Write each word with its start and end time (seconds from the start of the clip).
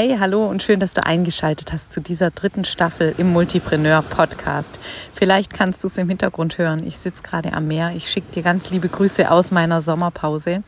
Hey, 0.00 0.16
hallo 0.20 0.46
und 0.46 0.62
schön, 0.62 0.78
dass 0.78 0.92
du 0.92 1.04
eingeschaltet 1.04 1.72
hast 1.72 1.92
zu 1.92 2.00
dieser 2.00 2.30
dritten 2.30 2.64
Staffel 2.64 3.16
im 3.18 3.32
Multipreneur 3.32 4.02
Podcast. 4.02 4.78
Vielleicht 5.12 5.52
kannst 5.52 5.82
du 5.82 5.88
es 5.88 5.98
im 5.98 6.08
Hintergrund 6.08 6.56
hören. 6.56 6.86
Ich 6.86 6.98
sitze 6.98 7.20
gerade 7.24 7.52
am 7.52 7.66
Meer. 7.66 7.90
Ich 7.96 8.08
schicke 8.08 8.30
dir 8.32 8.44
ganz 8.44 8.70
liebe 8.70 8.88
Grüße 8.88 9.28
aus 9.28 9.50
meiner 9.50 9.82
Sommerpause. 9.82 10.62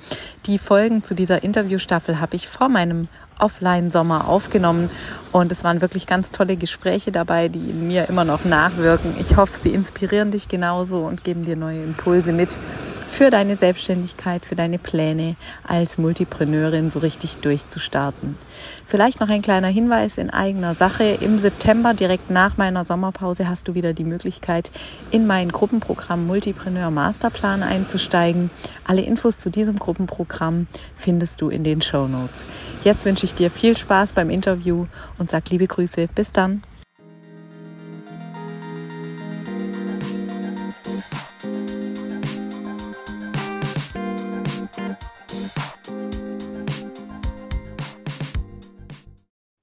Die 0.46 0.58
Folgen 0.58 1.04
zu 1.04 1.14
dieser 1.14 1.44
Interviewstaffel 1.44 2.18
habe 2.18 2.34
ich 2.34 2.48
vor 2.48 2.68
meinem 2.68 3.06
Offline-Sommer 3.38 4.26
aufgenommen 4.26 4.90
und 5.30 5.52
es 5.52 5.62
waren 5.62 5.80
wirklich 5.80 6.08
ganz 6.08 6.32
tolle 6.32 6.56
Gespräche 6.56 7.12
dabei, 7.12 7.46
die 7.46 7.70
in 7.70 7.86
mir 7.86 8.08
immer 8.08 8.24
noch 8.24 8.44
nachwirken. 8.44 9.14
Ich 9.20 9.36
hoffe, 9.36 9.56
sie 9.56 9.72
inspirieren 9.72 10.32
dich 10.32 10.48
genauso 10.48 11.02
und 11.06 11.22
geben 11.22 11.44
dir 11.44 11.54
neue 11.54 11.84
Impulse 11.84 12.32
mit 12.32 12.58
für 13.10 13.28
deine 13.28 13.56
Selbstständigkeit, 13.56 14.46
für 14.46 14.54
deine 14.54 14.78
Pläne 14.78 15.34
als 15.66 15.98
Multipreneurin 15.98 16.90
so 16.90 17.00
richtig 17.00 17.38
durchzustarten. 17.38 18.36
Vielleicht 18.86 19.20
noch 19.20 19.28
ein 19.28 19.42
kleiner 19.42 19.68
Hinweis 19.68 20.16
in 20.16 20.30
eigener 20.30 20.74
Sache. 20.74 21.04
Im 21.20 21.38
September, 21.38 21.92
direkt 21.92 22.30
nach 22.30 22.56
meiner 22.56 22.84
Sommerpause, 22.84 23.48
hast 23.48 23.66
du 23.68 23.74
wieder 23.74 23.92
die 23.92 24.04
Möglichkeit, 24.04 24.70
in 25.10 25.26
mein 25.26 25.50
Gruppenprogramm 25.50 26.26
Multipreneur 26.26 26.90
Masterplan 26.90 27.62
einzusteigen. 27.62 28.48
Alle 28.86 29.02
Infos 29.02 29.38
zu 29.38 29.50
diesem 29.50 29.78
Gruppenprogramm 29.78 30.68
findest 30.94 31.40
du 31.40 31.48
in 31.48 31.64
den 31.64 31.82
Show 31.82 32.06
Notes. 32.06 32.44
Jetzt 32.84 33.04
wünsche 33.04 33.26
ich 33.26 33.34
dir 33.34 33.50
viel 33.50 33.76
Spaß 33.76 34.12
beim 34.12 34.30
Interview 34.30 34.86
und 35.18 35.30
sag 35.30 35.50
liebe 35.50 35.66
Grüße. 35.66 36.06
Bis 36.14 36.30
dann. 36.32 36.62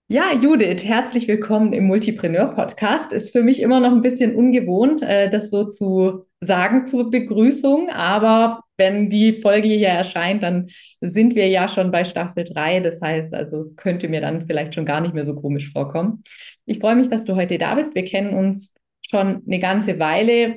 Ja, 0.10 0.32
Judith, 0.32 0.86
herzlich 0.86 1.28
willkommen 1.28 1.74
im 1.74 1.86
Multipreneur-Podcast. 1.88 3.12
Ist 3.12 3.34
für 3.34 3.44
mich 3.44 3.62
immer 3.62 3.82
noch 3.82 3.92
ein 3.92 4.02
bisschen 4.02 4.36
ungewohnt, 4.38 5.02
äh, 5.02 5.30
das 5.30 5.50
so 5.50 5.66
zu 5.66 6.26
sagen 6.40 6.88
zur 6.88 7.12
Begrüßung, 7.12 7.90
aber 7.90 8.64
wenn 8.78 9.10
die 9.10 9.34
Folge 9.34 9.68
hier 9.68 9.90
erscheint, 9.90 10.44
dann 10.44 10.70
sind 11.02 11.36
wir 11.36 11.50
ja 11.50 11.68
schon 11.68 11.92
bei 11.92 12.06
Staffel 12.06 12.46
3. 12.46 12.80
Das 12.80 13.02
heißt, 13.02 13.34
also 13.34 13.60
es 13.60 13.76
könnte 13.76 14.08
mir 14.08 14.22
dann 14.22 14.48
vielleicht 14.48 14.76
schon 14.76 14.86
gar 14.86 15.02
nicht 15.02 15.14
mehr 15.14 15.26
so 15.26 15.36
komisch 15.36 15.74
vorkommen. 15.74 16.24
Ich 16.66 16.80
freue 16.80 16.96
mich, 16.96 17.10
dass 17.10 17.26
du 17.26 17.36
heute 17.36 17.58
da 17.58 17.76
bist. 17.76 17.94
Wir 17.94 18.06
kennen 18.06 18.34
uns 18.34 18.74
schon 19.02 19.44
eine 19.46 19.60
ganze 19.60 20.00
Weile, 20.00 20.56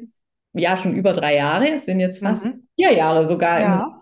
ja, 0.52 0.76
schon 0.76 0.94
über 0.94 1.12
drei 1.12 1.34
Jahre, 1.34 1.70
es 1.70 1.86
sind 1.86 1.98
jetzt 1.98 2.20
fast 2.20 2.44
mhm. 2.44 2.68
vier 2.76 2.92
Jahre 2.92 3.28
sogar 3.28 3.60
ja. 3.60 3.99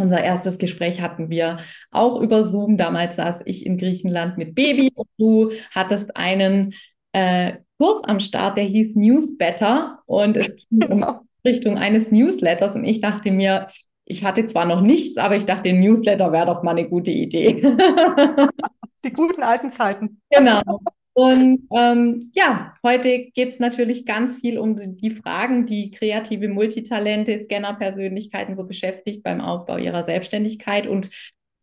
Unser 0.00 0.22
erstes 0.22 0.58
Gespräch 0.58 1.00
hatten 1.00 1.28
wir 1.28 1.58
auch 1.90 2.20
über 2.20 2.44
Zoom. 2.44 2.76
Damals 2.76 3.16
saß 3.16 3.42
ich 3.44 3.66
in 3.66 3.76
Griechenland 3.76 4.38
mit 4.38 4.54
Baby 4.54 4.90
und 4.94 5.08
du 5.18 5.50
hattest 5.72 6.16
einen 6.16 6.74
äh, 7.12 7.52
Kurs 7.78 8.02
am 8.04 8.20
Start, 8.20 8.56
der 8.56 8.64
hieß 8.64 8.96
News 8.96 9.36
Better 9.36 10.00
und 10.06 10.36
es 10.36 10.54
ging 10.56 10.82
um 10.90 11.00
genau. 11.00 11.20
Richtung 11.44 11.78
eines 11.78 12.10
Newsletters 12.10 12.74
und 12.74 12.84
ich 12.84 13.00
dachte 13.00 13.30
mir, 13.30 13.68
ich 14.04 14.24
hatte 14.24 14.46
zwar 14.46 14.66
noch 14.66 14.80
nichts, 14.80 15.18
aber 15.18 15.36
ich 15.36 15.46
dachte, 15.46 15.68
ein 15.68 15.80
Newsletter 15.80 16.32
wäre 16.32 16.46
doch 16.46 16.62
mal 16.62 16.72
eine 16.72 16.88
gute 16.88 17.10
Idee. 17.10 17.62
Die 19.04 19.12
guten 19.12 19.42
alten 19.42 19.70
Zeiten. 19.70 20.20
Genau. 20.30 20.60
Und 21.20 21.68
ähm, 21.76 22.30
ja, 22.34 22.72
heute 22.82 23.26
geht 23.34 23.50
es 23.52 23.58
natürlich 23.58 24.06
ganz 24.06 24.38
viel 24.38 24.58
um 24.58 24.96
die 24.96 25.10
Fragen, 25.10 25.66
die 25.66 25.90
kreative 25.90 26.48
Multitalente, 26.48 27.42
Scanner-Persönlichkeiten 27.44 28.56
so 28.56 28.64
beschäftigt 28.64 29.22
beim 29.22 29.42
Aufbau 29.42 29.76
ihrer 29.76 30.06
Selbstständigkeit. 30.06 30.86
Und 30.86 31.10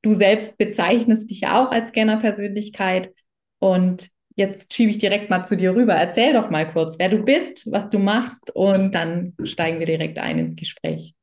du 0.03 0.13
selbst 0.13 0.59
bezeichnest 0.59 1.31
dich 1.31 1.41
ja 1.41 1.59
auch 1.59 1.71
als 1.71 1.89
Scanner-Persönlichkeit. 1.89 3.11
Und 3.57 4.09
jetzt 4.35 4.75
schiebe 4.75 4.91
ich 4.91 4.99
direkt 4.99 5.31
mal 5.31 5.43
zu 5.43 5.57
dir 5.57 5.73
rüber. 5.73 5.95
Erzähl 5.95 6.33
doch 6.33 6.51
mal 6.51 6.69
kurz, 6.69 6.99
wer 6.99 7.09
du 7.09 7.23
bist, 7.23 7.71
was 7.71 7.89
du 7.89 7.97
machst 7.97 8.55
und 8.55 8.93
dann 8.93 9.33
steigen 9.41 9.79
wir 9.79 9.87
direkt 9.87 10.19
ein 10.19 10.37
ins 10.37 10.55
Gespräch. 10.55 11.15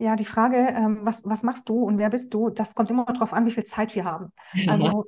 Ja, 0.00 0.16
die 0.16 0.24
Frage, 0.24 0.56
ähm, 0.56 1.02
was, 1.02 1.24
was 1.24 1.44
machst 1.44 1.68
du 1.68 1.84
und 1.84 1.98
wer 1.98 2.10
bist 2.10 2.34
du, 2.34 2.50
das 2.50 2.74
kommt 2.74 2.90
immer 2.90 3.04
darauf 3.04 3.32
an, 3.32 3.46
wie 3.46 3.52
viel 3.52 3.62
Zeit 3.62 3.94
wir 3.94 4.06
haben. 4.06 4.32
Also 4.66 5.04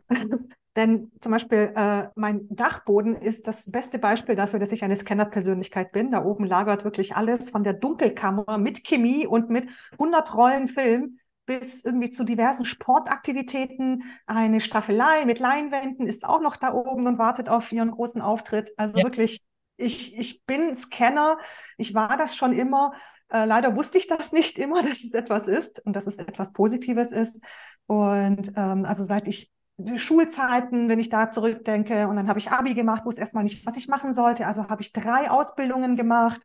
Denn 0.75 1.12
zum 1.21 1.33
Beispiel 1.33 1.72
äh, 1.77 2.09
mein 2.15 2.47
Dachboden 2.49 3.15
ist 3.16 3.47
das 3.47 3.71
beste 3.71 3.99
Beispiel 3.99 4.37
dafür, 4.37 4.59
dass 4.59 4.72
ich 4.72 4.84
eine 4.84 4.97
Scanner-Persönlichkeit 4.97 5.93
bin. 5.93 6.10
Da 6.10 6.25
oben 6.25 6.47
lagert 6.47 6.84
wirklich 6.84 7.15
alles 7.15 7.50
von 7.50 7.62
der 7.62 7.75
Dunkelkammer 7.75 8.56
mit 8.56 8.83
Chemie 8.84 9.27
und 9.27 9.50
mit 9.50 9.69
100 9.93 10.34
Rollen 10.34 10.69
Film 10.69 11.19
bis 11.44 11.84
irgendwie 11.84 12.09
zu 12.09 12.25
diversen 12.25 12.65
Sportaktivitäten. 12.65 14.05
Eine 14.27 14.60
Staffelei 14.60 15.27
mit 15.27 15.41
Leinwänden 15.41 16.06
ist 16.06 16.25
auch 16.25 16.41
noch 16.41 16.56
da 16.56 16.72
oben 16.72 17.06
und 17.06 17.19
wartet 17.19 17.50
auf 17.50 17.71
ihren 17.72 17.91
großen 17.91 18.22
Auftritt. 18.22 18.72
Also 18.78 18.97
ja. 18.97 19.04
wirklich, 19.04 19.44
ich, 19.77 20.19
ich 20.19 20.44
bin 20.44 20.75
Scanner. 20.75 21.37
Ich 21.77 21.94
war 21.94 22.16
das 22.16 22.34
schon 22.34 22.53
immer. 22.53 22.93
Äh, 23.28 23.44
leider 23.44 23.77
wusste 23.77 23.99
ich 23.99 24.06
das 24.06 24.33
nicht 24.33 24.59
immer, 24.59 24.83
dass 24.89 25.04
es 25.04 25.12
etwas 25.12 25.49
ist 25.49 25.84
und 25.84 25.94
dass 25.94 26.06
es 26.06 26.19
etwas 26.19 26.54
Positives 26.54 27.12
ist. 27.12 27.43
Und 27.87 28.53
ähm, 28.56 28.87
also 28.87 29.04
seit 29.04 29.28
ich 29.28 29.52
die 29.78 29.99
Schulzeiten, 29.99 30.88
wenn 30.88 30.99
ich 30.99 31.09
da 31.09 31.31
zurückdenke. 31.31 32.09
Und 32.09 32.16
dann 32.16 32.28
habe 32.28 32.38
ich 32.38 32.50
Abi 32.50 32.75
gemacht, 32.75 33.05
wusste 33.05 33.21
erstmal 33.21 33.44
nicht, 33.44 33.66
was 33.66 33.77
ich 33.77 33.88
machen 33.88 34.12
sollte. 34.12 34.47
Also 34.47 34.69
habe 34.69 34.83
ich 34.83 34.93
drei 34.93 35.31
Ausbildungen 35.31 35.97
gemacht. 35.97 36.41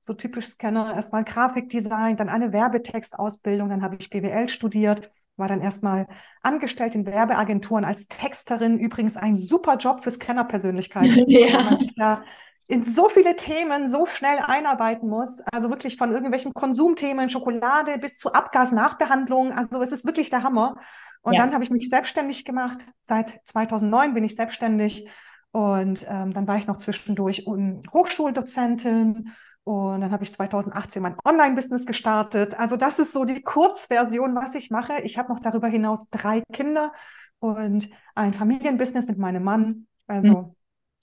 So 0.00 0.14
typisch 0.14 0.46
Scanner, 0.46 0.94
erstmal 0.94 1.24
Grafikdesign, 1.24 2.16
dann 2.16 2.28
eine 2.28 2.52
Werbetextausbildung, 2.52 3.70
dann 3.70 3.82
habe 3.82 3.96
ich 3.98 4.10
BWL 4.10 4.50
studiert, 4.50 5.10
war 5.36 5.48
dann 5.48 5.62
erstmal 5.62 6.06
angestellt 6.42 6.94
in 6.94 7.06
Werbeagenturen 7.06 7.86
als 7.86 8.08
Texterin. 8.08 8.78
Übrigens 8.78 9.16
ein 9.16 9.34
super 9.34 9.78
Job 9.78 10.04
für 10.04 10.10
Scanner-Persönlichkeiten, 10.10 11.24
ja. 11.30 11.62
man 11.62 11.78
sich 11.78 11.94
da 11.96 12.22
in 12.66 12.82
so 12.82 13.08
viele 13.08 13.36
Themen 13.36 13.88
so 13.88 14.06
schnell 14.06 14.38
einarbeiten 14.38 15.08
muss. 15.08 15.40
Also 15.52 15.70
wirklich 15.70 15.96
von 15.96 16.12
irgendwelchen 16.12 16.54
Konsumthemen, 16.54 17.28
Schokolade 17.28 17.98
bis 17.98 18.18
zu 18.18 18.32
Abgasnachbehandlung. 18.32 19.52
Also 19.52 19.82
es 19.82 19.92
ist 19.92 20.06
wirklich 20.06 20.30
der 20.30 20.42
Hammer. 20.42 20.76
Und 21.22 21.34
ja. 21.34 21.42
dann 21.42 21.52
habe 21.52 21.64
ich 21.64 21.70
mich 21.70 21.88
selbstständig 21.88 22.44
gemacht. 22.44 22.84
Seit 23.02 23.40
2009 23.44 24.14
bin 24.14 24.24
ich 24.24 24.34
selbstständig. 24.36 25.08
Und 25.52 26.04
ähm, 26.08 26.32
dann 26.32 26.48
war 26.48 26.56
ich 26.56 26.66
noch 26.66 26.78
zwischendurch 26.78 27.46
Hochschuldozentin. 27.46 29.32
Und 29.64 30.00
dann 30.00 30.10
habe 30.10 30.24
ich 30.24 30.32
2018 30.32 31.02
mein 31.02 31.16
Online-Business 31.24 31.86
gestartet. 31.86 32.58
Also 32.58 32.76
das 32.76 32.98
ist 32.98 33.12
so 33.12 33.24
die 33.24 33.42
Kurzversion, 33.42 34.34
was 34.34 34.54
ich 34.54 34.70
mache. 34.70 35.00
Ich 35.02 35.16
habe 35.16 35.32
noch 35.32 35.40
darüber 35.40 35.68
hinaus 35.68 36.08
drei 36.10 36.42
Kinder 36.52 36.92
und 37.38 37.88
ein 38.14 38.34
Familienbusiness 38.34 39.06
mit 39.06 39.18
meinem 39.18 39.42
Mann. 39.42 39.86
Also 40.06 40.28
mhm. 40.28 40.56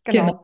genau. 0.04 0.42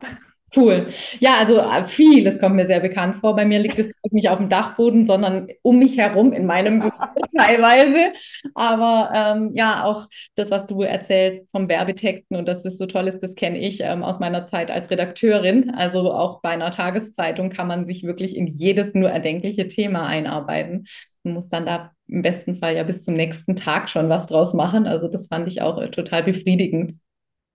Cool. 0.56 0.88
Ja, 1.20 1.36
also 1.38 1.58
äh, 1.58 1.84
vieles 1.84 2.38
kommt 2.38 2.56
mir 2.56 2.66
sehr 2.66 2.80
bekannt 2.80 3.18
vor. 3.18 3.36
Bei 3.36 3.44
mir 3.44 3.58
liegt 3.58 3.78
es 3.78 3.90
nicht 4.10 4.30
auf 4.30 4.38
dem 4.38 4.48
Dachboden, 4.48 5.04
sondern 5.04 5.48
um 5.62 5.78
mich 5.78 5.98
herum 5.98 6.32
in 6.32 6.46
meinem 6.46 6.80
Büro 6.80 6.92
teilweise. 7.36 8.12
Aber 8.54 9.12
ähm, 9.14 9.50
ja, 9.54 9.84
auch 9.84 10.08
das, 10.36 10.50
was 10.50 10.66
du 10.66 10.82
erzählst 10.82 11.44
vom 11.50 11.68
Werbetexten 11.68 12.36
und 12.36 12.48
dass 12.48 12.64
es 12.64 12.78
so 12.78 12.86
toll 12.86 13.08
ist, 13.08 13.22
das 13.22 13.34
kenne 13.34 13.58
ich 13.58 13.80
ähm, 13.82 14.02
aus 14.02 14.20
meiner 14.20 14.46
Zeit 14.46 14.70
als 14.70 14.90
Redakteurin. 14.90 15.70
Also 15.74 16.12
auch 16.12 16.40
bei 16.40 16.50
einer 16.50 16.70
Tageszeitung 16.70 17.50
kann 17.50 17.68
man 17.68 17.86
sich 17.86 18.04
wirklich 18.04 18.34
in 18.34 18.46
jedes 18.46 18.94
nur 18.94 19.10
erdenkliche 19.10 19.68
Thema 19.68 20.06
einarbeiten. 20.06 20.84
Man 21.24 21.34
muss 21.34 21.48
dann 21.50 21.66
da 21.66 21.92
im 22.06 22.22
besten 22.22 22.56
Fall 22.56 22.74
ja 22.74 22.84
bis 22.84 23.04
zum 23.04 23.14
nächsten 23.14 23.54
Tag 23.54 23.90
schon 23.90 24.08
was 24.08 24.26
draus 24.26 24.54
machen. 24.54 24.86
Also 24.86 25.08
das 25.08 25.26
fand 25.26 25.46
ich 25.46 25.60
auch 25.60 25.78
äh, 25.78 25.90
total 25.90 26.22
befriedigend. 26.22 26.94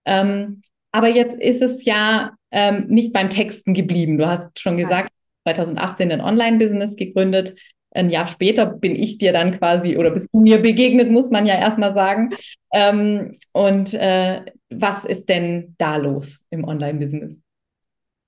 Ähm, 0.04 0.62
aber 0.92 1.08
jetzt 1.08 1.36
ist 1.36 1.60
es 1.60 1.84
ja 1.84 2.34
ähm, 2.54 2.86
nicht 2.86 3.12
beim 3.12 3.28
Texten 3.28 3.74
geblieben. 3.74 4.16
Du 4.16 4.26
hast 4.26 4.58
schon 4.58 4.76
gesagt, 4.76 5.10
2018 5.42 6.12
ein 6.12 6.20
Online-Business 6.20 6.96
gegründet. 6.96 7.54
Ein 7.90 8.10
Jahr 8.10 8.26
später 8.26 8.66
bin 8.66 8.96
ich 8.96 9.18
dir 9.18 9.32
dann 9.32 9.58
quasi 9.58 9.96
oder 9.96 10.10
bist 10.10 10.28
du 10.32 10.40
mir 10.40 10.62
begegnet, 10.62 11.10
muss 11.10 11.30
man 11.30 11.46
ja 11.46 11.56
erstmal 11.56 11.94
sagen. 11.94 12.30
Ähm, 12.72 13.32
und 13.52 13.92
äh, 13.94 14.42
was 14.70 15.04
ist 15.04 15.28
denn 15.28 15.74
da 15.78 15.96
los 15.96 16.40
im 16.50 16.64
Online-Business? 16.64 17.43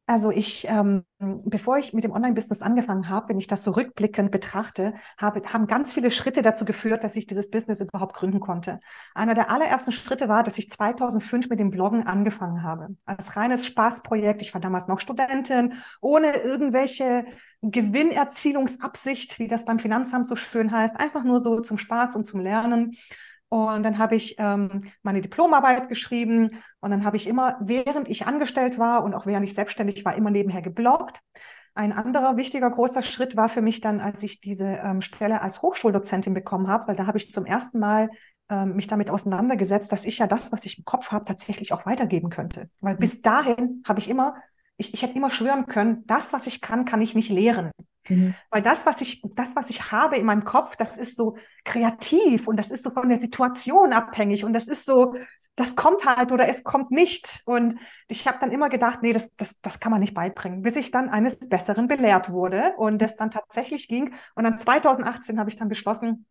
Also 0.09 0.31
ich, 0.31 0.69
ähm, 0.69 1.05
bevor 1.19 1.79
ich 1.79 1.93
mit 1.93 2.05
dem 2.05 2.13
Online-Business 2.13 2.63
angefangen 2.63 3.09
habe, 3.09 3.31
wenn 3.31 3.39
ich 3.39 3.49
das 3.49 3.65
so 3.65 3.73
rückblickend 3.73 4.31
betrachte, 4.31 4.95
habe, 5.19 5.43
haben 5.53 5.67
ganz 5.67 5.93
viele 5.93 6.13
Schritte 6.13 6.43
dazu 6.43 6.65
geführt, 6.65 7.03
dass 7.03 7.17
ich 7.17 7.27
dieses 7.27 7.51
Business 7.51 7.81
überhaupt 7.81 8.15
gründen 8.15 8.39
konnte. 8.39 8.79
Einer 9.17 9.35
der 9.35 9.51
allerersten 9.51 9.91
Schritte 9.91 10.29
war, 10.29 10.45
dass 10.45 10.59
ich 10.59 10.71
2005 10.71 11.49
mit 11.49 11.59
dem 11.59 11.73
Bloggen 11.73 12.07
angefangen 12.07 12.63
habe. 12.63 12.95
Als 13.05 13.37
reines 13.37 13.67
Spaßprojekt. 13.67 14.43
Ich 14.43 14.55
war 14.55 14.61
damals 14.61 14.87
noch 14.87 15.01
Studentin, 15.01 15.75
ohne 16.01 16.37
irgendwelche 16.37 17.27
Gewinnerzielungsabsicht, 17.63 19.41
wie 19.41 19.49
das 19.49 19.65
beim 19.65 19.81
Finanzamt 19.81 20.29
so 20.29 20.37
schön 20.37 20.71
heißt. 20.71 21.01
Einfach 21.01 21.25
nur 21.25 21.41
so 21.41 21.59
zum 21.61 21.79
Spaß 21.79 22.15
und 22.15 22.27
zum 22.27 22.39
Lernen. 22.39 22.97
Und 23.49 23.85
dann 23.85 23.99
habe 23.99 24.17
ich 24.17 24.37
ähm, 24.39 24.91
meine 25.03 25.21
Diplomarbeit 25.21 25.89
geschrieben 25.89 26.63
und 26.81 26.91
dann 26.91 27.05
habe 27.05 27.17
ich 27.17 27.29
immer, 27.29 27.59
während 27.61 28.09
ich 28.09 28.27
angestellt 28.27 28.79
war 28.79 29.05
und 29.05 29.15
auch 29.15 29.27
während 29.27 29.47
ich 29.47 29.55
selbstständig 29.55 30.05
war, 30.05 30.17
immer 30.17 30.31
nebenher 30.31 30.63
gebloggt. 30.63 31.21
Ein 31.75 31.93
anderer 31.93 32.37
wichtiger 32.37 32.71
großer 32.71 33.03
Schritt 33.03 33.37
war 33.37 33.49
für 33.49 33.63
mich 33.63 33.81
dann, 33.81 34.01
als 34.01 34.23
ich 34.23 34.41
diese 34.41 34.81
ähm, 34.83 35.01
Stelle 35.01 35.43
als 35.43 35.63
Hochschuldozentin 35.63 36.35
bekommen 36.35 36.69
habe, 36.69 36.89
weil 36.89 36.97
da 36.97 37.07
habe 37.07 37.19
ich 37.19 37.31
zum 37.31 37.45
ersten 37.45 37.79
Mal 37.79 38.09
ähm, 38.49 38.75
mich 38.75 38.87
damit 38.87 39.11
auseinandergesetzt, 39.11 39.93
dass 39.93 40.07
ich 40.07 40.19
ja 40.19 40.27
das, 40.27 40.53
was 40.53 40.65
ich 40.65 40.79
im 40.79 40.85
Kopf 40.85 41.13
habe, 41.13 41.25
tatsächlich 41.25 41.73
auch 41.73 41.87
weitergeben 41.87 42.31
könnte. 42.31 42.71
Weil 42.81 42.95
mhm. 42.95 42.99
bis 42.99 43.23
dahin 43.23 43.83
habe 43.87 43.99
ich 43.99 44.09
immer, 44.09 44.37
ich, 44.77 44.95
ich 44.95 45.03
hätte 45.03 45.15
immer 45.15 45.31
schwören 45.31 45.67
können, 45.67 46.05
das, 46.07 46.33
was 46.33 46.47
ich 46.47 46.61
kann, 46.61 46.85
kann 46.85 47.01
ich 47.01 47.15
nicht 47.15 47.29
lehren. 47.29 47.71
Mhm. 48.09 48.35
Weil 48.51 48.63
das, 48.63 48.87
was 48.87 49.01
ich, 49.01 49.23
das, 49.35 49.57
was 49.57 49.71
ich 49.71 49.93
habe 49.93 50.17
in 50.17 50.27
meinem 50.27 50.45
Kopf, 50.45 50.77
das 50.77 50.99
ist 50.99 51.17
so 51.17 51.37
kreativ 51.65 52.49
und 52.49 52.57
das 52.57 52.71
ist 52.71 52.83
so 52.83 52.91
von 52.91 53.09
der 53.09 53.19
Situation 53.19 53.93
abhängig 53.93 54.45
und 54.45 54.53
das 54.53 54.69
ist 54.69 54.87
so, 54.87 55.15
das 55.57 55.75
kommt 55.75 56.05
halt 56.05 56.33
oder 56.33 56.49
es 56.49 56.65
kommt 56.65 56.91
nicht. 56.91 57.43
Und 57.47 57.77
ich 58.09 58.27
habe 58.27 58.39
dann 58.41 58.51
immer 58.53 58.69
gedacht, 58.69 59.01
nee, 59.03 59.13
das, 59.13 59.31
das, 59.37 59.61
das 59.61 59.81
kann 59.81 59.91
man 59.91 60.01
nicht 60.01 60.15
beibringen, 60.15 60.63
bis 60.63 60.77
ich 60.77 60.91
dann 60.91 61.09
eines 61.09 61.49
Besseren 61.49 61.89
belehrt 61.89 62.31
wurde 62.31 62.75
und 62.77 62.99
das 63.01 63.17
dann 63.17 63.31
tatsächlich 63.31 63.89
ging. 63.89 64.15
Und 64.35 64.45
dann 64.45 64.59
2018 64.59 65.41
habe 65.41 65.51
ich 65.51 65.57
dann 65.57 65.69
beschlossen, 65.69 66.27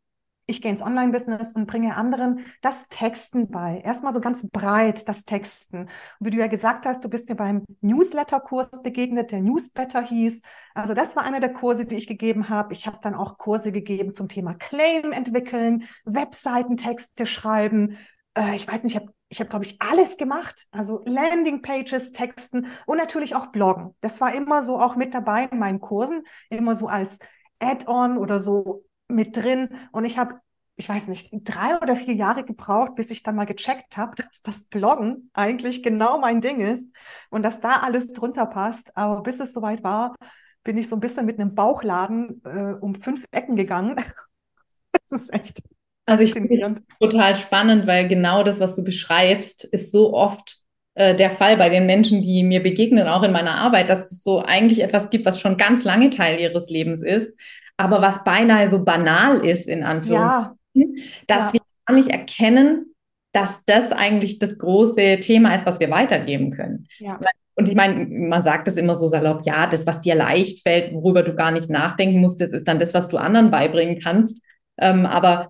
ich 0.47 0.61
gehe 0.61 0.71
ins 0.71 0.81
Online-Business 0.81 1.53
und 1.53 1.65
bringe 1.65 1.95
anderen 1.95 2.45
das 2.61 2.87
Texten 2.89 3.49
bei. 3.49 3.81
Erstmal 3.83 4.13
so 4.13 4.21
ganz 4.21 4.47
breit 4.49 5.07
das 5.07 5.25
Texten. 5.25 5.81
Und 5.81 5.89
wie 6.19 6.29
du 6.29 6.37
ja 6.37 6.47
gesagt 6.47 6.85
hast, 6.85 7.03
du 7.03 7.09
bist 7.09 7.29
mir 7.29 7.35
beim 7.35 7.63
Newsletter-Kurs 7.81 8.83
begegnet, 8.83 9.31
der 9.31 9.41
Newsletter 9.41 10.03
hieß. 10.03 10.41
Also 10.75 10.93
das 10.93 11.15
war 11.15 11.23
einer 11.23 11.39
der 11.39 11.53
Kurse, 11.53 11.85
die 11.85 11.95
ich 11.95 12.07
gegeben 12.07 12.49
habe. 12.49 12.73
Ich 12.73 12.85
habe 12.85 12.99
dann 13.01 13.15
auch 13.15 13.37
Kurse 13.37 13.71
gegeben 13.71 14.13
zum 14.13 14.27
Thema 14.27 14.53
Claim 14.53 15.11
entwickeln, 15.11 15.85
Webseitentexte 16.05 17.25
schreiben. 17.25 17.97
Äh, 18.35 18.55
ich 18.55 18.67
weiß 18.67 18.83
nicht, 18.83 18.95
ich 18.95 19.01
habe 19.01 19.13
ich 19.27 19.39
habe, 19.39 19.49
glaube 19.49 19.65
ich, 19.65 19.81
alles 19.81 20.17
gemacht. 20.17 20.67
Also 20.71 21.01
Landingpages, 21.05 22.11
Texten 22.11 22.67
und 22.85 22.97
natürlich 22.97 23.35
auch 23.35 23.47
Bloggen. 23.47 23.95
Das 23.99 24.21
war 24.21 24.35
immer 24.35 24.61
so 24.61 24.79
auch 24.79 24.95
mit 24.95 25.15
dabei 25.15 25.45
in 25.51 25.57
meinen 25.57 25.81
Kursen, 25.81 26.23
immer 26.49 26.75
so 26.75 26.87
als 26.87 27.17
Add-on 27.59 28.17
oder 28.17 28.39
so 28.39 28.83
mit 29.07 29.35
drin. 29.35 29.69
Und 29.91 30.05
ich 30.05 30.17
habe, 30.17 30.35
ich 30.75 30.89
weiß 30.89 31.07
nicht, 31.07 31.29
drei 31.31 31.77
oder 31.77 31.95
vier 31.95 32.13
Jahre 32.13 32.43
gebraucht, 32.43 32.95
bis 32.95 33.11
ich 33.11 33.23
dann 33.23 33.35
mal 33.35 33.45
gecheckt 33.45 33.97
habe, 33.97 34.15
dass 34.15 34.41
das 34.41 34.65
Bloggen 34.65 35.29
eigentlich 35.33 35.83
genau 35.83 36.19
mein 36.19 36.41
Ding 36.41 36.59
ist 36.59 36.93
und 37.29 37.43
dass 37.43 37.61
da 37.61 37.77
alles 37.77 38.13
drunter 38.13 38.45
passt. 38.45 38.95
Aber 38.97 39.23
bis 39.23 39.39
es 39.39 39.53
soweit 39.53 39.83
war, 39.83 40.15
bin 40.63 40.77
ich 40.77 40.89
so 40.89 40.95
ein 40.95 41.01
bisschen 41.01 41.25
mit 41.25 41.39
einem 41.39 41.55
Bauchladen 41.55 42.41
äh, 42.43 42.73
um 42.81 42.95
fünf 42.95 43.25
Ecken 43.31 43.55
gegangen. 43.55 43.95
das 44.91 45.21
ist 45.21 45.33
echt. 45.33 45.61
Also 46.07 46.23
ich 46.23 46.33
finde 46.33 46.75
total 46.99 47.35
spannend, 47.35 47.87
weil 47.87 48.07
genau 48.07 48.43
das, 48.43 48.59
was 48.59 48.75
du 48.75 48.83
beschreibst, 48.83 49.63
ist 49.63 49.91
so 49.91 50.13
oft 50.13 50.57
äh, 50.93 51.15
der 51.15 51.31
Fall 51.31 51.57
bei 51.57 51.69
den 51.69 51.85
Menschen, 51.85 52.21
die 52.21 52.43
mir 52.43 52.61
begegnen, 52.61 53.07
auch 53.07 53.23
in 53.23 53.31
meiner 53.31 53.55
Arbeit, 53.55 53.89
dass 53.89 54.11
es 54.11 54.23
so 54.23 54.39
eigentlich 54.39 54.83
etwas 54.83 55.09
gibt, 55.09 55.25
was 55.25 55.41
schon 55.41 55.57
ganz 55.57 55.83
lange 55.83 56.11
Teil 56.11 56.39
ihres 56.39 56.69
Lebens 56.69 57.01
ist, 57.01 57.35
aber 57.77 58.01
was 58.01 58.23
beinahe 58.23 58.71
so 58.71 58.83
banal 58.83 59.45
ist, 59.45 59.67
in 59.67 59.83
Anführungszeichen, 59.83 60.53
ja. 60.73 60.83
dass 61.27 61.47
ja. 61.47 61.53
wir 61.53 61.61
gar 61.85 61.95
nicht 61.95 62.09
erkennen, 62.09 62.95
dass 63.33 63.63
das 63.65 63.91
eigentlich 63.91 64.39
das 64.39 64.57
große 64.57 65.19
Thema 65.19 65.55
ist, 65.55 65.65
was 65.65 65.79
wir 65.79 65.89
weitergeben 65.89 66.51
können. 66.51 66.87
Ja. 66.99 67.19
Und 67.55 67.69
ich 67.69 67.75
meine, 67.75 68.05
man 68.05 68.43
sagt 68.43 68.67
es 68.67 68.77
immer 68.77 68.95
so 68.95 69.07
salopp, 69.07 69.45
ja, 69.45 69.67
das, 69.67 69.87
was 69.87 70.01
dir 70.01 70.15
leicht 70.15 70.61
fällt, 70.61 70.93
worüber 70.93 71.23
du 71.23 71.35
gar 71.35 71.51
nicht 71.51 71.69
nachdenken 71.69 72.19
musst, 72.19 72.41
das 72.41 72.51
ist 72.51 72.67
dann 72.67 72.79
das, 72.79 72.93
was 72.93 73.07
du 73.07 73.17
anderen 73.17 73.51
beibringen 73.51 73.99
kannst. 73.99 74.41
Ähm, 74.77 75.05
aber 75.05 75.49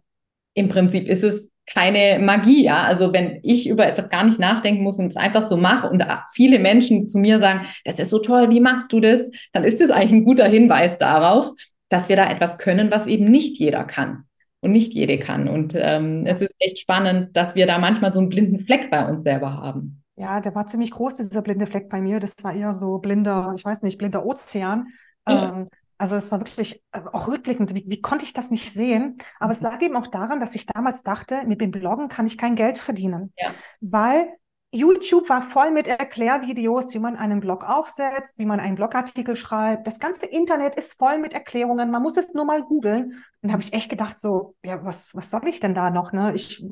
im 0.54 0.70
Prinzip 0.70 1.08
ist 1.08 1.24
es 1.24 1.52
keine 1.68 2.20
Magie, 2.24 2.64
ja. 2.64 2.84
Also 2.84 3.12
wenn 3.12 3.40
ich 3.44 3.68
über 3.68 3.88
etwas 3.88 4.10
gar 4.10 4.24
nicht 4.24 4.40
nachdenken 4.40 4.84
muss 4.84 5.00
und 5.00 5.08
es 5.08 5.16
einfach 5.16 5.48
so 5.48 5.58
mache 5.58 5.90
und 5.90 6.04
viele 6.34 6.60
Menschen 6.60 7.08
zu 7.08 7.18
mir 7.18 7.40
sagen, 7.40 7.66
das 7.84 8.00
ist 8.00 8.12
so 8.12 8.20
toll, 8.20 8.50
wie 8.50 8.60
machst 8.60 8.94
du 8.94 9.00
das? 9.00 9.30
Dann 9.52 9.64
ist 9.64 9.82
das 9.82 9.90
eigentlich 9.90 10.12
ein 10.12 10.26
guter 10.26 10.48
Hinweis 10.48 10.98
darauf, 10.98 11.52
dass 11.90 12.10
wir 12.10 12.16
da 12.16 12.30
etwas 12.30 12.58
können, 12.58 12.92
was 12.92 13.08
eben 13.08 13.26
nicht 13.26 13.58
jeder 13.58 13.84
kann 13.84 14.26
und 14.62 14.72
nicht 14.72 14.94
jede 14.94 15.20
kann. 15.20 15.48
Und 15.48 15.76
ähm, 15.76 16.26
es 16.26 16.42
ist 16.42 16.54
echt 16.60 16.80
spannend, 16.80 17.36
dass 17.36 17.56
wir 17.56 17.68
da 17.68 17.78
manchmal 17.78 18.12
so 18.12 18.20
einen 18.20 18.30
blinden 18.30 18.60
Fleck 18.60 18.90
bei 18.90 19.08
uns 19.08 19.24
selber 19.24 19.54
haben. 19.54 20.04
Ja, 20.18 20.40
der 20.40 20.56
war 20.56 20.66
ziemlich 20.66 20.92
groß, 20.92 21.16
dieser 21.16 21.42
blinde 21.42 21.68
Fleck 21.68 21.90
bei 21.90 22.02
mir. 22.02 22.20
Das 22.20 22.36
war 22.44 22.54
eher 22.54 22.74
so 22.74 23.00
blinder, 23.00 23.54
ich 23.56 23.66
weiß 23.66 23.84
nicht, 23.84 23.98
blinder 23.98 24.26
Ozean. 24.26 24.88
Ja. 25.28 25.54
Ähm, 25.54 25.70
also 25.98 26.16
es 26.16 26.32
war 26.32 26.40
wirklich 26.40 26.82
äh, 26.92 27.02
auch 27.12 27.28
rückblickend, 27.28 27.74
wie, 27.76 27.86
wie 27.88 28.02
konnte 28.02 28.26
ich 28.26 28.34
das 28.34 28.52
nicht 28.52 28.72
sehen? 28.72 29.18
Aber 29.40 29.48
mhm. 29.48 29.52
es 29.52 29.62
lag 29.62 29.82
eben 29.82 29.96
auch 29.96 30.08
daran, 30.08 30.40
dass 30.40 30.56
ich 30.56 30.66
damals 30.66 31.04
dachte, 31.04 31.44
mit 31.46 31.62
dem 31.62 31.72
Bloggen 31.72 32.08
kann 32.08 32.28
ich 32.28 32.38
kein 32.38 32.56
Geld 32.56 32.78
verdienen. 32.78 33.34
Ja. 33.38 33.52
Weil 33.82 34.28
YouTube 34.76 35.30
war 35.30 35.42
voll 35.42 35.72
mit 35.72 35.88
Erklärvideos, 35.88 36.94
wie 36.94 37.00
man 37.00 37.16
einen 37.16 37.40
Blog 37.40 37.64
aufsetzt, 37.64 38.38
wie 38.38 38.46
man 38.46 38.60
einen 38.60 38.76
Blogartikel 38.76 39.38
schreibt. 39.38 39.88
Das 39.88 40.00
ganze 40.00 40.26
Internet 40.26 40.76
ist 40.76 41.00
voll 41.00 41.18
mit 41.18 41.34
Erklärungen. 41.34 41.92
Man 41.92 42.02
muss 42.02 42.18
es 42.18 42.34
nur 42.34 42.44
mal 42.44 42.62
googeln. 42.62 43.24
Und 43.42 43.52
habe 43.54 43.64
ich 43.64 43.74
echt 43.74 43.90
gedacht, 43.90 44.20
so, 44.20 44.56
ja, 44.64 44.84
was, 44.84 45.16
was 45.16 45.30
soll 45.30 45.48
ich 45.48 45.62
denn 45.62 45.76
da 45.76 45.90
noch? 45.90 46.12
Ne? 46.12 46.34
Ich 46.36 46.66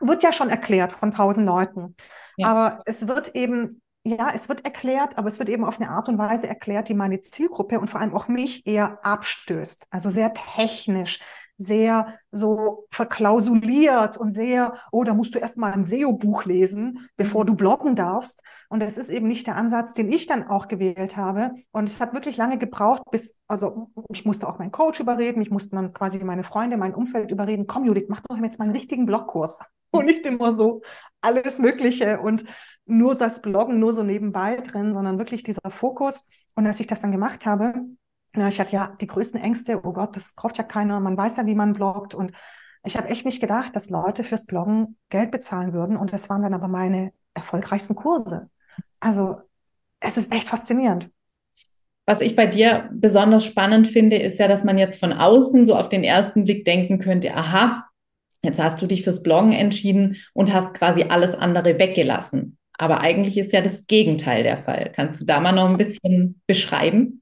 wird 0.00 0.22
ja 0.22 0.32
schon 0.32 0.48
erklärt 0.48 0.92
von 0.92 1.12
tausend 1.12 1.46
Leuten. 1.46 1.94
Ja. 2.36 2.48
Aber 2.48 2.82
es 2.86 3.06
wird 3.06 3.34
eben, 3.34 3.82
ja, 4.02 4.30
es 4.34 4.48
wird 4.48 4.64
erklärt, 4.64 5.18
aber 5.18 5.28
es 5.28 5.38
wird 5.38 5.50
eben 5.50 5.64
auf 5.64 5.78
eine 5.78 5.90
Art 5.90 6.08
und 6.08 6.18
Weise 6.18 6.48
erklärt, 6.48 6.88
die 6.88 6.94
meine 6.94 7.20
Zielgruppe 7.20 7.78
und 7.78 7.88
vor 7.90 8.00
allem 8.00 8.14
auch 8.14 8.28
mich 8.28 8.66
eher 8.66 8.98
abstößt. 9.04 9.88
Also 9.90 10.10
sehr 10.10 10.32
technisch, 10.32 11.20
sehr 11.60 12.14
so 12.30 12.86
verklausuliert 12.90 14.16
und 14.16 14.30
sehr, 14.30 14.72
oh, 14.92 15.04
da 15.04 15.12
musst 15.12 15.34
du 15.34 15.38
erstmal 15.38 15.72
ein 15.72 15.84
SEO-Buch 15.84 16.46
lesen, 16.46 17.06
bevor 17.16 17.42
mhm. 17.42 17.48
du 17.48 17.54
bloggen 17.56 17.94
darfst. 17.94 18.40
Und 18.70 18.80
das 18.80 18.96
ist 18.96 19.10
eben 19.10 19.28
nicht 19.28 19.46
der 19.46 19.56
Ansatz, 19.56 19.92
den 19.92 20.10
ich 20.10 20.26
dann 20.26 20.48
auch 20.48 20.68
gewählt 20.68 21.18
habe. 21.18 21.52
Und 21.70 21.88
es 21.88 22.00
hat 22.00 22.14
wirklich 22.14 22.38
lange 22.38 22.56
gebraucht, 22.56 23.02
bis, 23.10 23.38
also 23.46 23.90
ich 24.08 24.24
musste 24.24 24.48
auch 24.48 24.58
meinen 24.58 24.72
Coach 24.72 25.00
überreden, 25.00 25.42
ich 25.42 25.50
musste 25.50 25.76
dann 25.76 25.92
quasi 25.92 26.18
meine 26.24 26.44
Freunde, 26.44 26.78
mein 26.78 26.94
Umfeld 26.94 27.30
überreden, 27.30 27.66
komm 27.66 27.84
Judith, 27.84 28.06
mach 28.08 28.22
doch 28.26 28.38
jetzt 28.38 28.58
mal 28.58 28.64
einen 28.64 28.74
richtigen 28.74 29.04
Blogkurs. 29.04 29.58
Und 29.92 30.06
nicht 30.06 30.24
immer 30.24 30.52
so 30.52 30.82
alles 31.20 31.58
Mögliche 31.58 32.20
und 32.20 32.44
nur 32.86 33.16
das 33.16 33.42
Bloggen 33.42 33.80
nur 33.80 33.92
so 33.92 34.04
nebenbei 34.04 34.58
drin, 34.58 34.94
sondern 34.94 35.18
wirklich 35.18 35.42
dieser 35.42 35.68
Fokus. 35.68 36.28
Und 36.54 36.64
als 36.64 36.78
ich 36.78 36.86
das 36.86 37.00
dann 37.00 37.10
gemacht 37.10 37.44
habe, 37.44 37.74
ja, 38.36 38.48
ich 38.48 38.60
hatte 38.60 38.72
ja 38.72 38.96
die 39.00 39.06
größten 39.06 39.40
Ängste, 39.40 39.84
oh 39.84 39.92
Gott, 39.92 40.16
das 40.16 40.36
kauft 40.36 40.58
ja 40.58 40.64
keiner, 40.64 41.00
man 41.00 41.16
weiß 41.16 41.36
ja, 41.38 41.46
wie 41.46 41.54
man 41.54 41.72
bloggt. 41.72 42.14
Und 42.14 42.32
ich 42.84 42.96
habe 42.96 43.08
echt 43.08 43.24
nicht 43.24 43.40
gedacht, 43.40 43.74
dass 43.74 43.90
Leute 43.90 44.24
fürs 44.24 44.46
Bloggen 44.46 44.96
Geld 45.08 45.30
bezahlen 45.30 45.72
würden. 45.72 45.96
Und 45.96 46.12
das 46.12 46.30
waren 46.30 46.42
dann 46.42 46.54
aber 46.54 46.68
meine 46.68 47.12
erfolgreichsten 47.34 47.94
Kurse. 47.94 48.48
Also 49.00 49.36
es 50.00 50.16
ist 50.16 50.32
echt 50.32 50.48
faszinierend. 50.48 51.10
Was 52.06 52.20
ich 52.20 52.34
bei 52.34 52.46
dir 52.46 52.88
besonders 52.92 53.44
spannend 53.44 53.88
finde, 53.88 54.16
ist 54.16 54.38
ja, 54.38 54.48
dass 54.48 54.64
man 54.64 54.78
jetzt 54.78 54.98
von 54.98 55.12
außen 55.12 55.66
so 55.66 55.76
auf 55.76 55.88
den 55.88 56.02
ersten 56.02 56.44
Blick 56.44 56.64
denken 56.64 56.98
könnte, 56.98 57.34
aha, 57.34 57.84
jetzt 58.42 58.60
hast 58.60 58.80
du 58.80 58.86
dich 58.86 59.04
fürs 59.04 59.22
Bloggen 59.22 59.52
entschieden 59.52 60.16
und 60.32 60.52
hast 60.52 60.74
quasi 60.74 61.04
alles 61.04 61.34
andere 61.34 61.78
weggelassen. 61.78 62.56
Aber 62.72 63.00
eigentlich 63.00 63.36
ist 63.36 63.52
ja 63.52 63.60
das 63.60 63.86
Gegenteil 63.86 64.42
der 64.42 64.64
Fall. 64.64 64.90
Kannst 64.94 65.20
du 65.20 65.26
da 65.26 65.38
mal 65.38 65.52
noch 65.52 65.68
ein 65.68 65.76
bisschen 65.76 66.40
beschreiben? 66.46 67.19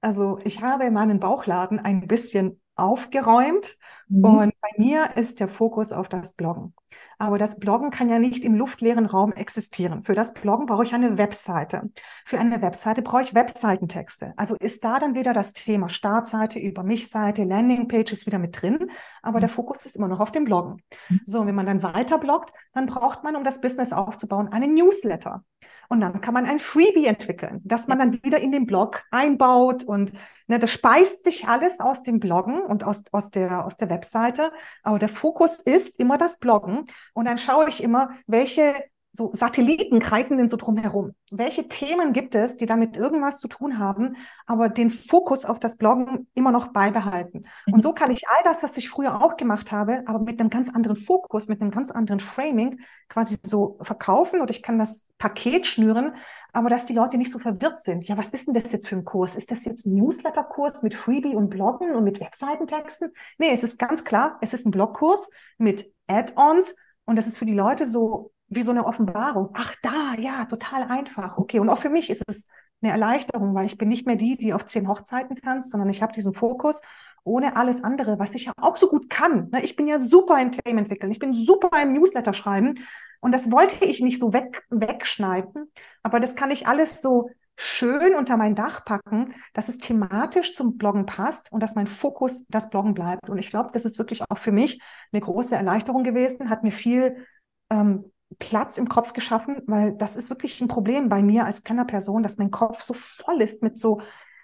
Also 0.00 0.38
ich 0.44 0.62
habe 0.62 0.90
meinen 0.90 1.20
Bauchladen 1.20 1.78
ein 1.78 2.06
bisschen 2.06 2.60
aufgeräumt 2.76 3.76
mhm. 4.08 4.24
und 4.24 4.60
bei 4.60 4.70
mir 4.76 5.16
ist 5.16 5.40
der 5.40 5.48
Fokus 5.48 5.92
auf 5.92 6.08
das 6.08 6.34
Bloggen. 6.34 6.74
Aber 7.18 7.36
das 7.36 7.58
Bloggen 7.58 7.90
kann 7.90 8.08
ja 8.08 8.18
nicht 8.18 8.44
im 8.44 8.54
luftleeren 8.54 9.06
Raum 9.06 9.32
existieren. 9.32 10.04
Für 10.04 10.14
das 10.14 10.34
Bloggen 10.34 10.66
brauche 10.66 10.84
ich 10.84 10.94
eine 10.94 11.18
Webseite. 11.18 11.90
Für 12.24 12.38
eine 12.38 12.62
Webseite 12.62 13.02
brauche 13.02 13.22
ich 13.22 13.34
Webseitentexte. 13.34 14.34
Also 14.36 14.54
ist 14.54 14.84
da 14.84 15.00
dann 15.00 15.16
wieder 15.16 15.32
das 15.32 15.52
Thema 15.52 15.88
Startseite, 15.88 16.60
über 16.60 16.84
mich 16.84 17.10
Seite, 17.10 17.42
Landingpages 17.42 18.26
wieder 18.26 18.38
mit 18.38 18.62
drin. 18.62 18.90
Aber 19.20 19.40
der 19.40 19.48
mhm. 19.48 19.54
Fokus 19.54 19.84
ist 19.84 19.96
immer 19.96 20.08
noch 20.08 20.20
auf 20.20 20.30
dem 20.30 20.44
Bloggen. 20.44 20.80
Mhm. 21.08 21.20
So, 21.26 21.46
wenn 21.46 21.56
man 21.56 21.66
dann 21.66 21.82
weiter 21.82 22.18
bloggt, 22.18 22.52
dann 22.72 22.86
braucht 22.86 23.24
man, 23.24 23.34
um 23.34 23.42
das 23.42 23.60
Business 23.60 23.92
aufzubauen, 23.92 24.48
einen 24.48 24.74
Newsletter. 24.74 25.42
Und 25.88 26.02
dann 26.02 26.20
kann 26.20 26.34
man 26.34 26.44
ein 26.44 26.58
Freebie 26.58 27.06
entwickeln, 27.06 27.62
das 27.64 27.88
man 27.88 27.98
dann 27.98 28.12
wieder 28.22 28.38
in 28.38 28.52
den 28.52 28.66
Blog 28.66 29.04
einbaut 29.10 29.84
und 29.84 30.12
ne, 30.46 30.58
das 30.58 30.70
speist 30.70 31.24
sich 31.24 31.48
alles 31.48 31.80
aus 31.80 32.02
dem 32.02 32.20
Bloggen 32.20 32.60
und 32.60 32.84
aus, 32.84 33.04
aus, 33.10 33.30
der, 33.30 33.64
aus 33.64 33.78
der 33.78 33.88
Webseite. 33.88 34.52
Aber 34.82 34.98
der 34.98 35.08
Fokus 35.08 35.62
ist 35.62 35.98
immer 35.98 36.18
das 36.18 36.38
Bloggen. 36.38 36.84
Und 37.18 37.24
dann 37.24 37.36
schaue 37.36 37.68
ich 37.68 37.82
immer, 37.82 38.10
welche 38.28 38.72
so 39.10 39.32
Satelliten 39.32 39.98
kreisen 39.98 40.38
denn 40.38 40.48
so 40.48 40.56
drumherum? 40.56 41.14
Welche 41.32 41.66
Themen 41.66 42.12
gibt 42.12 42.36
es, 42.36 42.58
die 42.58 42.66
damit 42.66 42.96
irgendwas 42.96 43.38
zu 43.38 43.48
tun 43.48 43.80
haben, 43.80 44.14
aber 44.46 44.68
den 44.68 44.92
Fokus 44.92 45.44
auf 45.44 45.58
das 45.58 45.78
Bloggen 45.78 46.28
immer 46.34 46.52
noch 46.52 46.68
beibehalten? 46.68 47.42
Mhm. 47.66 47.74
Und 47.74 47.82
so 47.82 47.92
kann 47.92 48.12
ich 48.12 48.28
all 48.28 48.44
das, 48.44 48.62
was 48.62 48.76
ich 48.76 48.88
früher 48.88 49.20
auch 49.20 49.36
gemacht 49.36 49.72
habe, 49.72 50.04
aber 50.06 50.20
mit 50.20 50.38
einem 50.38 50.48
ganz 50.48 50.72
anderen 50.72 50.96
Fokus, 50.96 51.48
mit 51.48 51.60
einem 51.60 51.72
ganz 51.72 51.90
anderen 51.90 52.20
Framing 52.20 52.78
quasi 53.08 53.38
so 53.42 53.80
verkaufen 53.82 54.40
oder 54.40 54.52
ich 54.52 54.62
kann 54.62 54.78
das 54.78 55.08
Paket 55.18 55.66
schnüren, 55.66 56.14
aber 56.52 56.70
dass 56.70 56.86
die 56.86 56.94
Leute 56.94 57.18
nicht 57.18 57.32
so 57.32 57.40
verwirrt 57.40 57.80
sind. 57.80 58.06
Ja, 58.06 58.16
was 58.16 58.30
ist 58.30 58.46
denn 58.46 58.54
das 58.54 58.70
jetzt 58.70 58.86
für 58.86 58.94
ein 58.94 59.04
Kurs? 59.04 59.34
Ist 59.34 59.50
das 59.50 59.64
jetzt 59.64 59.86
ein 59.86 59.94
Newsletter-Kurs 59.96 60.84
mit 60.84 60.94
Freebie 60.94 61.34
und 61.34 61.50
Bloggen 61.50 61.96
und 61.96 62.04
mit 62.04 62.20
Webseitentexten? 62.20 63.10
Nee, 63.38 63.50
es 63.50 63.64
ist 63.64 63.76
ganz 63.76 64.04
klar, 64.04 64.38
es 64.40 64.54
ist 64.54 64.64
ein 64.64 64.70
Blogkurs 64.70 65.32
mit 65.56 65.92
Add-ons 66.06 66.76
und 67.08 67.16
das 67.16 67.26
ist 67.26 67.38
für 67.38 67.46
die 67.46 67.54
Leute 67.54 67.86
so 67.86 68.32
wie 68.48 68.62
so 68.62 68.70
eine 68.70 68.84
Offenbarung. 68.84 69.48
Ach, 69.54 69.74
da, 69.82 70.14
ja, 70.18 70.44
total 70.44 70.82
einfach. 70.82 71.38
Okay. 71.38 71.58
Und 71.58 71.70
auch 71.70 71.78
für 71.78 71.88
mich 71.88 72.10
ist 72.10 72.22
es 72.28 72.48
eine 72.82 72.92
Erleichterung, 72.92 73.54
weil 73.54 73.64
ich 73.64 73.78
bin 73.78 73.88
nicht 73.88 74.06
mehr 74.06 74.16
die, 74.16 74.36
die 74.36 74.52
auf 74.52 74.66
zehn 74.66 74.86
Hochzeiten 74.86 75.34
tanzt, 75.36 75.70
sondern 75.70 75.88
ich 75.88 76.02
habe 76.02 76.12
diesen 76.12 76.34
Fokus 76.34 76.82
ohne 77.24 77.56
alles 77.56 77.82
andere, 77.82 78.18
was 78.18 78.34
ich 78.34 78.44
ja 78.44 78.52
auch 78.60 78.76
so 78.76 78.90
gut 78.90 79.08
kann. 79.08 79.48
Ne? 79.52 79.62
Ich 79.64 79.74
bin 79.74 79.88
ja 79.88 79.98
super 79.98 80.38
im 80.38 80.50
Claim 80.50 80.76
entwickeln, 80.76 81.10
ich 81.10 81.18
bin 81.18 81.32
super 81.32 81.70
im 81.82 81.94
Newsletter 81.94 82.34
schreiben 82.34 82.74
und 83.20 83.32
das 83.32 83.50
wollte 83.50 83.86
ich 83.86 84.00
nicht 84.00 84.18
so 84.18 84.34
weg, 84.34 84.64
wegschneiden, 84.68 85.72
aber 86.02 86.20
das 86.20 86.36
kann 86.36 86.50
ich 86.50 86.66
alles 86.66 87.00
so 87.00 87.30
schön 87.60 88.14
unter 88.14 88.36
mein 88.36 88.54
Dach 88.54 88.84
packen, 88.84 89.34
dass 89.52 89.68
es 89.68 89.78
thematisch 89.78 90.54
zum 90.54 90.78
Bloggen 90.78 91.06
passt 91.06 91.50
und 91.50 91.60
dass 91.60 91.74
mein 91.74 91.88
Fokus 91.88 92.46
das 92.46 92.70
Bloggen 92.70 92.94
bleibt. 92.94 93.28
Und 93.28 93.38
ich 93.38 93.50
glaube, 93.50 93.70
das 93.72 93.84
ist 93.84 93.98
wirklich 93.98 94.22
auch 94.30 94.38
für 94.38 94.52
mich 94.52 94.80
eine 95.12 95.20
große 95.20 95.56
Erleichterung 95.56 96.04
gewesen, 96.04 96.50
hat 96.50 96.62
mir 96.62 96.70
viel 96.70 97.26
ähm, 97.68 98.12
Platz 98.38 98.78
im 98.78 98.88
Kopf 98.88 99.12
geschaffen, 99.12 99.60
weil 99.66 99.92
das 99.96 100.16
ist 100.16 100.30
wirklich 100.30 100.60
ein 100.60 100.68
Problem 100.68 101.08
bei 101.08 101.20
mir 101.20 101.46
als 101.46 101.64
Kennerperson, 101.64 102.22
dass 102.22 102.38
mein 102.38 102.52
Kopf 102.52 102.80
so 102.80 102.94
voll 102.94 103.42
ist 103.42 103.60
mit 103.60 103.76
so 103.76 104.00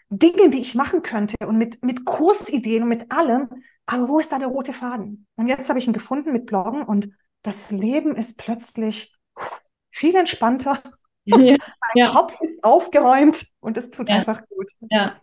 Dingen, 0.08 0.50
die 0.50 0.60
ich 0.60 0.74
machen 0.74 1.02
könnte 1.02 1.36
und 1.46 1.56
mit, 1.56 1.84
mit 1.84 2.04
Kursideen 2.04 2.82
und 2.82 2.88
mit 2.88 3.12
allem. 3.12 3.48
Aber 3.86 4.08
wo 4.08 4.18
ist 4.18 4.32
da 4.32 4.40
der 4.40 4.48
rote 4.48 4.72
Faden? 4.72 5.28
Und 5.36 5.46
jetzt 5.46 5.68
habe 5.68 5.78
ich 5.78 5.86
ihn 5.86 5.92
gefunden 5.92 6.32
mit 6.32 6.46
Bloggen 6.46 6.82
und 6.82 7.10
das 7.42 7.70
Leben 7.70 8.16
ist 8.16 8.38
plötzlich 8.38 9.16
viel 9.92 10.16
entspannter 10.16 10.82
mein 11.36 11.58
ja. 11.94 12.10
Kopf 12.10 12.34
ist 12.40 12.62
aufgeräumt 12.62 13.46
und 13.60 13.76
es 13.76 13.90
tut 13.90 14.08
ja. 14.08 14.16
einfach 14.16 14.40
gut. 14.48 14.66
Ja. 14.90 15.16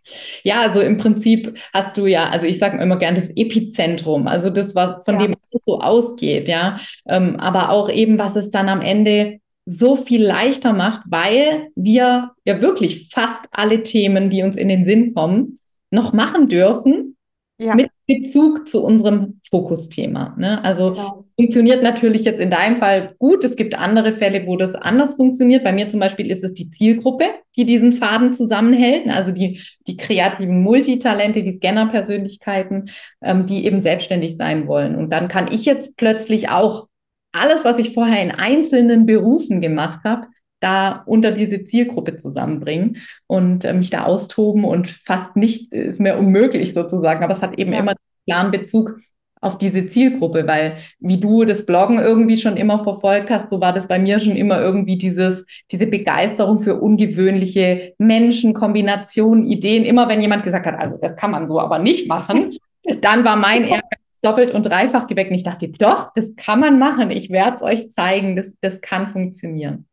ja, 0.44 0.62
also 0.62 0.82
im 0.82 0.98
Prinzip 0.98 1.58
hast 1.74 1.98
du 1.98 2.08
ja, 2.08 2.30
also 2.30 2.48
ich 2.48 2.58
sage 2.58 2.82
immer 2.82 2.98
gerne 2.98 3.20
das 3.20 3.30
Epizentrum, 3.36 4.28
also 4.28 4.50
das, 4.50 4.74
was 4.74 5.04
von 5.06 5.20
dem 5.20 5.36
alles 5.36 5.64
so 5.66 5.80
ausgeht, 5.80 6.48
ja. 6.48 6.80
Ähm, 7.06 7.36
aber 7.38 7.70
auch 7.70 7.90
eben, 7.90 8.18
was 8.18 8.36
es 8.36 8.50
dann 8.50 8.70
am 8.70 8.82
Ende 8.82 9.40
so 9.66 9.96
viel 9.96 10.26
leichter 10.26 10.74
macht, 10.74 11.02
weil 11.06 11.70
wir 11.76 12.32
ja 12.46 12.62
wirklich 12.62 13.10
fast 13.14 13.46
alle 13.52 13.84
Themen, 13.84 14.30
die 14.30 14.44
uns 14.44 14.58
in 14.58 14.70
den 14.70 14.86
Sinn 14.86 15.14
kommen, 15.14 15.56
noch 15.92 16.14
machen 16.14 16.48
dürfen 16.48 17.16
ja. 17.60 17.76
mit 17.76 17.92
Bezug 18.14 18.68
zu 18.68 18.84
unserem 18.84 19.40
Fokusthema. 19.50 20.36
Ne? 20.38 20.62
Also 20.64 20.92
genau. 20.92 21.26
funktioniert 21.38 21.82
natürlich 21.82 22.26
jetzt 22.26 22.42
in 22.42 22.52
deinem 22.52 22.78
Fall 22.78 23.16
gut. 23.20 23.44
Es 23.46 23.56
gibt 23.56 23.74
andere 23.76 24.12
Fälle, 24.12 24.46
wo 24.46 24.58
das 24.58 24.76
anders 24.76 25.16
funktioniert. 25.16 25.64
Bei 25.64 25.72
mir 25.72 25.88
zum 25.88 26.02
Beispiel 26.02 26.30
ist 26.30 26.44
es 26.44 26.54
die 26.54 26.70
Zielgruppe, 26.70 27.26
die 27.56 27.66
diesen 27.66 27.94
Faden 27.94 28.34
zusammenhält. 28.34 29.08
Also 29.08 29.32
die, 29.32 29.62
die 29.88 29.96
kreativen 29.96 30.62
Multitalente, 30.62 31.42
die 31.42 31.54
Scanner-Persönlichkeiten, 31.54 32.90
ähm, 33.22 33.46
die 33.46 33.66
eben 33.66 33.82
selbstständig 33.82 34.36
sein 34.36 34.68
wollen. 34.68 34.96
Und 34.96 35.10
dann 35.12 35.30
kann 35.30 35.50
ich 35.52 35.64
jetzt 35.64 35.96
plötzlich 35.96 36.50
auch 36.50 36.88
alles, 37.32 37.64
was 37.64 37.80
ich 37.80 37.94
vorher 37.94 38.22
in 38.22 38.32
einzelnen 38.32 39.06
Berufen 39.06 39.62
gemacht 39.62 40.02
habe, 40.04 40.28
da 40.62 41.04
unter 41.06 41.32
diese 41.32 41.64
Zielgruppe 41.64 42.18
zusammenbringen 42.18 42.98
und 43.28 43.66
äh, 43.66 43.74
mich 43.74 43.90
da 43.90 44.04
austoben 44.04 44.64
und 44.64 44.90
fast 44.90 45.36
nicht 45.36 45.74
ist 45.74 46.00
mehr 46.00 46.20
unmöglich 46.20 46.74
sozusagen. 46.74 47.24
Aber 47.24 47.34
es 47.34 47.42
hat 47.42 47.58
eben 47.58 47.74
ja. 47.74 47.80
immer 47.80 47.96
klaren 48.26 48.52
Bezug 48.52 48.98
auf 49.42 49.58
diese 49.58 49.88
Zielgruppe, 49.88 50.46
weil 50.48 50.78
wie 51.00 51.20
du 51.20 51.46
das 51.46 51.66
Bloggen 51.66 51.98
irgendwie 51.98 52.38
schon 52.38 52.58
immer 52.58 52.84
verfolgt 52.84 53.32
hast, 53.32 53.50
so 53.50 53.60
war 53.60 53.74
das 53.74 53.88
bei 53.88 53.98
mir 53.98 54.20
schon 54.20 54.36
immer 54.36 54.62
irgendwie 54.62 54.98
dieses, 54.98 55.46
diese 55.72 55.88
Begeisterung 55.88 56.60
für 56.60 56.80
ungewöhnliche 56.80 57.94
Menschen, 57.98 58.54
Kombinationen, 58.54 59.44
Ideen. 59.44 59.84
Immer 59.84 60.08
wenn 60.08 60.22
jemand 60.22 60.44
gesagt 60.44 60.68
hat, 60.68 60.80
also 60.80 60.98
das 60.98 61.16
kann 61.16 61.32
man 61.32 61.48
so 61.48 61.60
aber 61.60 61.80
nicht 61.80 62.08
machen, 62.08 62.56
dann 63.02 63.26
war 63.26 63.36
mein 63.36 63.64
Ehrgeiz 63.64 64.00
doppelt 64.22 64.54
und 64.54 64.68
dreifach 64.68 65.08
geweckt. 65.08 65.32
Und 65.32 65.36
ich 65.38 65.44
dachte, 65.44 65.70
doch, 65.70 66.12
das 66.14 66.36
kann 66.36 66.60
man 66.60 66.78
machen. 66.78 67.10
Ich 67.10 67.32
werde 67.32 67.58
es 67.58 67.62
euch 67.64 67.90
zeigen, 67.90 68.36
das, 68.36 68.56
das 68.62 68.80
kann 68.80 69.08
funktionieren. 69.08 69.88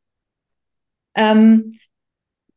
Ähm, 1.16 1.74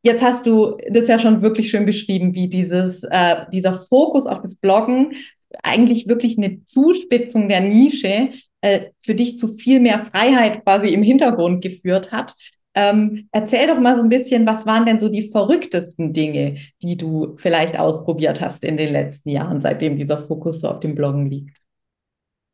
jetzt 0.02 0.22
hast 0.22 0.44
du 0.46 0.76
das 0.90 1.08
ja 1.08 1.18
schon 1.18 1.40
wirklich 1.40 1.70
schön 1.70 1.86
beschrieben, 1.86 2.34
wie 2.34 2.48
dieses, 2.48 3.02
äh, 3.04 3.46
dieser 3.50 3.78
Fokus 3.78 4.26
auf 4.26 4.42
das 4.42 4.56
Bloggen 4.56 5.14
eigentlich 5.62 6.08
wirklich 6.08 6.38
eine 6.38 6.64
Zuspitzung 6.64 7.48
der 7.48 7.60
Nische 7.60 8.30
äh, 8.60 8.90
für 9.00 9.14
dich 9.14 9.38
zu 9.38 9.48
viel 9.48 9.80
mehr 9.80 10.04
Freiheit 10.04 10.64
quasi 10.64 10.88
im 10.88 11.02
Hintergrund 11.02 11.62
geführt 11.62 12.12
hat. 12.12 12.34
Ähm, 12.74 13.28
erzähl 13.32 13.66
doch 13.66 13.78
mal 13.78 13.96
so 13.96 14.02
ein 14.02 14.08
bisschen, 14.08 14.46
was 14.46 14.64
waren 14.64 14.86
denn 14.86 14.98
so 14.98 15.08
die 15.08 15.30
verrücktesten 15.30 16.12
Dinge, 16.12 16.56
die 16.80 16.96
du 16.96 17.36
vielleicht 17.36 17.78
ausprobiert 17.78 18.40
hast 18.40 18.64
in 18.64 18.76
den 18.76 18.92
letzten 18.92 19.28
Jahren, 19.28 19.60
seitdem 19.60 19.96
dieser 19.96 20.18
Fokus 20.18 20.60
so 20.60 20.68
auf 20.68 20.80
dem 20.80 20.94
Bloggen 20.94 21.26
liegt? 21.26 21.58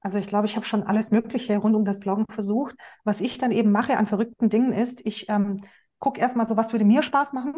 Also 0.01 0.19
ich 0.19 0.27
glaube, 0.27 0.47
ich 0.47 0.57
habe 0.57 0.67
schon 0.67 0.83
alles 0.83 1.11
Mögliche 1.11 1.57
rund 1.59 1.77
um 1.77 1.85
das 1.85 2.01
Bloggen 2.01 2.25
versucht. 2.31 2.75
Was 3.05 3.21
ich 3.21 3.39
dann 3.39 3.53
eben 3.53 3.71
mache 3.71 3.97
an 3.97 4.07
verrückten 4.07 4.49
Dingen 4.49 4.73
ist, 4.73 5.05
ich 5.05 5.29
ähm, 5.29 5.63
guck 5.99 6.19
erstmal 6.19 6.47
so, 6.47 6.57
was 6.57 6.73
würde 6.73 6.85
mir 6.85 7.03
Spaß 7.03 7.33
machen. 7.33 7.55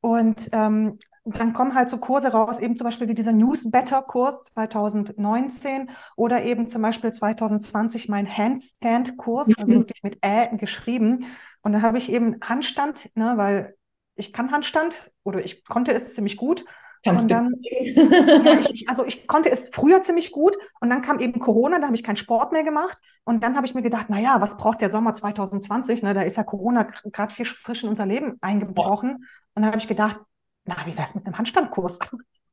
Und 0.00 0.48
ähm, 0.52 0.98
dann 1.26 1.52
kommen 1.52 1.74
halt 1.74 1.90
so 1.90 1.98
Kurse 1.98 2.28
raus, 2.28 2.60
eben 2.60 2.76
zum 2.76 2.84
Beispiel 2.84 3.08
wie 3.08 3.14
dieser 3.14 3.32
News 3.32 3.70
Better 3.70 4.00
Kurs 4.02 4.42
2019 4.42 5.90
oder 6.14 6.44
eben 6.44 6.68
zum 6.68 6.82
Beispiel 6.82 7.12
2020 7.12 8.08
mein 8.08 8.28
Handstand 8.28 9.16
Kurs, 9.16 9.50
also 9.58 9.74
mhm. 9.74 9.78
wirklich 9.78 10.02
mit 10.04 10.24
Ä 10.24 10.56
geschrieben. 10.56 11.26
Und 11.62 11.72
da 11.72 11.82
habe 11.82 11.98
ich 11.98 12.12
eben 12.12 12.36
Handstand, 12.42 13.10
ne, 13.16 13.32
weil 13.36 13.74
ich 14.14 14.32
kann 14.32 14.52
Handstand 14.52 15.12
oder 15.24 15.44
ich 15.44 15.64
konnte 15.64 15.92
es 15.92 16.14
ziemlich 16.14 16.36
gut. 16.36 16.64
Und 17.04 17.30
dann, 17.30 17.54
ja, 17.60 18.58
ich, 18.58 18.88
also 18.88 19.04
ich 19.04 19.26
konnte 19.26 19.50
es 19.50 19.68
früher 19.68 20.02
ziemlich 20.02 20.32
gut 20.32 20.56
und 20.80 20.90
dann 20.90 21.02
kam 21.02 21.20
eben 21.20 21.38
Corona, 21.38 21.78
da 21.78 21.86
habe 21.86 21.94
ich 21.94 22.02
keinen 22.02 22.16
Sport 22.16 22.52
mehr 22.52 22.64
gemacht 22.64 22.98
und 23.24 23.42
dann 23.42 23.56
habe 23.56 23.66
ich 23.66 23.74
mir 23.74 23.82
gedacht, 23.82 24.10
naja, 24.10 24.40
was 24.40 24.56
braucht 24.56 24.80
der 24.80 24.90
Sommer 24.90 25.14
2020? 25.14 26.02
Ne, 26.02 26.14
da 26.14 26.22
ist 26.22 26.36
ja 26.36 26.42
Corona 26.42 26.88
gerade 27.12 27.32
frisch 27.32 27.82
in 27.82 27.88
unser 27.88 28.06
Leben 28.06 28.38
eingebrochen 28.40 29.16
und 29.54 29.62
dann 29.62 29.66
habe 29.66 29.78
ich 29.78 29.88
gedacht, 29.88 30.20
na, 30.66 30.76
wie 30.84 30.92
wäre 30.92 31.02
es 31.02 31.14
mit 31.14 31.26
einem 31.26 31.38
Handstandkurs? 31.38 31.98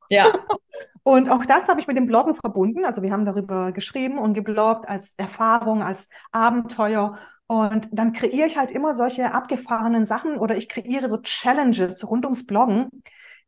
Ja. 0.08 0.32
und 1.02 1.28
auch 1.28 1.44
das 1.44 1.68
habe 1.68 1.80
ich 1.80 1.86
mit 1.86 1.96
dem 1.96 2.06
Bloggen 2.06 2.34
verbunden. 2.34 2.84
Also 2.84 3.02
wir 3.02 3.12
haben 3.12 3.24
darüber 3.24 3.72
geschrieben 3.72 4.18
und 4.18 4.34
gebloggt 4.34 4.88
als 4.88 5.14
Erfahrung, 5.16 5.82
als 5.82 6.08
Abenteuer. 6.32 7.18
Und 7.46 7.88
dann 7.92 8.12
kreiere 8.12 8.46
ich 8.46 8.56
halt 8.56 8.70
immer 8.70 8.94
solche 8.94 9.32
abgefahrenen 9.32 10.04
Sachen 10.04 10.38
oder 10.38 10.56
ich 10.56 10.68
kreiere 10.68 11.08
so 11.08 11.18
Challenges 11.18 12.08
rund 12.08 12.24
ums 12.24 12.46
Bloggen, 12.46 12.88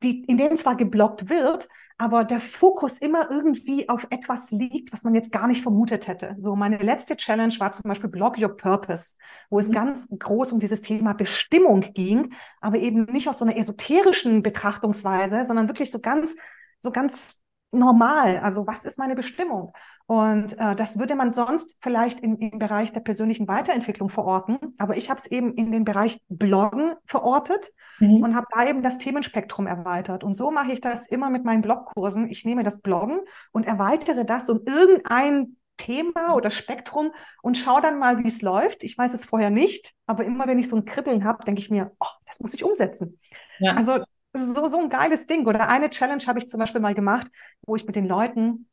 die, 0.02 0.22
in 0.24 0.36
denen 0.36 0.56
zwar 0.56 0.76
geblockt 0.76 1.30
wird, 1.30 1.68
aber 1.98 2.24
der 2.24 2.40
Fokus 2.40 2.98
immer 2.98 3.30
irgendwie 3.30 3.88
auf 3.88 4.06
etwas 4.10 4.50
liegt, 4.50 4.92
was 4.92 5.02
man 5.02 5.14
jetzt 5.14 5.32
gar 5.32 5.46
nicht 5.46 5.62
vermutet 5.62 6.06
hätte. 6.08 6.36
So 6.38 6.54
meine 6.54 6.76
letzte 6.78 7.16
Challenge 7.16 7.54
war 7.58 7.72
zum 7.72 7.88
Beispiel 7.88 8.10
Blog 8.10 8.38
Your 8.38 8.54
Purpose, 8.54 9.14
wo 9.48 9.58
es 9.58 9.68
mhm. 9.68 9.72
ganz 9.72 10.08
groß 10.18 10.52
um 10.52 10.60
dieses 10.60 10.82
Thema 10.82 11.14
Bestimmung 11.14 11.80
ging, 11.80 12.34
aber 12.60 12.78
eben 12.78 13.04
nicht 13.04 13.28
aus 13.28 13.38
so 13.38 13.44
einer 13.46 13.56
esoterischen 13.56 14.42
Betrachtungsweise, 14.42 15.44
sondern 15.44 15.68
wirklich 15.68 15.90
so 15.90 16.00
ganz, 16.00 16.36
so 16.80 16.92
ganz 16.92 17.40
normal. 17.70 18.38
Also 18.38 18.66
was 18.66 18.84
ist 18.84 18.98
meine 18.98 19.14
Bestimmung? 19.14 19.72
Und 20.06 20.58
äh, 20.58 20.76
das 20.76 20.98
würde 20.98 21.14
man 21.16 21.32
sonst 21.32 21.78
vielleicht 21.82 22.20
in, 22.20 22.36
im 22.36 22.58
Bereich 22.58 22.92
der 22.92 23.00
persönlichen 23.00 23.48
Weiterentwicklung 23.48 24.08
verorten. 24.08 24.58
Aber 24.78 24.96
ich 24.96 25.10
habe 25.10 25.18
es 25.18 25.26
eben 25.26 25.54
in 25.54 25.72
den 25.72 25.84
Bereich 25.84 26.20
Bloggen 26.28 26.94
verortet 27.06 27.72
mhm. 27.98 28.22
und 28.22 28.36
habe 28.36 28.46
da 28.54 28.66
eben 28.66 28.82
das 28.82 28.98
Themenspektrum 28.98 29.66
erweitert. 29.66 30.24
Und 30.24 30.34
so 30.34 30.50
mache 30.50 30.72
ich 30.72 30.80
das 30.80 31.06
immer 31.08 31.30
mit 31.30 31.44
meinen 31.44 31.62
Blogkursen. 31.62 32.28
Ich 32.28 32.44
nehme 32.44 32.62
das 32.62 32.80
Bloggen 32.80 33.20
und 33.52 33.66
erweitere 33.66 34.24
das 34.24 34.48
um 34.48 34.60
irgendein 34.64 35.56
Thema 35.76 36.34
oder 36.34 36.50
Spektrum 36.50 37.12
und 37.42 37.58
schaue 37.58 37.82
dann 37.82 37.98
mal, 37.98 38.22
wie 38.22 38.28
es 38.28 38.42
läuft. 38.42 38.82
Ich 38.82 38.96
weiß 38.96 39.12
es 39.12 39.24
vorher 39.24 39.50
nicht, 39.50 39.92
aber 40.06 40.24
immer 40.24 40.46
wenn 40.46 40.58
ich 40.58 40.68
so 40.68 40.76
ein 40.76 40.84
Kribbeln 40.84 41.24
habe, 41.24 41.44
denke 41.44 41.60
ich 41.60 41.70
mir, 41.70 41.92
oh, 42.00 42.06
das 42.24 42.40
muss 42.40 42.54
ich 42.54 42.64
umsetzen. 42.64 43.18
Ja. 43.58 43.74
Also 43.74 43.98
so, 44.36 44.68
so 44.68 44.78
ein 44.78 44.90
geiles 44.90 45.26
Ding. 45.26 45.46
Oder 45.46 45.68
eine 45.68 45.90
Challenge 45.90 46.24
habe 46.26 46.38
ich 46.38 46.48
zum 46.48 46.60
Beispiel 46.60 46.80
mal 46.80 46.94
gemacht, 46.94 47.28
wo 47.66 47.76
ich 47.76 47.86
mit 47.86 47.96
den 47.96 48.06
Leuten 48.06 48.68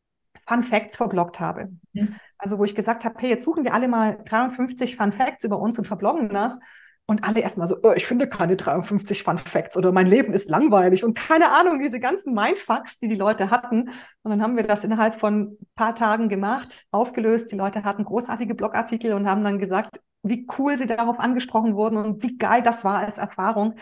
Fun 0.47 0.63
Facts 0.63 0.95
verbloggt 0.95 1.39
habe. 1.39 1.69
Mhm. 1.93 2.15
Also 2.37 2.57
wo 2.57 2.65
ich 2.65 2.75
gesagt 2.75 3.05
habe, 3.05 3.15
hey, 3.19 3.29
jetzt 3.29 3.45
suchen 3.45 3.63
wir 3.63 3.73
alle 3.73 3.87
mal 3.87 4.17
53 4.25 4.97
Fun 4.97 5.11
Facts 5.11 5.43
über 5.43 5.59
uns 5.59 5.77
und 5.77 5.87
verbloggen 5.87 6.29
das. 6.29 6.59
Und 7.05 7.25
alle 7.25 7.41
erstmal 7.41 7.67
so, 7.67 7.77
oh, 7.83 7.91
ich 7.95 8.07
finde 8.07 8.29
keine 8.29 8.55
53 8.55 9.23
Fun 9.23 9.37
Facts 9.37 9.75
oder 9.75 9.91
mein 9.91 10.07
Leben 10.07 10.31
ist 10.31 10.49
langweilig 10.49 11.03
und 11.03 11.15
keine 11.15 11.51
Ahnung, 11.51 11.81
diese 11.81 11.99
ganzen 11.99 12.33
Mindfucks, 12.33 12.99
die 12.99 13.09
die 13.09 13.15
Leute 13.15 13.51
hatten. 13.51 13.89
Und 14.21 14.31
dann 14.31 14.41
haben 14.41 14.55
wir 14.55 14.65
das 14.65 14.85
innerhalb 14.85 15.15
von 15.19 15.41
ein 15.41 15.57
paar 15.75 15.95
Tagen 15.95 16.29
gemacht, 16.29 16.85
aufgelöst. 16.91 17.51
Die 17.51 17.57
Leute 17.57 17.83
hatten 17.83 18.05
großartige 18.05 18.55
Blogartikel 18.55 19.13
und 19.13 19.27
haben 19.27 19.43
dann 19.43 19.59
gesagt, 19.59 19.99
wie 20.23 20.47
cool 20.57 20.77
sie 20.77 20.87
darauf 20.87 21.19
angesprochen 21.19 21.75
wurden 21.75 21.97
und 21.97 22.23
wie 22.23 22.37
geil 22.37 22.63
das 22.63 22.85
war 22.85 22.99
als 22.99 23.17
Erfahrung. 23.17 23.75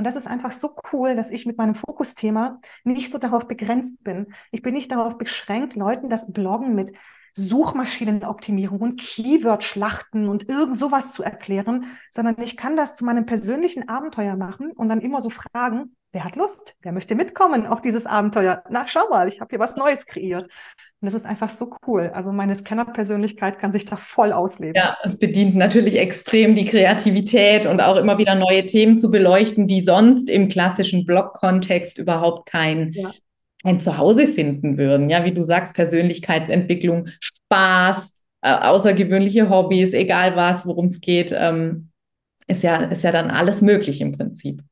Und 0.00 0.04
das 0.04 0.16
ist 0.16 0.26
einfach 0.26 0.50
so 0.50 0.74
cool, 0.94 1.14
dass 1.14 1.30
ich 1.30 1.44
mit 1.44 1.58
meinem 1.58 1.74
Fokusthema 1.74 2.62
nicht 2.84 3.12
so 3.12 3.18
darauf 3.18 3.46
begrenzt 3.46 4.02
bin. 4.02 4.32
Ich 4.50 4.62
bin 4.62 4.72
nicht 4.72 4.90
darauf 4.90 5.18
beschränkt, 5.18 5.76
Leuten 5.76 6.08
das 6.08 6.32
Bloggen 6.32 6.74
mit 6.74 6.96
Suchmaschinenoptimierung 7.34 8.80
und 8.80 8.98
Keyword-Schlachten 8.98 10.30
und 10.30 10.48
irgend 10.48 10.78
sowas 10.78 11.12
zu 11.12 11.22
erklären, 11.22 11.84
sondern 12.10 12.40
ich 12.40 12.56
kann 12.56 12.76
das 12.76 12.96
zu 12.96 13.04
meinem 13.04 13.26
persönlichen 13.26 13.90
Abenteuer 13.90 14.36
machen 14.36 14.70
und 14.70 14.88
dann 14.88 15.02
immer 15.02 15.20
so 15.20 15.28
fragen, 15.28 15.94
wer 16.12 16.24
hat 16.24 16.34
Lust? 16.34 16.76
Wer 16.80 16.92
möchte 16.92 17.14
mitkommen 17.14 17.66
auf 17.66 17.82
dieses 17.82 18.06
Abenteuer? 18.06 18.64
Na, 18.70 18.86
schau 18.86 19.06
mal, 19.10 19.28
ich 19.28 19.42
habe 19.42 19.50
hier 19.50 19.60
was 19.60 19.76
Neues 19.76 20.06
kreiert. 20.06 20.50
Und 21.00 21.06
das 21.06 21.14
ist 21.14 21.24
einfach 21.24 21.48
so 21.48 21.74
cool. 21.86 22.10
Also 22.12 22.30
meine 22.30 22.54
Scanner-Persönlichkeit 22.54 23.58
kann 23.58 23.72
sich 23.72 23.86
da 23.86 23.96
voll 23.96 24.32
ausleben. 24.32 24.74
Ja, 24.74 24.98
es 25.02 25.18
bedient 25.18 25.56
natürlich 25.56 25.98
extrem 25.98 26.54
die 26.54 26.66
Kreativität 26.66 27.64
und 27.64 27.80
auch 27.80 27.96
immer 27.96 28.18
wieder 28.18 28.34
neue 28.34 28.66
Themen 28.66 28.98
zu 28.98 29.10
beleuchten, 29.10 29.66
die 29.66 29.82
sonst 29.82 30.28
im 30.28 30.48
klassischen 30.48 31.06
Blog-Kontext 31.06 31.96
überhaupt 31.96 32.50
keinen 32.50 32.92
ja. 32.92 33.10
ein 33.64 33.80
Zuhause 33.80 34.26
finden 34.26 34.76
würden. 34.76 35.08
Ja, 35.08 35.24
wie 35.24 35.32
du 35.32 35.42
sagst, 35.42 35.74
Persönlichkeitsentwicklung, 35.74 37.08
Spaß, 37.18 38.12
äh, 38.42 38.52
außergewöhnliche 38.52 39.48
Hobbys, 39.48 39.94
egal 39.94 40.36
was, 40.36 40.66
worum 40.66 40.86
es 40.86 41.00
geht, 41.00 41.34
ähm, 41.34 41.88
ist 42.46 42.62
ja, 42.62 42.76
ist 42.76 43.04
ja 43.04 43.12
dann 43.12 43.30
alles 43.30 43.62
möglich 43.62 44.02
im 44.02 44.12
Prinzip. 44.12 44.62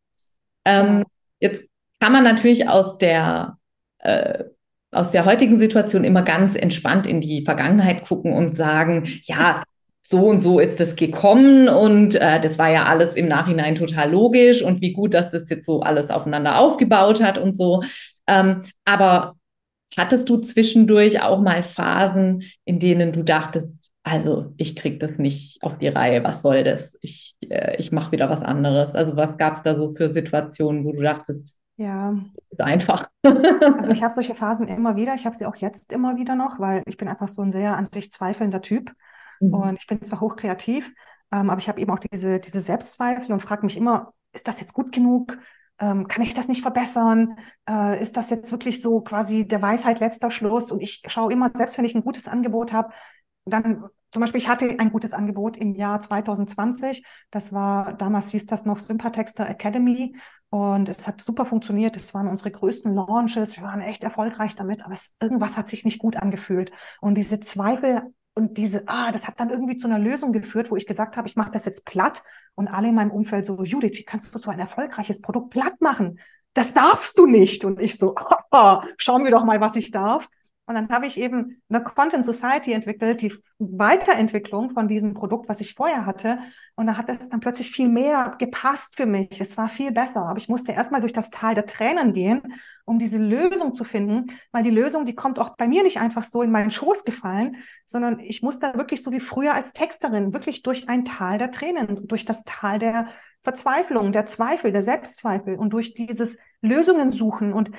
Ähm, 0.67 1.05
jetzt 1.41 1.65
kann 2.01 2.13
man 2.13 2.25
natürlich 2.25 2.69
aus 2.69 2.99
der, 2.99 3.57
äh, 4.01 4.45
aus 4.91 5.11
der 5.11 5.25
heutigen 5.25 5.59
Situation 5.59 6.05
immer 6.05 6.23
ganz 6.23 6.55
entspannt 6.55 7.07
in 7.07 7.21
die 7.21 7.45
Vergangenheit 7.45 8.03
gucken 8.03 8.33
und 8.33 8.57
sagen, 8.57 9.09
ja, 9.25 9.63
so 10.03 10.21
und 10.27 10.43
so 10.43 10.59
ist 10.59 10.81
es 10.81 10.97
gekommen 10.97 11.69
und 11.69 12.15
äh, 12.15 12.41
das 12.41 12.59
war 12.59 12.71
ja 12.71 12.87
alles 12.87 13.15
im 13.15 13.29
Nachhinein 13.29 13.75
total 13.75 14.11
logisch 14.11 14.63
und 14.63 14.81
wie 14.81 14.93
gut, 14.95 15.13
dass 15.13 15.33
das 15.33 15.51
jetzt 15.51 15.67
so 15.67 15.81
alles 15.81 16.11
aufeinander 16.11 16.59
aufgebaut 16.59 17.23
hat 17.23 17.37
und 17.37 17.59
so. 17.59 17.83
Ähm, 18.27 18.63
aber 18.87 19.37
hattest 19.99 20.29
du 20.31 20.39
zwischendurch 20.39 21.21
auch 21.23 21.41
mal 21.41 21.63
Phasen, 21.63 22.43
in 22.65 22.79
denen 22.79 23.13
du 23.13 23.23
dachtest, 23.23 23.91
also 24.03 24.55
ich 24.57 24.77
kriege 24.77 24.99
das 24.99 25.19
nicht 25.19 25.63
auf 25.63 25.77
die 25.79 25.89
Reihe, 25.89 26.25
was 26.25 26.41
soll 26.41 26.65
das? 26.65 26.97
Ich, 27.03 27.35
äh, 27.41 27.77
ich 27.77 27.93
mache 27.93 28.13
wieder 28.13 28.31
was 28.31 28.41
anderes. 28.41 28.95
Also 28.95 29.17
was 29.17 29.37
gab 29.37 29.57
es 29.57 29.63
da 29.63 29.77
so 29.77 29.95
für 29.95 30.11
Situationen, 30.13 30.87
wo 30.87 30.93
du 30.93 31.03
dachtest, 31.03 31.55
ja. 31.79 32.13
Ist 32.51 32.61
einfach. 32.61 33.09
also 33.23 33.91
ich 33.91 34.03
habe 34.03 34.13
solche 34.13 34.35
Phasen 34.35 34.67
immer 34.67 34.97
wieder. 34.97 35.15
Ich 35.15 35.27
habe 35.27 35.37
sie 35.37 35.47
auch 35.47 35.57
jetzt 35.57 35.93
immer 35.93 36.17
wieder 36.17 36.35
noch, 36.35 36.59
weil 36.59 36.83
ich 36.87 36.97
bin 36.97 37.09
einfach 37.09 37.29
so 37.29 37.41
ein 37.41 37.53
sehr 37.53 37.77
an 37.77 37.87
sich 37.87 38.11
zweifelnder 38.11 38.61
Typ. 38.61 38.93
Mhm. 39.41 39.55
Und 39.55 39.79
ich 39.79 39.87
bin 39.87 40.03
zwar 40.03 40.21
hochkreativ, 40.21 40.93
ähm, 41.33 41.51
aber 41.51 41.61
ich 41.61 41.69
habe 41.69 41.81
eben 41.81 41.93
auch 41.93 42.01
diese, 42.01 42.41
diese 42.41 42.61
Selbstzweifel 42.61 43.33
und 43.33 43.41
frage 43.41 43.65
mich 43.65 43.77
immer, 43.77 44.13
ist 44.33 44.49
das 44.49 44.61
jetzt 44.61 44.75
gut 44.75 44.91
genug? 44.91 45.39
Ähm, 45.79 46.09
kann 46.09 46.23
ich 46.25 46.35
das 46.35 46.49
nicht 46.49 46.63
verbessern? 46.63 47.39
Äh, 47.71 48.03
ist 48.03 48.17
das 48.17 48.31
jetzt 48.31 48.51
wirklich 48.51 48.83
so 48.83 49.01
quasi 49.01 49.47
der 49.47 49.63
Weisheit 49.63 50.01
letzter 50.01 50.33
Schluss? 50.33 50.73
Und 50.73 50.83
ich 50.83 51.03
schaue 51.07 51.33
immer, 51.33 51.49
selbst 51.55 51.79
wenn 51.79 51.85
ich 51.85 51.95
ein 51.95 52.03
gutes 52.03 52.27
Angebot 52.27 52.73
habe, 52.73 52.93
dann 53.45 53.85
zum 54.11 54.21
Beispiel, 54.21 54.41
ich 54.41 54.49
hatte 54.49 54.77
ein 54.79 54.91
gutes 54.91 55.13
Angebot 55.13 55.57
im 55.57 55.75
Jahr 55.75 56.01
2020. 56.01 57.05
Das 57.31 57.53
war, 57.53 57.93
damals 57.95 58.31
hieß 58.31 58.47
das 58.47 58.65
noch 58.65 58.79
Sympathexter 58.79 59.49
Academy. 59.49 60.17
Und 60.51 60.89
es 60.89 61.07
hat 61.07 61.21
super 61.21 61.45
funktioniert. 61.45 61.97
Es 61.97 62.15
waren 62.15 62.27
unsere 62.27 62.51
größten 62.51 62.95
Launches. 62.95 63.57
Wir 63.57 63.65
waren 63.65 63.81
echt 63.81 64.03
erfolgreich 64.05 64.55
damit. 64.55 64.85
Aber 64.85 64.95
es, 64.95 65.17
irgendwas 65.21 65.59
hat 65.59 65.69
sich 65.69 65.85
nicht 65.85 65.99
gut 65.99 66.17
angefühlt. 66.17 66.73
Und 67.01 67.19
diese 67.19 67.41
Zweifel 67.41 68.03
und 68.35 68.57
diese, 68.57 68.85
ah, 68.87 69.13
das 69.13 69.27
hat 69.27 69.41
dann 69.41 69.51
irgendwie 69.51 69.77
zu 69.77 69.89
einer 69.89 69.99
Lösung 69.99 70.33
geführt, 70.33 70.71
wo 70.71 70.77
ich 70.77 70.87
gesagt 70.87 71.17
habe, 71.17 71.29
ich 71.29 71.37
mache 71.37 71.51
das 71.51 71.65
jetzt 71.65 71.85
platt. 71.85 72.23
Und 72.55 72.69
alle 72.69 72.89
in 72.89 72.95
meinem 72.95 73.11
Umfeld 73.11 73.45
so, 73.45 73.63
Judith, 73.63 73.99
wie 73.99 74.05
kannst 74.05 74.35
du 74.35 74.39
so 74.39 74.51
ein 74.51 74.61
erfolgreiches 74.61 75.21
Produkt 75.21 75.51
platt 75.51 75.81
machen? 75.81 76.19
Das 76.55 76.73
darfst 76.73 77.19
du 77.19 77.27
nicht. 77.27 77.65
Und 77.65 77.79
ich 77.79 77.99
so, 77.99 78.15
schauen 78.97 79.25
wir 79.25 79.33
doch 79.33 79.45
mal, 79.45 79.61
was 79.61 79.77
ich 79.77 79.91
darf. 79.91 80.29
Und 80.69 80.75
dann 80.75 80.91
habe 80.91 81.07
ich 81.07 81.19
eben 81.19 81.63
eine 81.71 81.83
Content 81.83 82.27
Society 82.27 82.73
entwickelt, 82.73 83.23
die 83.23 83.33
Weiterentwicklung 83.59 84.69
von 84.69 84.87
diesem 84.87 85.15
Produkt, 85.15 85.49
was 85.49 85.63
ich 85.63 85.73
vorher 85.73 86.05
hatte. 86.05 86.41
Und 86.77 86.87
da 86.87 86.99
hat 86.99 87.09
es 87.09 87.31
dann 87.31 87.41
plötzlich 87.41 87.71
viel 87.71 87.89
mehr 87.89 88.37
gepasst 88.39 88.95
für 88.95 89.07
mich. 89.07 89.41
Es 89.41 89.57
war 89.57 89.71
viel 89.71 89.93
besser. 89.93 90.27
Aber 90.27 90.37
ich 90.37 90.51
musste 90.51 90.73
erstmal 90.73 91.01
durch 91.01 91.15
das 91.15 91.31
Tal 91.31 91.55
der 91.55 91.65
Tränen 91.65 92.13
gehen, 92.13 92.43
um 92.85 92.99
diese 92.99 93.17
Lösung 93.17 93.73
zu 93.73 93.85
finden. 93.85 94.27
Weil 94.53 94.63
die 94.63 94.69
Lösung, 94.69 95.07
die 95.07 95.15
kommt 95.15 95.39
auch 95.39 95.57
bei 95.57 95.67
mir 95.67 95.83
nicht 95.83 96.01
einfach 96.01 96.23
so 96.23 96.43
in 96.43 96.51
meinen 96.51 96.71
Schoß 96.71 97.07
gefallen, 97.07 97.57
sondern 97.87 98.21
ich 98.21 98.43
musste 98.43 98.75
wirklich 98.75 99.03
so 99.03 99.11
wie 99.11 99.21
früher 99.21 99.55
als 99.55 99.73
Texterin 99.73 100.35
wirklich 100.35 100.63
durch 100.63 100.91
ein 100.91 101.07
Tal 101.07 101.39
der 101.39 101.51
Tränen, 101.51 102.07
durch 102.07 102.27
das 102.27 102.45
Tal 102.45 102.79
der 102.79 103.09
Verzweiflung, 103.43 104.13
der 104.13 104.27
Zweifel, 104.27 104.71
der 104.71 104.83
Selbstzweifel 104.83 105.57
und 105.57 105.73
durch 105.73 105.95
dieses 105.95 106.37
Lösungen 106.61 107.11
suchen 107.11 107.55
und 107.55 107.71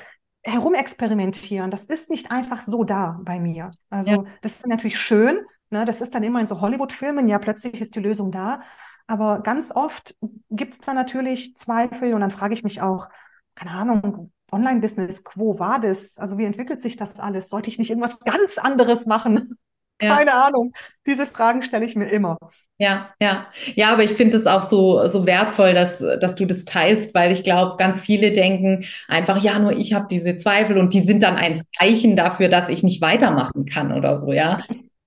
herumexperimentieren, 0.50 1.72
das 1.72 1.86
ist 1.86 2.10
nicht 2.10 2.32
einfach 2.32 2.62
so 2.62 2.84
da 2.84 3.20
bei 3.24 3.40
mir. 3.40 3.72
Also 3.90 4.12
ja. 4.12 4.24
das 4.42 4.56
ist 4.56 4.68
natürlich 4.68 5.00
schön, 5.00 5.40
ne? 5.70 5.86
das 5.86 6.02
ist 6.02 6.16
dann 6.16 6.24
immer 6.24 6.40
in 6.40 6.48
so 6.48 6.62
Hollywood-Filmen, 6.62 7.28
ja, 7.28 7.40
plötzlich 7.40 7.80
ist 7.80 7.96
die 7.96 8.00
Lösung 8.00 8.32
da. 8.32 8.62
Aber 9.08 9.42
ganz 9.42 9.72
oft 9.76 10.16
gibt 10.52 10.74
es 10.74 10.80
da 10.82 10.94
natürlich 10.94 11.56
Zweifel 11.56 12.14
und 12.14 12.22
dann 12.22 12.32
frage 12.32 12.54
ich 12.54 12.64
mich 12.64 12.82
auch, 12.82 13.08
keine 13.56 13.72
Ahnung, 13.72 14.32
Online-Business, 14.52 15.24
wo 15.36 15.60
war 15.60 15.80
das? 15.80 16.18
Also 16.18 16.38
wie 16.38 16.46
entwickelt 16.46 16.82
sich 16.82 16.96
das 16.96 17.20
alles? 17.20 17.50
Sollte 17.50 17.70
ich 17.70 17.78
nicht 17.78 17.90
irgendwas 17.90 18.20
ganz 18.20 18.58
anderes 18.58 19.06
machen? 19.06 19.58
Ja. 20.02 20.16
Keine 20.16 20.34
Ahnung. 20.34 20.74
Diese 21.06 21.28
Fragen 21.28 21.62
stelle 21.62 21.86
ich 21.86 21.96
mir 21.96 22.08
immer. 22.08 22.38
Ja, 22.78 23.10
ja. 23.22 23.48
Ja, 23.76 23.92
aber 23.92 24.04
ich 24.04 24.12
finde 24.12 24.38
es 24.38 24.48
auch 24.48 24.62
so, 24.64 25.06
so 25.08 25.26
wertvoll, 25.26 25.74
dass, 25.74 26.00
dass 26.00 26.36
du 26.36 26.46
das 26.46 26.64
teilst, 26.64 27.14
weil 27.14 27.32
ich 27.32 27.44
glaube, 27.44 27.76
ganz 27.78 28.00
viele 28.02 28.32
denken 28.32 28.86
einfach, 29.10 29.42
ja, 29.44 29.60
nur 29.60 29.74
ich 29.78 29.94
habe 29.94 30.08
diese 30.10 30.38
Zweifel 30.38 30.78
und 30.78 30.94
die 30.94 31.02
sind 31.02 31.24
dann 31.24 31.36
ein 31.36 31.64
Zeichen 31.78 32.16
dafür, 32.16 32.48
dass 32.48 32.70
ich 32.70 32.84
nicht 32.84 33.02
weitermachen 33.02 33.66
kann 33.66 33.92
oder 33.92 34.22
so, 34.22 34.32
ja. 34.32 34.64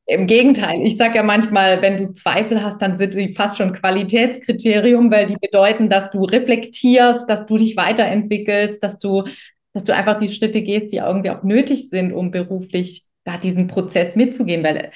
Im 0.07 0.27
Gegenteil, 0.27 0.83
ich 0.83 0.97
sage 0.99 1.17
ja 1.17 1.23
manchmal, 1.23 1.81
wenn 1.81 1.97
du 1.97 2.13
Zweifel 2.13 2.63
hast, 2.63 2.83
dann 2.83 2.97
sind 2.97 3.15
die 3.15 3.35
fast 3.35 3.57
schon 3.57 3.73
Qualitätskriterium, 3.73 5.11
weil 5.11 5.29
die 5.29 5.37
bedeuten, 5.37 5.89
dass 5.89 6.11
du 6.11 6.25
reflektierst, 6.25 7.31
dass 7.31 7.47
du 7.47 7.57
dich 7.57 7.77
weiterentwickelst, 7.77 8.83
dass 8.83 8.99
du, 8.99 9.25
dass 9.73 9.85
du 9.85 9.95
einfach 9.95 10.19
die 10.19 10.29
Schritte 10.29 10.61
gehst, 10.61 10.93
die 10.93 10.97
irgendwie 10.99 11.31
auch 11.31 11.43
nötig 11.45 11.89
sind, 11.89 12.13
um 12.13 12.31
beruflich 12.33 13.05
da 13.25 13.37
diesen 13.37 13.67
Prozess 13.67 14.17
mitzugehen, 14.17 14.65
weil 14.65 14.93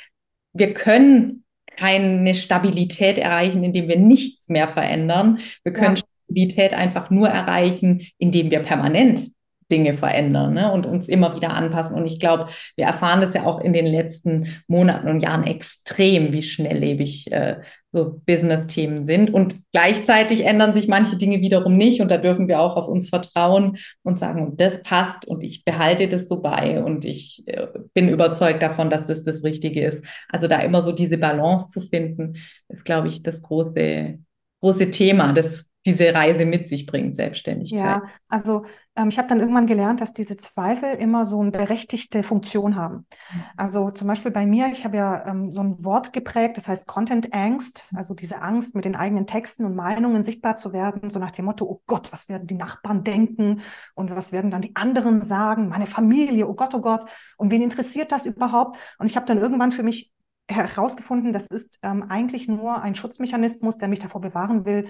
wir 0.53 0.75
können 0.75 1.45
keine 1.77 2.35
Stabilität 2.35 3.19
erreichen, 3.19 3.63
indem 3.63 3.89
wir 3.89 3.99
nichts 3.99 4.49
mehr 4.49 4.69
verändern. 4.69 5.39
Wir 5.63 5.73
können 5.73 5.97
ja. 5.97 6.03
Stabilität 6.25 6.73
einfach 6.73 7.11
nur 7.11 7.29
erreichen, 7.29 8.07
indem 8.19 8.51
wir 8.51 8.61
permanent 8.61 9.31
Dinge 9.71 9.95
verändern 9.95 10.55
ne? 10.55 10.73
und 10.73 10.87
uns 10.87 11.09
immer 11.09 11.35
wieder 11.35 11.51
anpassen. 11.55 11.97
Und 11.97 12.07
ich 12.07 12.21
glaube, 12.21 12.49
wir 12.77 12.87
erfahren 12.87 13.21
das 13.21 13.35
ja 13.35 13.45
auch 13.45 13.61
in 13.61 13.73
den 13.73 13.87
letzten 13.87 14.49
Monaten 14.69 15.09
und 15.09 15.23
Jahren 15.23 15.45
extrem, 15.45 16.33
wie 16.33 16.43
schnelllebig 16.43 17.33
äh, 17.33 17.57
so 17.93 18.21
Business-Themen 18.27 19.05
sind. 19.05 19.33
Und 19.33 19.57
gleichzeitig 19.73 20.45
ändern 20.45 20.75
sich 20.75 20.87
manche 20.87 21.17
Dinge 21.17 21.41
wiederum 21.41 21.77
nicht. 21.77 22.01
Und 22.01 22.11
da 22.11 22.19
dürfen 22.19 22.47
wir 22.47 22.61
auch 22.61 22.77
auf 22.77 22.87
uns 22.87 23.09
vertrauen 23.09 23.79
und 24.03 24.19
sagen, 24.19 24.57
das 24.57 24.83
passt 24.83 25.27
und 25.27 25.43
ich 25.43 25.65
behalte 25.65 26.07
das 26.09 26.29
so 26.29 26.41
bei 26.41 26.83
und 26.83 27.05
ich 27.05 27.43
äh, 27.47 27.67
bin 27.95 28.09
überzeugt 28.09 28.63
davon, 28.63 28.91
dass 28.91 29.07
das 29.07 29.23
das 29.23 29.43
Richtige 29.43 29.85
ist. 29.85 30.05
Also 30.29 30.47
da 30.47 30.61
immer 30.61 30.85
so 30.85 30.93
diese 30.93 31.19
Balance 31.19 31.69
zu 31.69 31.81
finden, 31.81 32.35
ist, 32.69 32.85
glaube 32.85 33.09
ich, 33.09 33.23
das 33.23 33.43
große, 33.43 34.19
große 34.61 34.91
Thema, 34.91 35.33
das 35.33 35.65
diese 35.87 36.13
Reise 36.13 36.45
mit 36.45 36.69
sich 36.69 36.85
bringt, 36.85 37.17
Selbstständigkeit. 37.17 37.79
Ja, 37.79 38.03
also 38.29 38.67
ich 39.09 39.19
habe 39.19 39.29
dann 39.29 39.41
irgendwann 39.41 39.67
gelernt, 39.67 40.01
dass 40.01 40.15
diese 40.15 40.37
Zweifel 40.37 40.95
immer 40.95 41.25
so 41.25 41.41
eine 41.41 41.51
berechtigte 41.51 42.23
Funktion 42.23 42.77
haben. 42.77 43.07
Mhm. 43.31 43.45
Also 43.57 43.91
zum 43.91 44.09
Beispiel 44.09 44.31
bei 44.31 44.47
mir, 44.47 44.69
ich 44.73 44.85
habe 44.85 44.97
ja 44.97 45.27
ähm, 45.27 45.51
so 45.51 45.61
ein 45.61 45.85
Wort 45.85 46.13
geprägt, 46.13 46.57
das 46.57 46.69
heißt 46.69 46.87
Content 46.87 47.35
Angst, 47.35 47.85
also 47.95 48.15
diese 48.15 48.41
Angst, 48.41 48.75
mit 48.75 48.85
den 48.85 48.97
eigenen 48.97 49.27
Texten 49.27 49.65
und 49.65 49.77
Meinungen 49.77 50.25
sichtbar 50.25 50.57
zu 50.57 50.73
werden, 50.73 51.11
so 51.11 51.19
nach 51.19 51.31
dem 51.31 51.45
Motto, 51.45 51.67
oh 51.67 51.83
Gott, 51.87 52.13
was 52.13 52.29
werden 52.29 52.47
die 52.47 52.55
Nachbarn 52.55 53.05
denken 53.05 53.61
und 53.95 54.15
was 54.17 54.33
werden 54.33 54.51
dann 54.51 54.63
die 54.63 54.75
anderen 54.77 55.21
sagen, 55.21 55.69
meine 55.69 55.87
Familie, 55.87 56.49
oh 56.49 56.55
Gott, 56.55 56.75
oh 56.75 56.81
Gott, 56.81 57.05
und 57.37 57.51
wen 57.51 57.63
interessiert 57.63 58.13
das 58.13 58.25
überhaupt? 58.25 58.79
Und 58.99 59.07
ich 59.07 59.17
habe 59.17 59.27
dann 59.27 59.39
irgendwann 59.39 59.73
für 59.73 59.83
mich 59.83 60.13
herausgefunden, 60.49 61.33
das 61.33 61.49
ist 61.49 61.79
ähm, 61.83 62.05
eigentlich 62.09 62.49
nur 62.49 62.81
ein 62.81 62.95
Schutzmechanismus, 62.95 63.79
der 63.79 63.89
mich 63.89 63.99
davor 63.99 64.21
bewahren 64.21 64.65
will, 64.65 64.89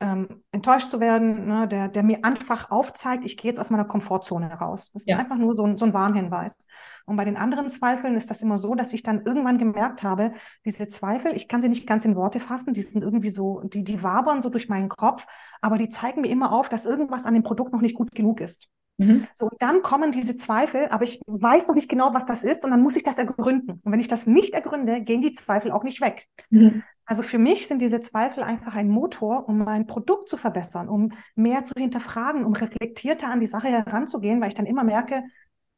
ähm, 0.00 0.42
enttäuscht 0.52 0.90
zu 0.90 1.00
werden, 1.00 1.46
ne, 1.46 1.66
der, 1.66 1.88
der 1.88 2.02
mir 2.02 2.22
einfach 2.22 2.70
aufzeigt, 2.70 3.24
ich 3.24 3.36
gehe 3.36 3.50
jetzt 3.50 3.58
aus 3.58 3.70
meiner 3.70 3.86
Komfortzone 3.86 4.52
raus. 4.52 4.90
Das 4.92 5.02
ist 5.02 5.08
ja. 5.08 5.16
einfach 5.16 5.36
nur 5.36 5.54
so 5.54 5.64
ein, 5.64 5.78
so 5.78 5.86
ein 5.86 5.94
Warnhinweis. 5.94 6.68
Und 7.06 7.16
bei 7.16 7.24
den 7.24 7.36
anderen 7.36 7.70
Zweifeln 7.70 8.14
ist 8.14 8.30
das 8.30 8.42
immer 8.42 8.58
so, 8.58 8.74
dass 8.74 8.92
ich 8.92 9.02
dann 9.02 9.22
irgendwann 9.24 9.56
gemerkt 9.56 10.02
habe, 10.02 10.32
diese 10.66 10.86
Zweifel, 10.88 11.34
ich 11.34 11.48
kann 11.48 11.62
sie 11.62 11.68
nicht 11.68 11.86
ganz 11.86 12.04
in 12.04 12.14
Worte 12.14 12.40
fassen, 12.40 12.74
die 12.74 12.82
sind 12.82 13.02
irgendwie 13.02 13.30
so, 13.30 13.62
die, 13.64 13.84
die 13.84 14.02
wabern 14.02 14.42
so 14.42 14.50
durch 14.50 14.68
meinen 14.68 14.90
Kopf, 14.90 15.26
aber 15.62 15.78
die 15.78 15.88
zeigen 15.88 16.20
mir 16.20 16.28
immer 16.28 16.52
auf, 16.52 16.68
dass 16.68 16.84
irgendwas 16.84 17.24
an 17.24 17.34
dem 17.34 17.42
Produkt 17.42 17.72
noch 17.72 17.80
nicht 17.80 17.94
gut 17.94 18.12
genug 18.12 18.40
ist. 18.40 18.68
Mhm. 18.98 19.26
So, 19.34 19.46
und 19.46 19.60
dann 19.60 19.82
kommen 19.82 20.10
diese 20.10 20.36
Zweifel, 20.36 20.88
aber 20.88 21.04
ich 21.04 21.20
weiß 21.26 21.68
noch 21.68 21.74
nicht 21.74 21.88
genau, 21.88 22.12
was 22.14 22.24
das 22.24 22.44
ist, 22.44 22.64
und 22.64 22.70
dann 22.70 22.82
muss 22.82 22.96
ich 22.96 23.02
das 23.02 23.18
ergründen. 23.18 23.80
Und 23.82 23.92
wenn 23.92 24.00
ich 24.00 24.08
das 24.08 24.26
nicht 24.26 24.54
ergründe, 24.54 25.02
gehen 25.02 25.22
die 25.22 25.32
Zweifel 25.32 25.70
auch 25.70 25.84
nicht 25.84 26.00
weg. 26.00 26.26
Mhm. 26.50 26.82
Also 27.06 27.22
für 27.22 27.38
mich 27.38 27.68
sind 27.68 27.80
diese 27.80 28.00
Zweifel 28.00 28.42
einfach 28.42 28.74
ein 28.74 28.88
Motor, 28.88 29.48
um 29.48 29.58
mein 29.58 29.86
Produkt 29.86 30.28
zu 30.28 30.36
verbessern, 30.36 30.88
um 30.88 31.12
mehr 31.36 31.64
zu 31.64 31.74
hinterfragen, 31.76 32.44
um 32.44 32.52
reflektierter 32.52 33.30
an 33.30 33.40
die 33.40 33.46
Sache 33.46 33.68
heranzugehen, 33.68 34.40
weil 34.40 34.48
ich 34.48 34.54
dann 34.54 34.66
immer 34.66 34.82
merke, 34.82 35.22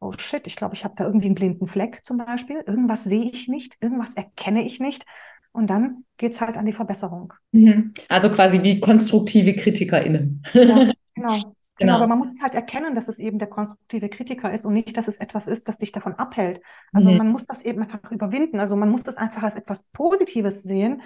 oh 0.01 0.13
shit, 0.17 0.47
ich 0.47 0.57
glaube, 0.57 0.75
ich 0.75 0.85
habe 0.85 0.95
da 0.97 1.05
irgendwie 1.05 1.27
einen 1.27 1.35
blinden 1.35 1.67
Fleck 1.67 2.01
zum 2.03 2.19
Beispiel. 2.19 2.63
Irgendwas 2.67 3.05
sehe 3.05 3.31
ich 3.31 3.47
nicht, 3.47 3.77
irgendwas 3.81 4.15
erkenne 4.15 4.65
ich 4.65 4.81
nicht. 4.81 5.05
Und 5.53 5.69
dann 5.71 6.05
geht 6.17 6.33
es 6.33 6.41
halt 6.41 6.57
an 6.57 6.67
die 6.67 6.73
Verbesserung. 6.73 7.33
Mhm. 7.53 7.93
Also 8.09 8.31
quasi 8.31 8.63
wie 8.63 8.81
konstruktive 8.81 9.55
KritikerInnen. 9.55 10.43
Ja, 10.53 10.93
genau. 11.15 11.55
Genau. 11.79 11.93
genau, 11.93 11.97
aber 11.97 12.09
man 12.09 12.19
muss 12.19 12.35
es 12.35 12.43
halt 12.43 12.55
erkennen, 12.55 12.95
dass 12.95 13.09
es 13.09 13.19
eben 13.19 13.39
der 13.39 13.49
konstruktive 13.49 14.09
Kritiker 14.09 14.53
ist 14.53 14.65
und 14.65 14.75
nicht, 14.75 14.97
dass 14.97 15.09
es 15.09 15.19
etwas 15.19 15.47
ist, 15.47 15.69
das 15.69 15.79
dich 15.79 15.93
davon 15.93 16.15
abhält. 16.15 16.61
Also 16.93 17.11
mhm. 17.11 17.19
man 17.19 17.29
muss 17.29 17.47
das 17.47 17.65
eben 17.65 17.83
einfach 17.83 18.11
überwinden. 18.11 18.59
Also 18.59 18.75
man 18.77 18.91
muss 18.91 19.05
das 19.05 19.17
einfach 19.17 19.45
als 19.45 19.55
etwas 19.55 19.85
Positives 19.85 20.63
sehen, 20.63 21.03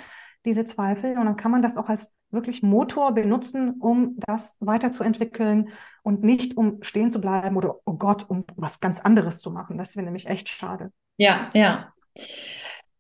diese 0.47 0.65
Zweifel. 0.65 1.19
Und 1.19 1.27
dann 1.27 1.37
kann 1.37 1.51
man 1.51 1.63
das 1.63 1.77
auch 1.77 1.89
als 1.89 2.17
wirklich 2.31 2.63
Motor 2.63 3.13
benutzen, 3.13 3.75
um 3.81 4.17
das 4.27 4.57
weiterzuentwickeln 4.61 5.69
und 6.03 6.23
nicht 6.23 6.57
um 6.57 6.83
stehen 6.83 7.11
zu 7.11 7.21
bleiben 7.21 7.57
oder, 7.57 7.77
oh 7.85 7.95
Gott, 7.95 8.25
um 8.29 8.45
was 8.57 8.81
ganz 8.81 9.01
anderes 9.01 9.39
zu 9.39 9.51
machen. 9.51 9.77
Das 9.77 9.95
wäre 9.95 10.05
nämlich 10.05 10.27
echt 10.27 10.49
schade. 10.49 10.91
Ja, 11.19 11.51
ja. 11.53 11.93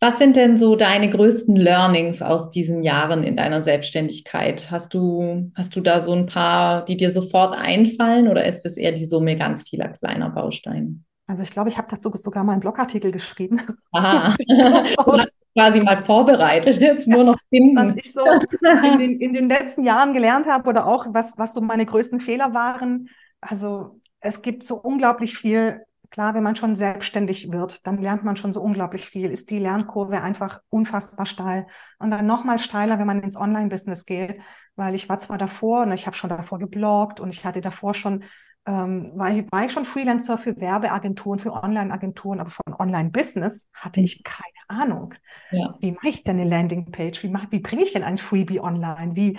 Was 0.02 0.18
sind 0.18 0.34
denn 0.34 0.58
so 0.58 0.74
deine 0.74 1.08
größten 1.08 1.54
Learnings 1.54 2.22
aus 2.22 2.50
diesen 2.50 2.82
Jahren 2.82 3.22
in 3.22 3.36
deiner 3.36 3.62
Selbstständigkeit? 3.62 4.68
Hast 4.68 4.94
du, 4.94 5.52
hast 5.54 5.76
du 5.76 5.80
da 5.80 6.02
so 6.02 6.12
ein 6.12 6.26
paar, 6.26 6.84
die 6.84 6.96
dir 6.96 7.12
sofort 7.12 7.56
einfallen 7.56 8.26
oder 8.26 8.44
ist 8.44 8.66
es 8.66 8.76
eher 8.76 8.90
die 8.90 9.04
Summe 9.04 9.36
ganz 9.36 9.62
vieler 9.62 9.90
kleiner 9.90 10.28
Bausteine? 10.28 10.98
Also 11.28 11.44
ich 11.44 11.50
glaube, 11.50 11.68
ich 11.68 11.78
habe 11.78 11.86
dazu 11.88 12.10
sogar 12.14 12.42
mal 12.42 12.50
einen 12.50 12.60
Blogartikel 12.60 13.12
geschrieben. 13.12 13.60
Aha. 13.92 14.34
du 14.48 15.12
hast 15.12 15.36
quasi 15.56 15.80
mal 15.80 16.02
vorbereitet, 16.04 16.80
jetzt 16.80 17.06
nur 17.06 17.22
noch 17.22 17.38
finden. 17.48 17.76
Was 17.76 17.94
ich 17.94 18.12
so 18.12 18.24
in 18.26 18.98
den, 18.98 19.20
in 19.20 19.32
den 19.32 19.48
letzten 19.48 19.84
Jahren 19.84 20.14
gelernt 20.14 20.46
habe 20.46 20.68
oder 20.68 20.88
auch 20.88 21.06
was, 21.10 21.38
was 21.38 21.54
so 21.54 21.60
meine 21.60 21.86
größten 21.86 22.20
Fehler 22.20 22.52
waren. 22.52 23.08
Also 23.40 24.00
es 24.18 24.42
gibt 24.42 24.64
so 24.64 24.74
unglaublich 24.74 25.38
viel 25.38 25.84
Klar, 26.12 26.34
wenn 26.34 26.42
man 26.42 26.56
schon 26.56 26.76
selbstständig 26.76 27.50
wird, 27.52 27.86
dann 27.86 27.96
lernt 27.96 28.22
man 28.22 28.36
schon 28.36 28.52
so 28.52 28.60
unglaublich 28.60 29.06
viel, 29.06 29.30
ist 29.30 29.48
die 29.48 29.58
Lernkurve 29.58 30.20
einfach 30.20 30.60
unfassbar 30.68 31.24
steil. 31.24 31.66
Und 31.98 32.10
dann 32.10 32.26
nochmal 32.26 32.58
steiler, 32.58 32.98
wenn 32.98 33.06
man 33.06 33.22
ins 33.22 33.34
Online-Business 33.34 34.04
geht, 34.04 34.38
weil 34.76 34.94
ich 34.94 35.08
war 35.08 35.18
zwar 35.18 35.38
davor 35.38 35.84
und 35.84 35.92
ich 35.92 36.06
habe 36.06 36.14
schon 36.14 36.28
davor 36.28 36.58
gebloggt 36.58 37.18
und 37.18 37.32
ich 37.32 37.46
hatte 37.46 37.62
davor 37.62 37.94
schon, 37.94 38.24
ähm, 38.66 39.12
war, 39.14 39.30
ich, 39.30 39.50
war 39.50 39.64
ich 39.64 39.72
schon 39.72 39.86
Freelancer 39.86 40.36
für 40.36 40.54
Werbeagenturen, 40.60 41.38
für 41.38 41.54
Online-Agenturen, 41.54 42.40
aber 42.40 42.50
von 42.50 42.74
Online-Business 42.78 43.70
hatte 43.72 44.00
mhm. 44.00 44.04
ich 44.04 44.22
keine 44.22 44.42
Ahnung. 44.68 45.14
Ja. 45.50 45.76
Wie 45.80 45.92
mache 45.92 46.10
ich 46.10 46.24
denn 46.24 46.38
eine 46.38 46.48
Landingpage? 46.48 47.22
Wie, 47.22 47.28
mach, 47.28 47.50
wie 47.50 47.60
bringe 47.60 47.84
ich 47.84 47.94
denn 47.94 48.04
ein 48.04 48.18
Freebie 48.18 48.60
online? 48.60 49.16
Wie, 49.16 49.38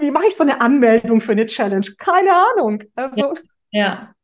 wie 0.00 0.10
mache 0.10 0.26
ich 0.26 0.36
so 0.36 0.42
eine 0.42 0.60
Anmeldung 0.60 1.20
für 1.20 1.32
eine 1.32 1.46
Challenge? 1.46 1.86
Keine 1.98 2.30
Ahnung. 2.32 2.82
Also, 2.96 3.34
ja. 3.70 3.80
ja. 3.80 4.14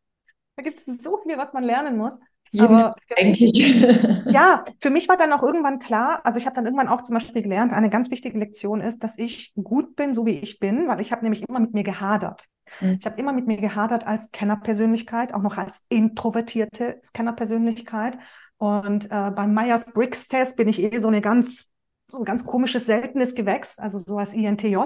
Da 0.56 0.62
gibt 0.62 0.80
es 0.80 0.86
so 0.86 1.18
viel, 1.22 1.36
was 1.38 1.52
man 1.52 1.62
lernen 1.62 1.96
muss. 1.96 2.18
Aber 2.58 2.96
eigentlich. 3.16 3.52
ja, 4.26 4.64
für 4.80 4.90
mich 4.90 5.08
war 5.08 5.16
dann 5.16 5.32
auch 5.32 5.42
irgendwann 5.42 5.78
klar, 5.78 6.20
also 6.24 6.38
ich 6.38 6.46
habe 6.46 6.54
dann 6.54 6.64
irgendwann 6.64 6.88
auch 6.88 7.02
zum 7.02 7.14
Beispiel 7.14 7.42
gelernt, 7.42 7.72
eine 7.72 7.90
ganz 7.90 8.10
wichtige 8.10 8.38
Lektion 8.38 8.80
ist, 8.80 9.02
dass 9.02 9.18
ich 9.18 9.52
gut 9.62 9.96
bin, 9.96 10.14
so 10.14 10.26
wie 10.26 10.38
ich 10.38 10.58
bin, 10.58 10.88
weil 10.88 11.00
ich 11.00 11.12
habe 11.12 11.22
nämlich 11.22 11.46
immer 11.46 11.60
mit 11.60 11.74
mir 11.74 11.82
gehadert. 11.82 12.46
Mhm. 12.80 12.96
Ich 13.00 13.06
habe 13.06 13.20
immer 13.20 13.32
mit 13.32 13.46
mir 13.46 13.58
gehadert 13.58 14.06
als 14.06 14.30
Kennerpersönlichkeit, 14.30 15.34
auch 15.34 15.42
noch 15.42 15.56
als 15.58 15.82
introvertierte 15.88 17.00
Kennerpersönlichkeit. 17.12 18.18
Und 18.58 19.06
äh, 19.06 19.30
beim 19.30 19.52
Myers-Briggs-Test 19.52 20.56
bin 20.56 20.68
ich 20.68 20.82
eh 20.82 20.98
so 20.98 21.08
eine 21.08 21.20
ganz, 21.20 21.68
so 22.08 22.18
ein 22.18 22.24
ganz 22.24 22.44
komisches, 22.44 22.86
seltenes 22.86 23.34
Gewächs, 23.34 23.78
also 23.78 23.98
so 23.98 24.18
als 24.18 24.32
INTJ. 24.32 24.76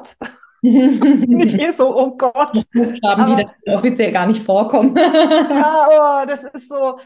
Ich 0.63 1.61
eh 1.61 1.73
so, 1.73 1.97
oh 1.97 2.17
Gott. 2.17 2.65
Buchstaben, 2.73 3.37
die 3.37 3.47
da 3.65 3.75
offiziell 3.75 4.13
gar 4.13 4.27
nicht 4.27 4.43
vorkommen. 4.43 4.95
ja, 4.97 6.23
oh, 6.23 6.27
das 6.27 6.45
ist 6.45 6.69
so, 6.69 6.99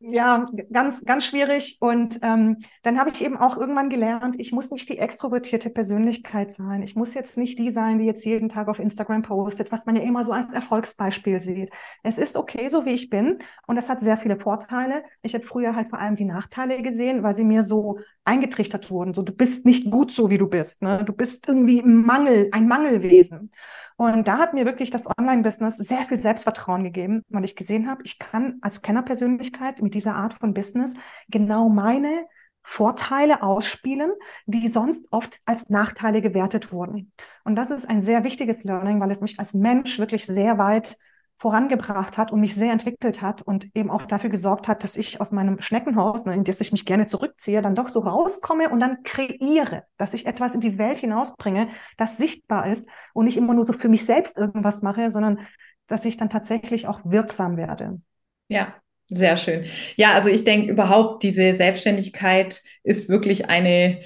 ja, 0.00 0.46
ganz, 0.70 1.02
ganz 1.04 1.24
schwierig. 1.24 1.78
Und 1.80 2.18
ähm, 2.22 2.58
dann 2.82 2.98
habe 2.98 3.10
ich 3.10 3.24
eben 3.24 3.38
auch 3.38 3.56
irgendwann 3.56 3.88
gelernt, 3.88 4.36
ich 4.38 4.52
muss 4.52 4.70
nicht 4.70 4.88
die 4.88 4.98
extrovertierte 4.98 5.70
Persönlichkeit 5.70 6.52
sein. 6.52 6.82
Ich 6.82 6.94
muss 6.94 7.14
jetzt 7.14 7.38
nicht 7.38 7.58
die 7.58 7.70
sein, 7.70 7.98
die 7.98 8.04
jetzt 8.04 8.24
jeden 8.24 8.50
Tag 8.50 8.68
auf 8.68 8.78
Instagram 8.78 9.22
postet, 9.22 9.72
was 9.72 9.86
man 9.86 9.96
ja 9.96 10.02
immer 10.02 10.24
so 10.24 10.32
als 10.32 10.52
Erfolgsbeispiel 10.52 11.40
sieht. 11.40 11.70
Es 12.02 12.18
ist 12.18 12.36
okay, 12.36 12.68
so 12.68 12.84
wie 12.84 12.90
ich 12.92 13.08
bin. 13.08 13.38
Und 13.66 13.76
das 13.76 13.88
hat 13.88 14.00
sehr 14.00 14.18
viele 14.18 14.38
Vorteile. 14.38 15.04
Ich 15.22 15.34
habe 15.34 15.44
früher 15.44 15.74
halt 15.74 15.88
vor 15.88 15.98
allem 15.98 16.16
die 16.16 16.26
Nachteile 16.26 16.82
gesehen, 16.82 17.22
weil 17.22 17.34
sie 17.34 17.44
mir 17.44 17.62
so 17.62 17.98
eingetrichtert 18.24 18.90
wurden. 18.90 19.14
So, 19.14 19.22
du 19.22 19.32
bist 19.32 19.64
nicht 19.64 19.90
gut 19.90 20.12
so, 20.12 20.28
wie 20.28 20.38
du 20.38 20.48
bist. 20.48 20.82
Ne? 20.82 21.02
Du 21.06 21.14
bist 21.14 21.48
irgendwie 21.48 21.82
Mangel, 21.82 22.48
ein 22.52 22.68
Mangelwesen. 22.68 23.50
Und 23.96 24.28
da 24.28 24.38
hat 24.38 24.54
mir 24.54 24.64
wirklich 24.64 24.90
das 24.90 25.06
Online-Business 25.06 25.76
sehr 25.76 26.04
viel 26.04 26.16
Selbstvertrauen 26.16 26.84
gegeben, 26.84 27.22
weil 27.28 27.44
ich 27.44 27.56
gesehen 27.56 27.88
habe, 27.88 28.02
ich 28.04 28.18
kann 28.18 28.58
als 28.60 28.82
Kennerpersönlichkeit 28.82 29.82
mit 29.82 29.94
dieser 29.94 30.14
Art 30.14 30.34
von 30.40 30.54
Business 30.54 30.94
genau 31.28 31.68
meine 31.68 32.26
Vorteile 32.62 33.42
ausspielen, 33.42 34.12
die 34.46 34.68
sonst 34.68 35.06
oft 35.10 35.40
als 35.44 35.68
Nachteile 35.68 36.22
gewertet 36.22 36.72
wurden. 36.72 37.12
Und 37.44 37.56
das 37.56 37.70
ist 37.70 37.88
ein 37.88 38.02
sehr 38.02 38.24
wichtiges 38.24 38.64
Learning, 38.64 39.00
weil 39.00 39.10
es 39.10 39.20
mich 39.20 39.38
als 39.38 39.54
Mensch 39.54 39.98
wirklich 39.98 40.26
sehr 40.26 40.58
weit 40.58 40.96
vorangebracht 41.42 42.18
hat 42.18 42.30
und 42.30 42.38
mich 42.38 42.54
sehr 42.54 42.70
entwickelt 42.70 43.20
hat 43.20 43.42
und 43.42 43.66
eben 43.74 43.90
auch 43.90 44.06
dafür 44.06 44.30
gesorgt 44.30 44.68
hat, 44.68 44.84
dass 44.84 44.96
ich 44.96 45.20
aus 45.20 45.32
meinem 45.32 45.60
Schneckenhaus, 45.60 46.24
ne, 46.24 46.34
in 46.34 46.44
das 46.44 46.60
ich 46.60 46.70
mich 46.70 46.86
gerne 46.86 47.08
zurückziehe, 47.08 47.60
dann 47.60 47.74
doch 47.74 47.88
so 47.88 47.98
rauskomme 47.98 48.68
und 48.68 48.78
dann 48.78 49.02
kreiere, 49.02 49.82
dass 49.96 50.14
ich 50.14 50.26
etwas 50.26 50.54
in 50.54 50.60
die 50.60 50.78
Welt 50.78 51.00
hinausbringe, 51.00 51.66
das 51.96 52.16
sichtbar 52.16 52.70
ist 52.70 52.88
und 53.12 53.24
nicht 53.24 53.36
immer 53.36 53.54
nur 53.54 53.64
so 53.64 53.72
für 53.72 53.88
mich 53.88 54.04
selbst 54.04 54.38
irgendwas 54.38 54.82
mache, 54.82 55.10
sondern 55.10 55.40
dass 55.88 56.04
ich 56.04 56.16
dann 56.16 56.30
tatsächlich 56.30 56.86
auch 56.86 57.00
wirksam 57.02 57.56
werde. 57.56 58.00
Ja, 58.46 58.74
sehr 59.08 59.36
schön. 59.36 59.64
Ja, 59.96 60.14
also 60.14 60.28
ich 60.28 60.44
denke 60.44 60.70
überhaupt, 60.70 61.24
diese 61.24 61.54
Selbstständigkeit 61.54 62.62
ist 62.84 63.08
wirklich 63.08 63.50
eine, 63.50 63.98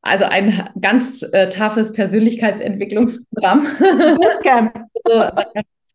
also 0.00 0.26
ein 0.26 0.70
ganz 0.80 1.24
äh, 1.32 1.48
toughes 1.48 1.92
Persönlichkeitsentwicklungsprogramm. 1.92 3.66
also, 5.04 5.42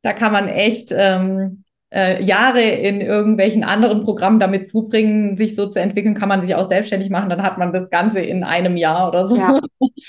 da 0.01 0.13
kann 0.13 0.31
man 0.31 0.47
echt 0.47 0.93
ähm, 0.95 1.63
äh, 1.91 2.23
Jahre 2.23 2.61
in 2.61 3.01
irgendwelchen 3.01 3.63
anderen 3.63 4.03
Programmen 4.03 4.39
damit 4.39 4.69
zubringen, 4.69 5.35
sich 5.37 5.55
so 5.55 5.67
zu 5.67 5.79
entwickeln, 5.79 6.13
kann 6.13 6.29
man 6.29 6.43
sich 6.43 6.55
auch 6.55 6.69
selbstständig 6.69 7.09
machen, 7.09 7.29
dann 7.29 7.41
hat 7.41 7.57
man 7.57 7.73
das 7.73 7.89
Ganze 7.89 8.19
in 8.19 8.43
einem 8.43 8.77
Jahr 8.77 9.07
oder 9.07 9.27
so. 9.27 9.37
Ja, 9.37 9.59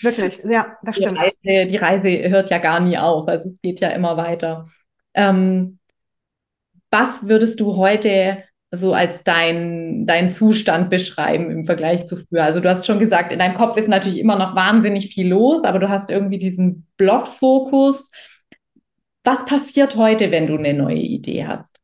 wirklich, 0.02 0.40
ja, 0.44 0.76
das 0.82 0.96
stimmt. 0.96 1.18
Die 1.18 1.48
Reise, 1.48 1.70
die 1.70 1.76
Reise 1.76 2.30
hört 2.30 2.50
ja 2.50 2.58
gar 2.58 2.80
nie 2.80 2.98
auf, 2.98 3.26
also 3.28 3.48
es 3.48 3.60
geht 3.62 3.80
ja 3.80 3.88
immer 3.88 4.16
weiter. 4.16 4.66
Ähm, 5.14 5.78
was 6.90 7.26
würdest 7.26 7.60
du 7.60 7.76
heute 7.76 8.42
so 8.72 8.92
als 8.94 9.24
dein, 9.24 10.06
dein 10.06 10.30
Zustand 10.30 10.90
beschreiben 10.90 11.50
im 11.50 11.64
Vergleich 11.64 12.04
zu 12.04 12.16
früher? 12.16 12.44
Also 12.44 12.60
du 12.60 12.68
hast 12.68 12.86
schon 12.86 12.98
gesagt, 12.98 13.32
in 13.32 13.38
deinem 13.38 13.54
Kopf 13.54 13.76
ist 13.76 13.88
natürlich 13.88 14.18
immer 14.18 14.36
noch 14.36 14.54
wahnsinnig 14.54 15.12
viel 15.12 15.28
los, 15.28 15.64
aber 15.64 15.78
du 15.78 15.88
hast 15.88 16.10
irgendwie 16.10 16.38
diesen 16.38 16.86
Blog-Fokus. 16.96 18.10
Was 19.24 19.44
passiert 19.44 19.96
heute, 19.96 20.30
wenn 20.30 20.46
du 20.46 20.56
eine 20.56 20.74
neue 20.74 20.96
Idee 20.96 21.46
hast? 21.46 21.80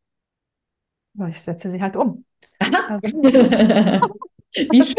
Ich 1.28 1.40
setze 1.40 1.68
sie 1.68 1.80
halt 1.80 1.96
um. 1.96 2.24
Also, 2.88 3.22
ich 4.56 4.96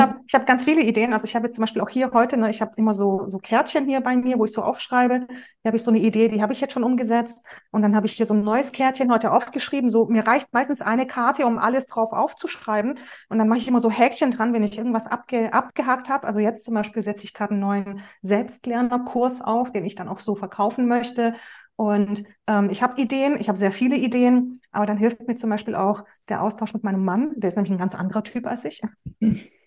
habe 0.00 0.20
ich 0.26 0.34
hab 0.34 0.46
ganz 0.46 0.64
viele 0.64 0.82
Ideen. 0.82 1.12
Also 1.12 1.26
ich 1.26 1.34
habe 1.34 1.46
jetzt 1.46 1.56
zum 1.56 1.62
Beispiel 1.62 1.82
auch 1.82 1.88
hier 1.88 2.10
heute, 2.12 2.36
ne, 2.36 2.50
ich 2.50 2.60
habe 2.60 2.72
immer 2.76 2.94
so, 2.94 3.28
so 3.28 3.38
Kärtchen 3.38 3.88
hier 3.88 4.00
bei 4.00 4.16
mir, 4.16 4.38
wo 4.38 4.44
ich 4.44 4.52
so 4.52 4.62
aufschreibe. 4.62 5.26
Hier 5.28 5.66
habe 5.66 5.76
ich 5.76 5.82
so 5.82 5.90
eine 5.90 5.98
Idee, 6.00 6.28
die 6.28 6.42
habe 6.42 6.52
ich 6.52 6.60
jetzt 6.60 6.72
schon 6.72 6.84
umgesetzt. 6.84 7.44
Und 7.72 7.82
dann 7.82 7.96
habe 7.96 8.06
ich 8.06 8.12
hier 8.12 8.26
so 8.26 8.34
ein 8.34 8.44
neues 8.44 8.72
Kärtchen 8.72 9.12
heute 9.12 9.32
aufgeschrieben. 9.32 9.90
So, 9.90 10.06
mir 10.06 10.26
reicht 10.26 10.52
meistens 10.52 10.80
eine 10.80 11.06
Karte, 11.06 11.46
um 11.46 11.58
alles 11.58 11.86
drauf 11.86 12.12
aufzuschreiben. 12.12 12.98
Und 13.28 13.38
dann 13.38 13.48
mache 13.48 13.58
ich 13.58 13.68
immer 13.68 13.80
so 13.80 13.90
Häkchen 13.90 14.30
dran, 14.30 14.52
wenn 14.52 14.62
ich 14.62 14.78
irgendwas 14.78 15.06
abge, 15.06 15.52
abgehakt 15.52 16.08
habe. 16.08 16.26
Also 16.26 16.40
jetzt 16.40 16.64
zum 16.64 16.74
Beispiel 16.74 17.02
setze 17.02 17.24
ich 17.24 17.34
gerade 17.34 17.52
einen 17.52 17.60
neuen 17.60 18.00
Selbstlernerkurs 18.22 19.40
auf, 19.40 19.72
den 19.72 19.84
ich 19.84 19.96
dann 19.96 20.08
auch 20.08 20.20
so 20.20 20.36
verkaufen 20.36 20.86
möchte. 20.86 21.34
Und 21.76 22.24
ähm, 22.46 22.70
ich 22.70 22.82
habe 22.82 23.00
Ideen, 23.00 23.38
ich 23.40 23.48
habe 23.48 23.58
sehr 23.58 23.72
viele 23.72 23.96
Ideen, 23.96 24.60
aber 24.70 24.86
dann 24.86 24.96
hilft 24.96 25.26
mir 25.26 25.34
zum 25.34 25.50
Beispiel 25.50 25.74
auch 25.74 26.04
der 26.28 26.42
Austausch 26.42 26.72
mit 26.72 26.84
meinem 26.84 27.04
Mann, 27.04 27.32
der 27.36 27.48
ist 27.48 27.56
nämlich 27.56 27.72
ein 27.72 27.78
ganz 27.78 27.94
anderer 27.94 28.22
Typ 28.22 28.46
als 28.46 28.64
ich. 28.64 28.80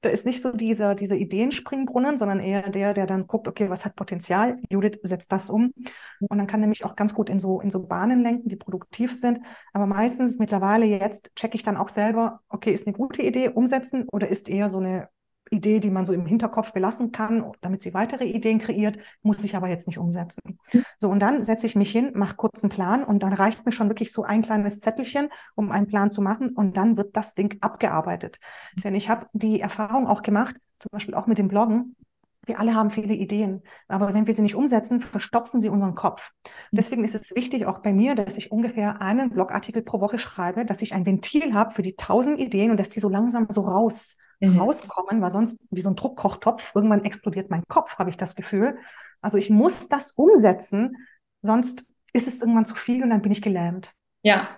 da 0.00 0.08
ist 0.08 0.26
nicht 0.26 0.42
so 0.42 0.52
dieser, 0.52 0.94
dieser 0.94 1.16
Ideenspringbrunnen, 1.16 2.18
sondern 2.18 2.40
eher 2.40 2.68
der, 2.68 2.94
der 2.94 3.06
dann 3.06 3.26
guckt, 3.26 3.48
okay, 3.48 3.70
was 3.70 3.84
hat 3.84 3.96
Potenzial? 3.96 4.58
Judith 4.70 4.98
setzt 5.02 5.30
das 5.32 5.50
um. 5.50 5.72
Und 6.20 6.38
dann 6.38 6.46
kann 6.46 6.60
nämlich 6.60 6.84
auch 6.84 6.96
ganz 6.96 7.14
gut 7.14 7.30
in 7.30 7.38
so, 7.38 7.60
in 7.60 7.70
so 7.70 7.86
Bahnen 7.86 8.22
lenken, 8.22 8.48
die 8.48 8.56
produktiv 8.56 9.14
sind. 9.14 9.40
Aber 9.72 9.86
meistens 9.86 10.38
mittlerweile 10.38 10.84
jetzt 10.84 11.34
checke 11.36 11.56
ich 11.56 11.62
dann 11.62 11.76
auch 11.76 11.88
selber, 11.88 12.40
okay, 12.48 12.72
ist 12.72 12.86
eine 12.86 12.96
gute 12.96 13.22
Idee, 13.22 13.48
umsetzen 13.48 14.08
oder 14.10 14.28
ist 14.28 14.48
eher 14.48 14.68
so 14.68 14.78
eine 14.78 15.08
Idee, 15.50 15.80
die 15.80 15.90
man 15.90 16.06
so 16.06 16.12
im 16.12 16.26
Hinterkopf 16.26 16.72
belassen 16.72 17.12
kann, 17.12 17.52
damit 17.60 17.82
sie 17.82 17.94
weitere 17.94 18.24
Ideen 18.24 18.58
kreiert, 18.58 18.98
muss 19.22 19.44
ich 19.44 19.56
aber 19.56 19.68
jetzt 19.68 19.86
nicht 19.86 19.98
umsetzen. 19.98 20.58
So, 20.98 21.08
und 21.08 21.20
dann 21.20 21.44
setze 21.44 21.66
ich 21.66 21.76
mich 21.76 21.90
hin, 21.90 22.12
mache 22.14 22.36
kurz 22.36 22.62
einen 22.62 22.70
Plan 22.70 23.04
und 23.04 23.22
dann 23.22 23.32
reicht 23.32 23.64
mir 23.64 23.72
schon 23.72 23.88
wirklich 23.88 24.12
so 24.12 24.24
ein 24.24 24.42
kleines 24.42 24.80
Zettelchen, 24.80 25.28
um 25.54 25.70
einen 25.70 25.86
Plan 25.86 26.10
zu 26.10 26.22
machen 26.22 26.50
und 26.50 26.76
dann 26.76 26.96
wird 26.96 27.16
das 27.16 27.34
Ding 27.34 27.58
abgearbeitet. 27.60 28.38
Mhm. 28.76 28.80
Denn 28.82 28.94
ich 28.94 29.08
habe 29.08 29.26
die 29.32 29.60
Erfahrung 29.60 30.06
auch 30.06 30.22
gemacht, 30.22 30.56
zum 30.78 30.90
Beispiel 30.92 31.14
auch 31.14 31.26
mit 31.26 31.38
dem 31.38 31.48
Bloggen, 31.48 31.96
wir 32.44 32.60
alle 32.60 32.74
haben 32.74 32.90
viele 32.90 33.14
Ideen, 33.14 33.62
aber 33.88 34.14
wenn 34.14 34.28
wir 34.28 34.34
sie 34.34 34.42
nicht 34.42 34.54
umsetzen, 34.54 35.00
verstopfen 35.02 35.60
sie 35.60 35.68
unseren 35.68 35.94
Kopf. 35.94 36.30
Mhm. 36.44 36.48
Deswegen 36.76 37.04
ist 37.04 37.14
es 37.14 37.34
wichtig, 37.34 37.66
auch 37.66 37.78
bei 37.78 37.92
mir, 37.92 38.14
dass 38.14 38.36
ich 38.36 38.52
ungefähr 38.52 39.00
einen 39.00 39.30
Blogartikel 39.30 39.82
pro 39.82 40.00
Woche 40.00 40.18
schreibe, 40.18 40.64
dass 40.64 40.82
ich 40.82 40.94
ein 40.94 41.06
Ventil 41.06 41.54
habe 41.54 41.72
für 41.72 41.82
die 41.82 41.96
tausend 41.96 42.40
Ideen 42.40 42.70
und 42.70 42.80
dass 42.80 42.88
die 42.88 43.00
so 43.00 43.08
langsam 43.08 43.46
so 43.50 43.62
raus 43.62 44.16
mhm. 44.40 44.58
rauskommen, 44.58 45.20
weil 45.20 45.32
sonst 45.32 45.66
wie 45.70 45.80
so 45.80 45.90
ein 45.90 45.96
Druckkochtopf, 45.96 46.72
irgendwann 46.74 47.04
explodiert 47.04 47.50
mein 47.50 47.64
Kopf, 47.68 47.98
habe 47.98 48.10
ich 48.10 48.16
das 48.16 48.36
Gefühl. 48.36 48.78
Also 49.20 49.38
ich 49.38 49.50
muss 49.50 49.88
das 49.88 50.12
umsetzen, 50.12 50.96
sonst 51.42 51.84
ist 52.12 52.28
es 52.28 52.40
irgendwann 52.40 52.66
zu 52.66 52.74
viel 52.74 53.02
und 53.02 53.10
dann 53.10 53.22
bin 53.22 53.32
ich 53.32 53.42
gelähmt. 53.42 53.92
Ja, 54.22 54.48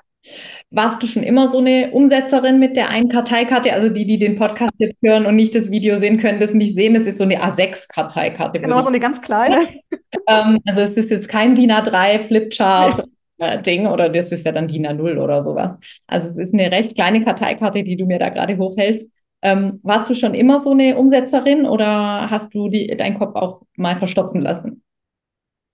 Warst 0.71 1.03
du 1.03 1.07
schon 1.07 1.23
immer 1.23 1.51
so 1.51 1.59
eine 1.59 1.91
Umsetzerin 1.93 2.59
mit 2.59 2.77
der 2.77 2.91
einen 2.91 3.09
Karteikarte? 3.09 3.73
Also 3.73 3.89
die, 3.89 4.05
die 4.05 4.19
den 4.19 4.37
Podcast 4.37 4.75
jetzt 4.77 5.01
hören 5.03 5.25
und 5.25 5.37
nicht 5.37 5.55
das 5.55 5.71
Video 5.71 5.97
sehen 5.97 6.19
können, 6.19 6.41
das 6.41 6.53
nicht 6.53 6.75
sehen, 6.75 6.95
das 6.95 7.07
ist 7.07 7.19
so 7.19 7.25
eine 7.25 7.43
A6-Karteikarte. 7.43 8.61
Genau, 8.61 8.83
so 8.83 8.89
eine 8.89 9.01
ganz 9.01 9.23
kleine. 9.23 9.67
ähm, 10.29 10.59
also 10.67 10.81
es 10.83 10.97
ist 10.97 11.11
jetzt 11.11 11.29
kein 11.29 11.55
DIN 11.55 11.73
A3 11.73 12.27
Flipchart. 12.27 13.05
Äh, 13.39 13.63
Ding 13.63 13.87
oder 13.87 14.09
das 14.09 14.33
ist 14.33 14.45
ja 14.45 14.53
dann 14.53 14.67
DIN 14.67 14.87
A0 14.87 15.19
oder 15.19 15.45
sowas. 15.45 15.79
Also 16.07 16.29
es 16.29 16.39
ist 16.39 16.53
eine 16.53 16.71
recht 16.73 16.97
kleine 16.97 17.25
Karteikarte, 17.25 17.85
die 17.85 17.97
du 17.97 18.05
mir 18.05 18.19
da 18.19 18.29
gerade 18.29 18.59
hochhältst. 18.59 19.13
Ähm, 19.43 19.81
warst 19.83 20.11
du 20.11 20.15
schon 20.15 20.35
immer 20.35 20.63
so 20.63 20.73
eine 20.73 20.97
Umsetzerin 20.97 21.67
oder 21.67 22.31
hast 22.31 22.55
du 22.55 22.69
die, 22.69 22.89
deinen 22.97 23.19
Kopf 23.19 23.37
auch 23.37 23.63
mal 23.77 23.97
verstopfen 23.97 24.41
lassen? 24.41 24.83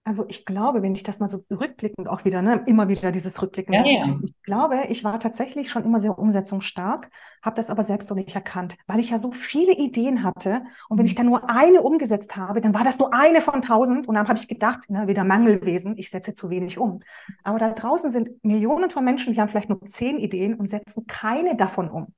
Also 0.07 0.27
ich 0.29 0.45
glaube, 0.45 0.83
wenn 0.83 0.95
ich 0.95 1.03
das 1.03 1.19
mal 1.19 1.29
so 1.29 1.41
rückblickend 1.51 2.09
auch 2.09 2.27
wieder, 2.27 2.43
ne, 2.43 2.63
immer 2.67 2.89
wieder 2.91 3.11
dieses 3.11 3.41
Rückblicken. 3.41 3.73
Ja, 3.73 3.87
ja. 3.87 4.19
Ich 4.23 4.35
glaube, 4.43 4.77
ich 4.91 5.03
war 5.03 5.19
tatsächlich 5.19 5.71
schon 5.71 5.83
immer 5.83 5.99
sehr 5.99 6.19
umsetzungsstark, 6.19 7.09
habe 7.43 7.57
das 7.57 7.71
aber 7.71 7.85
selbst 7.85 8.09
so 8.09 8.15
nicht 8.15 8.35
erkannt, 8.35 8.77
weil 8.87 9.01
ich 9.01 9.09
ja 9.09 9.17
so 9.17 9.33
viele 9.33 9.73
Ideen 9.73 10.23
hatte. 10.23 10.61
Und 10.91 10.99
wenn 10.99 11.07
ich 11.07 11.15
dann 11.15 11.25
nur 11.25 11.49
eine 11.49 11.81
umgesetzt 11.81 12.37
habe, 12.37 12.61
dann 12.61 12.75
war 12.75 12.85
das 12.85 12.99
nur 12.99 13.15
eine 13.15 13.41
von 13.41 13.63
tausend. 13.63 14.07
Und 14.07 14.15
dann 14.15 14.29
habe 14.29 14.39
ich 14.39 14.47
gedacht, 14.47 14.91
ne, 14.91 15.09
wieder 15.09 15.25
Mangelwesen, 15.25 15.97
ich 15.97 16.11
setze 16.11 16.35
zu 16.35 16.51
wenig 16.51 16.77
um. 16.77 17.01
Aber 17.43 17.59
da 17.59 17.73
draußen 17.73 18.11
sind 18.11 18.45
Millionen 18.45 18.91
von 18.91 19.05
Menschen, 19.05 19.33
die 19.33 19.41
haben 19.41 19.49
vielleicht 19.49 19.71
nur 19.71 19.81
zehn 19.87 20.19
Ideen 20.19 20.53
und 20.55 20.69
setzen 20.69 21.07
keine 21.07 21.57
davon 21.57 21.89
um. 21.89 22.09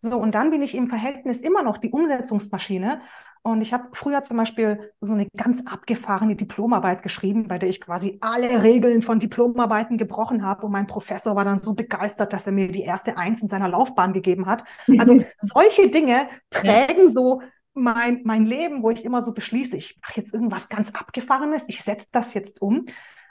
So, 0.00 0.18
und 0.18 0.34
dann 0.34 0.50
bin 0.50 0.62
ich 0.62 0.74
im 0.74 0.88
Verhältnis 0.88 1.40
immer 1.40 1.62
noch 1.62 1.78
die 1.78 1.90
Umsetzungsmaschine. 1.90 3.00
Und 3.42 3.62
ich 3.62 3.72
habe 3.72 3.88
früher 3.92 4.22
zum 4.22 4.36
Beispiel 4.36 4.92
so 5.00 5.14
eine 5.14 5.26
ganz 5.36 5.62
abgefahrene 5.66 6.36
Diplomarbeit 6.36 7.02
geschrieben, 7.02 7.48
bei 7.48 7.58
der 7.58 7.68
ich 7.68 7.80
quasi 7.80 8.18
alle 8.20 8.62
Regeln 8.62 9.00
von 9.00 9.20
Diplomarbeiten 9.20 9.96
gebrochen 9.96 10.44
habe. 10.44 10.66
Und 10.66 10.72
mein 10.72 10.86
Professor 10.86 11.36
war 11.36 11.44
dann 11.44 11.62
so 11.62 11.74
begeistert, 11.74 12.32
dass 12.32 12.46
er 12.46 12.52
mir 12.52 12.68
die 12.68 12.82
erste 12.82 13.16
Eins 13.16 13.42
in 13.42 13.48
seiner 13.48 13.68
Laufbahn 13.68 14.12
gegeben 14.12 14.46
hat. 14.46 14.64
Also 14.98 15.22
solche 15.42 15.88
Dinge 15.88 16.28
prägen 16.50 17.08
so 17.08 17.42
mein, 17.74 18.22
mein 18.24 18.44
Leben, 18.44 18.82
wo 18.82 18.90
ich 18.90 19.04
immer 19.04 19.20
so 19.20 19.32
beschließe, 19.32 19.76
ich 19.76 19.98
mache 20.02 20.20
jetzt 20.20 20.34
irgendwas 20.34 20.68
ganz 20.68 20.90
Abgefahrenes, 20.90 21.64
ich 21.68 21.82
setze 21.82 22.08
das 22.12 22.34
jetzt 22.34 22.60
um. 22.60 22.86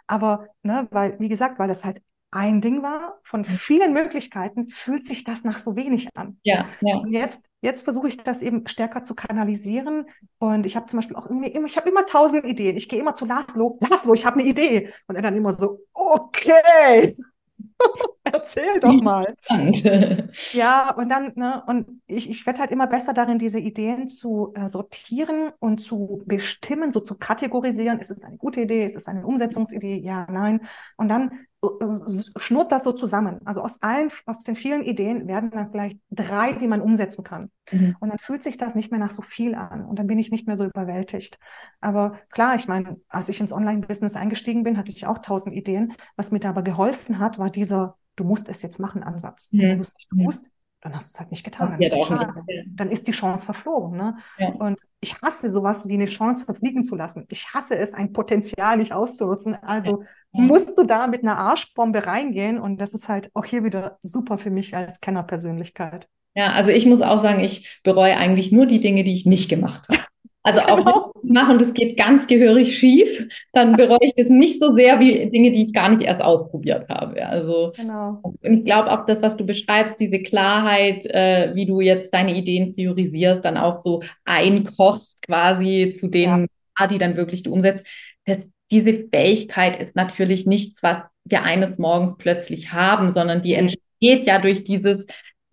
Aber, 0.07 0.47
ne, 0.63 0.87
weil, 0.89 1.19
wie 1.19 1.29
gesagt, 1.29 1.59
weil 1.59 1.67
das 1.67 1.83
halt 1.83 2.01
ein 2.31 2.59
Ding 2.61 2.83
war, 2.83 3.19
von 3.23 3.45
vielen 3.45 3.93
Möglichkeiten 3.93 4.67
fühlt 4.67 5.07
sich 5.07 5.23
das 5.23 5.43
nach 5.43 5.59
so 5.59 5.75
wenig 5.75 6.09
an. 6.13 6.39
Ja, 6.43 6.65
ja. 6.81 6.97
Und 6.97 7.11
jetzt, 7.11 7.45
jetzt 7.61 7.83
versuche 7.83 8.09
ich 8.09 8.17
das 8.17 8.41
eben 8.41 8.67
stärker 8.67 9.01
zu 9.03 9.15
kanalisieren. 9.15 10.05
Und 10.37 10.65
ich 10.65 10.75
habe 10.75 10.87
zum 10.87 10.97
Beispiel 10.99 11.15
auch 11.15 11.27
irgendwie, 11.29 11.57
ich 11.65 11.77
habe 11.77 11.89
immer 11.89 12.05
tausend 12.05 12.43
Ideen. 12.43 12.75
Ich 12.75 12.89
gehe 12.89 12.99
immer 12.99 13.15
zu 13.15 13.25
Laszlo, 13.25 13.79
Laszlo, 13.89 14.13
ich 14.13 14.25
habe 14.25 14.39
eine 14.39 14.49
Idee. 14.49 14.93
Und 15.07 15.15
er 15.15 15.21
dann 15.21 15.35
immer 15.35 15.53
so, 15.53 15.79
okay, 15.93 17.15
Erzähl 18.33 18.79
doch 18.79 19.01
mal. 19.01 19.35
ja, 20.53 20.93
und 20.95 21.09
dann, 21.09 21.31
ne, 21.35 21.63
und 21.67 22.01
ich, 22.07 22.29
ich 22.29 22.45
werde 22.45 22.59
halt 22.59 22.71
immer 22.71 22.87
besser 22.87 23.13
darin, 23.13 23.39
diese 23.39 23.59
Ideen 23.59 24.07
zu 24.07 24.53
äh, 24.55 24.67
sortieren 24.67 25.51
und 25.59 25.79
zu 25.79 26.23
bestimmen, 26.25 26.91
so 26.91 26.99
zu 26.99 27.15
kategorisieren. 27.15 27.99
Ist 27.99 28.11
es 28.11 28.23
eine 28.23 28.37
gute 28.37 28.61
Idee? 28.61 28.85
Ist 28.85 28.95
es 28.95 29.07
eine 29.07 29.25
Umsetzungsidee? 29.25 29.97
Ja, 29.97 30.27
nein. 30.29 30.61
Und 30.97 31.09
dann 31.09 31.31
äh, 31.63 31.67
schnurrt 32.35 32.71
das 32.71 32.83
so 32.83 32.91
zusammen. 32.91 33.39
Also 33.45 33.61
aus 33.61 33.81
allen, 33.81 34.09
aus 34.25 34.43
den 34.43 34.55
vielen 34.55 34.83
Ideen 34.83 35.27
werden 35.27 35.49
dann 35.49 35.71
vielleicht 35.71 35.99
drei, 36.11 36.53
die 36.53 36.67
man 36.67 36.81
umsetzen 36.81 37.23
kann. 37.23 37.49
Mhm. 37.71 37.95
Und 37.99 38.09
dann 38.09 38.19
fühlt 38.19 38.43
sich 38.43 38.57
das 38.57 38.75
nicht 38.75 38.91
mehr 38.91 38.99
nach 38.99 39.11
so 39.11 39.21
viel 39.21 39.55
an. 39.55 39.85
Und 39.85 39.97
dann 39.97 40.07
bin 40.07 40.19
ich 40.19 40.31
nicht 40.31 40.45
mehr 40.45 40.55
so 40.55 40.65
überwältigt. 40.65 41.39
Aber 41.81 42.19
klar, 42.31 42.55
ich 42.55 42.67
meine, 42.67 42.99
als 43.09 43.29
ich 43.29 43.39
ins 43.39 43.53
Online-Business 43.53 44.15
eingestiegen 44.15 44.63
bin, 44.63 44.77
hatte 44.77 44.91
ich 44.91 45.07
auch 45.07 45.17
tausend 45.17 45.55
Ideen. 45.55 45.93
Was 46.15 46.31
mir 46.31 46.39
dabei 46.39 46.61
geholfen 46.61 47.19
hat, 47.19 47.39
war 47.39 47.49
dieser 47.49 47.95
Du 48.17 48.25
musst 48.25 48.49
es 48.49 48.61
jetzt 48.61 48.79
machen 48.79 49.03
Ansatz. 49.03 49.49
Mhm. 49.53 49.61
Wenn 49.61 49.75
du 49.77 49.81
es 49.81 49.95
nicht 49.95 50.09
tust, 50.09 50.45
dann 50.81 50.93
hast 50.93 51.09
du 51.09 51.15
es 51.15 51.19
halt 51.19 51.31
nicht 51.31 51.43
getan. 51.43 51.71
Dann, 51.71 51.79
ist, 51.79 51.95
dann 52.75 52.89
ist, 52.89 53.07
die 53.07 53.11
Chance 53.11 53.45
verflogen. 53.45 53.97
Ne? 53.97 54.17
Ja. 54.37 54.49
Und 54.49 54.81
ich 54.99 55.21
hasse 55.21 55.49
sowas 55.49 55.87
wie 55.87 55.93
eine 55.93 56.05
Chance 56.05 56.45
verfliegen 56.45 56.83
zu 56.83 56.95
lassen. 56.95 57.25
Ich 57.29 57.53
hasse 57.53 57.77
es, 57.77 57.93
ein 57.93 58.13
Potenzial 58.13 58.77
nicht 58.77 58.93
auszunutzen. 58.93 59.55
Also 59.55 60.03
ja. 60.33 60.41
musst 60.41 60.77
du 60.77 60.83
da 60.83 61.07
mit 61.07 61.23
einer 61.23 61.37
Arschbombe 61.37 62.05
reingehen. 62.05 62.59
Und 62.59 62.79
das 62.79 62.93
ist 62.93 63.09
halt 63.09 63.31
auch 63.33 63.45
hier 63.45 63.63
wieder 63.63 63.97
super 64.03 64.37
für 64.37 64.51
mich 64.51 64.75
als 64.75 64.99
Kennerpersönlichkeit. 64.99 66.07
Ja, 66.35 66.51
also 66.51 66.69
ich 66.69 66.85
muss 66.85 67.01
auch 67.01 67.19
sagen, 67.19 67.39
ich 67.39 67.81
bereue 67.83 68.15
eigentlich 68.15 68.51
nur 68.51 68.67
die 68.67 68.79
Dinge, 68.79 69.03
die 69.03 69.13
ich 69.13 69.25
nicht 69.25 69.49
gemacht 69.49 69.87
habe. 69.89 70.06
Also 70.47 70.61
auch 70.61 70.77
genau. 70.77 71.11
wenn 71.13 71.23
ich 71.23 71.29
mache 71.33 71.51
und 71.51 71.61
es 71.61 71.73
geht 71.73 71.97
ganz 71.97 72.25
gehörig 72.25 72.77
schief, 72.77 73.27
dann 73.51 73.73
bereue 73.73 73.97
ich 74.01 74.13
es 74.15 74.29
nicht 74.29 74.61
so 74.61 74.73
sehr 74.77 74.97
wie 75.01 75.29
Dinge, 75.29 75.51
die 75.51 75.63
ich 75.63 75.73
gar 75.73 75.89
nicht 75.89 76.03
erst 76.03 76.21
ausprobiert 76.21 76.87
habe. 76.87 77.25
Also 77.27 77.73
genau. 77.75 78.19
und 78.21 78.59
ich 78.59 78.63
glaube 78.63 78.89
auch 78.89 79.05
das, 79.05 79.21
was 79.21 79.35
du 79.35 79.45
beschreibst, 79.45 79.99
diese 79.99 80.19
Klarheit, 80.19 81.05
äh, 81.07 81.51
wie 81.53 81.65
du 81.65 81.81
jetzt 81.81 82.13
deine 82.13 82.33
Ideen 82.33 82.71
priorisierst, 82.73 83.43
dann 83.43 83.57
auch 83.57 83.81
so 83.81 84.01
einkochst 84.23 85.21
quasi 85.21 85.93
zu 85.93 86.07
denen, 86.07 86.47
ja. 86.79 86.87
die 86.87 86.97
dann 86.97 87.17
wirklich 87.17 87.43
du 87.43 87.51
umsetzt. 87.51 87.85
Das, 88.23 88.47
diese 88.71 89.05
Fähigkeit 89.13 89.81
ist 89.81 89.97
natürlich 89.97 90.45
nichts, 90.45 90.81
was 90.81 90.99
wir 91.25 91.43
eines 91.43 91.77
Morgens 91.77 92.15
plötzlich 92.17 92.71
haben, 92.71 93.11
sondern 93.11 93.43
die 93.43 93.53
entsteht 93.53 94.25
ja 94.25 94.39
durch 94.39 94.63
dieses 94.63 95.07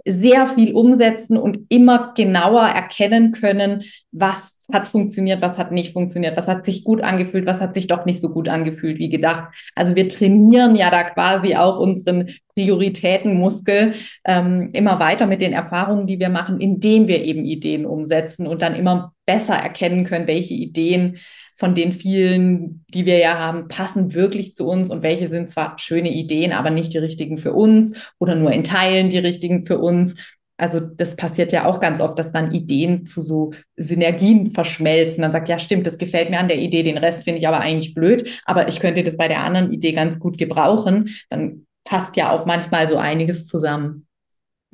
sehr 0.04 0.50
viel 0.50 0.74
umsetzen 0.74 1.37
und 1.37 1.61
immer 1.68 2.12
genauer 2.14 2.66
erkennen 2.66 3.33
können, 3.33 3.85
was 4.12 4.53
hat 4.72 4.88
funktioniert, 4.88 5.42
was 5.42 5.59
hat 5.59 5.72
nicht 5.72 5.92
funktioniert, 5.92 6.37
was 6.37 6.48
hat 6.48 6.64
sich 6.64 6.85
gut 6.85 7.03
angefühlt, 7.03 7.46
was 7.46 7.61
hat 7.61 7.74
sich 7.74 7.87
doch 7.87 8.05
nicht 8.07 8.20
so 8.20 8.31
gut 8.31 8.48
angefühlt 8.48 8.98
wie 8.98 9.11
gedacht. 9.11 9.55
Also 9.74 9.94
wir 9.94 10.09
trainieren 10.09 10.77
ja 10.77 10.90
da 10.90 11.05
quasi 11.05 11.57
auch 11.57 11.79
unseren 11.79 12.31
Prioritätenmuskel 12.55 13.94
ähm, 14.24 14.70
immer 14.72 15.00
weiter 15.00 15.27
mit 15.27 15.40
den 15.40 15.53
Erfahrungen, 15.53 16.07
die 16.07 16.20
wir 16.20 16.29
machen, 16.29 16.61
indem 16.61 17.09
wir 17.09 17.24
eben 17.24 17.44
Ideen 17.44 17.85
umsetzen 17.85 18.46
und 18.46 18.62
dann 18.62 18.74
immer 18.74 19.12
besser 19.27 19.55
erkennen 19.55 20.05
können, 20.05 20.27
welche 20.27 20.55
Ideen 20.55 21.18
von 21.57 21.74
den 21.74 21.92
vielen, 21.92 22.85
die 22.88 23.07
wir 23.07 23.18
ja 23.18 23.38
haben, 23.38 23.68
passen 23.68 24.14
wirklich 24.14 24.57
zu 24.57 24.66
uns 24.66 24.90
und 24.90 25.03
welche 25.03 25.29
sind 25.31 25.50
zwar 25.50 25.79
schöne 25.79 26.11
Ideen, 26.11 26.53
aber 26.53 26.70
nicht 26.70 26.92
die 26.92 26.98
richtigen 26.98 27.37
für 27.37 27.53
uns 27.53 27.96
oder 28.18 28.35
nur 28.35 28.53
in 28.53 28.64
Teilen 28.64 29.09
die 29.09 29.18
richtigen 29.18 29.64
für 29.64 29.79
uns. 29.79 30.14
Also 30.56 30.78
das 30.80 31.16
passiert 31.16 31.50
ja 31.52 31.64
auch 31.64 31.80
ganz 31.80 32.00
oft, 32.00 32.18
dass 32.18 32.30
dann 32.30 32.52
Ideen 32.52 33.06
zu 33.06 33.22
so 33.22 33.52
Synergien 33.76 34.52
verschmelzen. 34.52 35.22
Dann 35.22 35.32
sagt, 35.32 35.48
ja 35.48 35.58
stimmt, 35.58 35.86
das 35.86 35.98
gefällt 35.98 36.30
mir 36.30 36.38
an 36.38 36.48
der 36.48 36.58
Idee, 36.58 36.82
den 36.84 36.98
Rest 36.98 37.24
finde 37.24 37.38
ich 37.38 37.48
aber 37.48 37.60
eigentlich 37.60 37.94
blöd, 37.94 38.40
aber 38.44 38.68
ich 38.68 38.78
könnte 38.78 39.02
das 39.02 39.16
bei 39.16 39.26
der 39.26 39.40
anderen 39.40 39.72
Idee 39.72 39.92
ganz 39.92 40.20
gut 40.20 40.38
gebrauchen. 40.38 41.10
Dann 41.30 41.66
passt 41.84 42.16
ja 42.16 42.30
auch 42.30 42.46
manchmal 42.46 42.88
so 42.88 42.96
einiges 42.96 43.46
zusammen. 43.46 44.06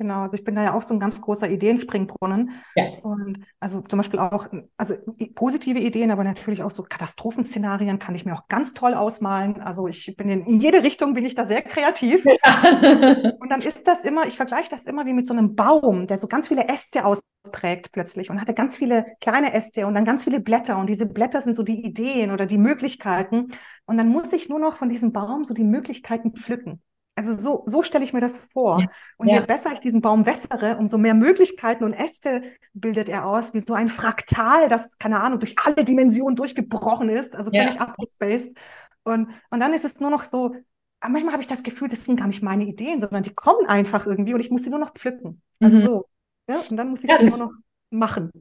Genau, 0.01 0.23
also 0.23 0.35
ich 0.35 0.43
bin 0.43 0.55
da 0.55 0.63
ja 0.63 0.73
auch 0.73 0.81
so 0.81 0.95
ein 0.95 0.99
ganz 0.99 1.21
großer 1.21 1.47
Ideenspringbrunnen. 1.47 2.53
Ja. 2.73 2.85
Und 3.03 3.45
also 3.59 3.81
zum 3.81 3.97
Beispiel 3.97 4.17
auch, 4.17 4.47
also 4.75 4.95
positive 5.35 5.77
Ideen, 5.77 6.09
aber 6.09 6.23
natürlich 6.23 6.63
auch 6.63 6.71
so 6.71 6.81
Katastrophenszenarien 6.81 7.99
kann 7.99 8.15
ich 8.15 8.25
mir 8.25 8.33
auch 8.33 8.47
ganz 8.47 8.73
toll 8.73 8.95
ausmalen. 8.95 9.61
Also 9.61 9.87
ich 9.87 10.15
bin 10.17 10.27
in, 10.27 10.41
in 10.41 10.59
jede 10.59 10.81
Richtung 10.81 11.13
bin 11.13 11.23
ich 11.23 11.35
da 11.35 11.45
sehr 11.45 11.61
kreativ. 11.61 12.25
Ja. 12.25 13.33
Und 13.39 13.51
dann 13.51 13.61
ist 13.61 13.87
das 13.87 14.03
immer, 14.03 14.25
ich 14.25 14.37
vergleiche 14.37 14.71
das 14.71 14.87
immer 14.87 15.05
wie 15.05 15.13
mit 15.13 15.27
so 15.27 15.35
einem 15.35 15.55
Baum, 15.55 16.07
der 16.07 16.17
so 16.17 16.27
ganz 16.27 16.47
viele 16.47 16.67
Äste 16.67 17.05
ausprägt 17.05 17.91
plötzlich 17.91 18.31
und 18.31 18.41
hatte 18.41 18.55
ganz 18.55 18.77
viele 18.77 19.05
kleine 19.21 19.53
Äste 19.53 19.85
und 19.85 19.93
dann 19.93 20.03
ganz 20.03 20.23
viele 20.23 20.39
Blätter. 20.39 20.79
Und 20.79 20.89
diese 20.89 21.05
Blätter 21.05 21.41
sind 21.41 21.55
so 21.55 21.61
die 21.61 21.85
Ideen 21.85 22.31
oder 22.31 22.47
die 22.47 22.57
Möglichkeiten. 22.57 23.51
Und 23.85 23.97
dann 23.97 24.09
muss 24.09 24.33
ich 24.33 24.49
nur 24.49 24.59
noch 24.59 24.77
von 24.77 24.89
diesem 24.89 25.13
Baum 25.13 25.43
so 25.43 25.53
die 25.53 25.63
Möglichkeiten 25.63 26.33
pflücken. 26.33 26.81
Also 27.15 27.33
so, 27.33 27.63
so 27.65 27.83
stelle 27.83 28.03
ich 28.03 28.13
mir 28.13 28.21
das 28.21 28.37
vor. 28.37 28.79
Ja. 28.81 28.87
Und 29.17 29.27
je 29.27 29.41
besser 29.41 29.71
ich 29.73 29.79
diesen 29.79 30.01
Baum 30.01 30.25
wässere, 30.25 30.77
umso 30.77 30.97
mehr 30.97 31.13
Möglichkeiten 31.13 31.83
und 31.83 31.93
Äste 31.93 32.41
bildet 32.73 33.09
er 33.09 33.25
aus, 33.25 33.53
wie 33.53 33.59
so 33.59 33.73
ein 33.73 33.89
Fraktal, 33.89 34.69
das, 34.69 34.97
keine 34.97 35.19
Ahnung, 35.19 35.39
durch 35.39 35.55
alle 35.59 35.83
Dimensionen 35.83 36.35
durchgebrochen 36.35 37.09
ist, 37.09 37.35
also 37.35 37.51
völlig 37.51 37.75
ja. 37.75 37.81
abgespaced. 37.81 38.57
Und, 39.03 39.29
und 39.49 39.59
dann 39.59 39.73
ist 39.73 39.85
es 39.85 39.99
nur 39.99 40.09
noch 40.09 40.23
so, 40.23 40.55
manchmal 41.01 41.33
habe 41.33 41.41
ich 41.41 41.47
das 41.47 41.63
Gefühl, 41.63 41.89
das 41.89 42.05
sind 42.05 42.17
gar 42.17 42.27
nicht 42.27 42.43
meine 42.43 42.65
Ideen, 42.65 42.99
sondern 42.99 43.23
die 43.23 43.33
kommen 43.33 43.67
einfach 43.67 44.05
irgendwie 44.05 44.33
und 44.33 44.39
ich 44.39 44.51
muss 44.51 44.63
sie 44.63 44.69
nur 44.69 44.79
noch 44.79 44.93
pflücken. 44.93 45.41
Also 45.59 45.77
mhm. 45.77 45.81
so. 45.81 46.05
Ja? 46.49 46.57
Und 46.69 46.77
dann 46.77 46.89
muss 46.89 47.03
ich 47.03 47.09
ja. 47.09 47.17
sie 47.17 47.25
nur 47.25 47.37
noch 47.37 47.51
machen. 47.89 48.31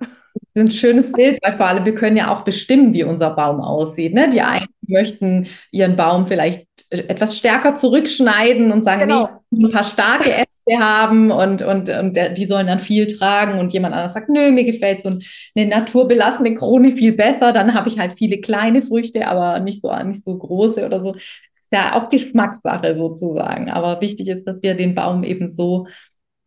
Das 0.55 0.65
ist 0.65 0.71
ein 0.71 0.77
schönes 0.77 1.13
Bild, 1.13 1.39
weil 1.43 1.57
vor 1.57 1.67
allem 1.67 1.85
wir 1.85 1.95
können 1.95 2.17
ja 2.17 2.33
auch 2.33 2.43
bestimmen, 2.43 2.93
wie 2.93 3.05
unser 3.05 3.31
Baum 3.31 3.61
aussieht. 3.61 4.15
Ne? 4.15 4.29
Die 4.31 4.41
einen 4.41 4.67
möchten 4.87 5.47
ihren 5.71 5.97
Baum 5.97 6.27
vielleicht 6.27 6.67
etwas 6.91 7.37
stärker 7.37 7.77
zurückschneiden 7.77 8.73
und 8.73 8.85
sagen, 8.85 9.03
genau. 9.03 9.29
nee, 9.51 9.67
ein 9.67 9.71
paar 9.71 9.85
starke 9.85 10.33
Äste 10.33 10.79
haben 10.79 11.31
und, 11.31 11.63
und, 11.63 11.89
und 11.89 12.19
die 12.37 12.47
sollen 12.47 12.67
dann 12.67 12.81
viel 12.81 13.07
tragen 13.07 13.61
und 13.61 13.73
jemand 13.73 13.95
anderes 13.95 14.15
sagt, 14.15 14.29
nö, 14.29 14.51
mir 14.51 14.65
gefällt 14.65 15.03
so 15.03 15.11
eine 15.55 15.67
naturbelassene 15.67 16.57
Krone 16.57 16.93
viel 16.93 17.13
besser, 17.13 17.53
dann 17.53 17.75
habe 17.75 17.89
ich 17.89 17.99
halt 17.99 18.15
viele 18.15 18.41
kleine 18.41 18.83
Früchte, 18.83 19.29
aber 19.29 19.61
nicht 19.61 19.83
so, 19.83 19.95
nicht 20.03 20.25
so 20.25 20.37
große 20.37 20.85
oder 20.85 21.01
so. 21.01 21.15
Ist 21.15 21.73
ja 21.73 21.95
auch 21.95 22.09
Geschmackssache 22.09 22.97
sozusagen. 22.97 23.71
Aber 23.71 24.01
wichtig 24.01 24.29
ist, 24.29 24.45
dass 24.45 24.61
wir 24.61 24.75
den 24.75 24.97
Baum 24.97 25.23
eben 25.23 25.49
so, 25.49 25.87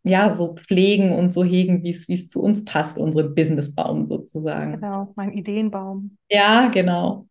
ja, 0.03 0.35
so 0.35 0.55
pflegen 0.55 1.13
und 1.13 1.31
so 1.31 1.43
hegen, 1.43 1.83
wie 1.83 1.91
es, 1.91 2.07
es 2.09 2.27
zu 2.27 2.41
uns 2.41 2.65
passt, 2.65 2.97
unseren 2.97 3.33
Businessbaum 3.33 4.05
sozusagen. 4.05 4.73
Genau, 4.79 5.13
mein 5.15 5.31
Ideenbaum. 5.31 6.17
Ja, 6.29 6.67
genau. 6.67 7.27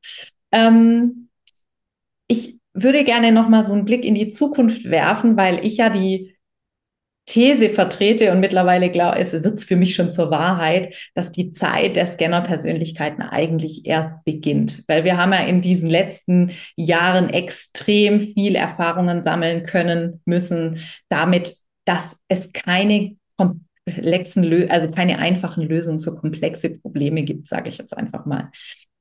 Ähm, 0.51 1.29
ich 2.29 2.59
würde 2.73 3.05
gerne 3.05 3.33
noch 3.33 3.49
mal 3.49 3.65
so 3.67 3.75
einen 3.75 3.85
Blick 3.85 4.05
in 4.05 4.15
die 4.15 4.31
Zukunft 4.31 4.91
werfen, 4.91 5.37
weil 5.37 5.65
ich 5.65 5.77
ja 5.77 5.91
die 5.91 6.35
These 7.27 7.71
vertrete 7.71 8.33
und 8.33 8.41
mittlerweile 8.41 8.91
glaube, 8.91 9.19
es 9.19 9.33
wird 9.33 9.61
für 9.61 9.77
mich 9.77 9.95
schon 9.95 10.11
zur 10.11 10.31
Wahrheit, 10.31 10.97
dass 11.15 11.31
die 11.31 11.53
Zeit 11.53 11.95
der 11.95 12.09
Scanner-Persönlichkeiten 12.09 13.23
eigentlich 13.23 13.87
erst 13.87 14.25
beginnt. 14.25 14.83
Weil 14.89 15.05
wir 15.05 15.17
haben 15.19 15.33
ja 15.33 15.45
in 15.45 15.63
diesen 15.63 15.89
letzten 15.89 16.51
Jahren 16.75 17.31
extrem 17.31 18.21
viel 18.21 18.57
Erfahrungen 18.57 19.23
sammeln 19.23 19.63
können 19.63 20.21
müssen, 20.25 20.81
damit, 21.09 21.55
dass 21.85 22.17
es 22.29 22.53
keine 22.53 23.17
komplexen, 23.37 24.71
also 24.71 24.91
keine 24.91 25.19
einfachen 25.19 25.65
Lösungen 25.65 26.01
für 26.01 26.15
komplexe 26.15 26.71
Probleme 26.71 27.23
gibt, 27.23 27.47
sage 27.47 27.69
ich 27.69 27.79
jetzt 27.79 27.97
einfach 27.97 28.27
mal. 28.27 28.51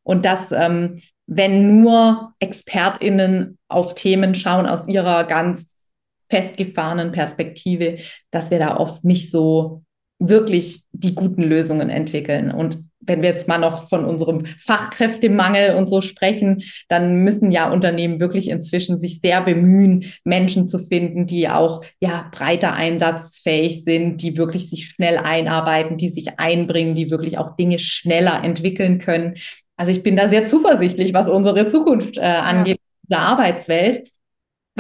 Und 0.04 0.26
dass, 0.26 0.52
ähm, 0.52 0.98
wenn 1.28 1.82
nur 1.82 2.34
ExpertInnen 2.40 3.58
auf 3.68 3.94
Themen 3.94 4.34
schauen 4.36 4.66
aus 4.66 4.88
ihrer 4.88 5.24
ganz 5.26 5.88
festgefahrenen 6.30 7.12
Perspektive, 7.12 7.98
dass 8.32 8.50
wir 8.50 8.60
da 8.60 8.78
oft 8.78 9.04
nicht 9.04 9.30
so 9.30 9.84
wirklich 10.28 10.84
die 10.92 11.16
guten 11.16 11.44
Lösungen 11.44 11.90
entwickeln. 11.90 12.52
Und 12.52 12.84
wenn 13.02 13.24
wir 13.24 13.30
jetzt 13.30 13.48
mal 13.48 13.58
noch 13.58 13.90
von 13.90 14.06
unserem 14.06 14.46
Fachkräftemangel 14.46 15.76
und 15.76 15.90
so 15.90 16.02
sprechen, 16.02 16.62
dann 16.88 17.24
müssen 17.24 17.52
ja 17.52 17.72
Unternehmen 17.72 18.20
wirklich 18.20 18.50
inzwischen 18.50 19.00
sich 19.00 19.20
sehr 19.20 19.42
bemühen, 19.42 20.06
Menschen 20.24 20.68
zu 20.68 20.78
finden, 20.78 21.26
die 21.26 21.50
auch 21.50 21.84
ja 22.00 22.30
breiter 22.32 22.74
einsatzfähig 22.74 23.84
sind, 23.84 24.22
die 24.22 24.38
wirklich 24.38 24.70
sich 24.70 24.90
schnell 24.90 25.18
einarbeiten, 25.18 25.98
die 25.98 26.10
sich 26.10 26.40
einbringen, 26.40 26.94
die 26.94 27.10
wirklich 27.10 27.38
auch 27.40 27.56
Dinge 27.56 27.80
schneller 27.80 28.44
entwickeln 28.44 29.00
können. 29.00 29.36
Also 29.78 29.92
ich 29.92 30.04
bin 30.04 30.16
da 30.16 30.30
sehr 30.30 30.46
zuversichtlich, 30.46 31.14
was 31.14 31.28
unsere 31.28 31.66
Zukunft 31.66 32.18
äh, 32.18 32.22
angeht, 32.22 32.78
ja. 32.78 33.08
dieser 33.10 33.20
Arbeitswelt. 33.20 34.10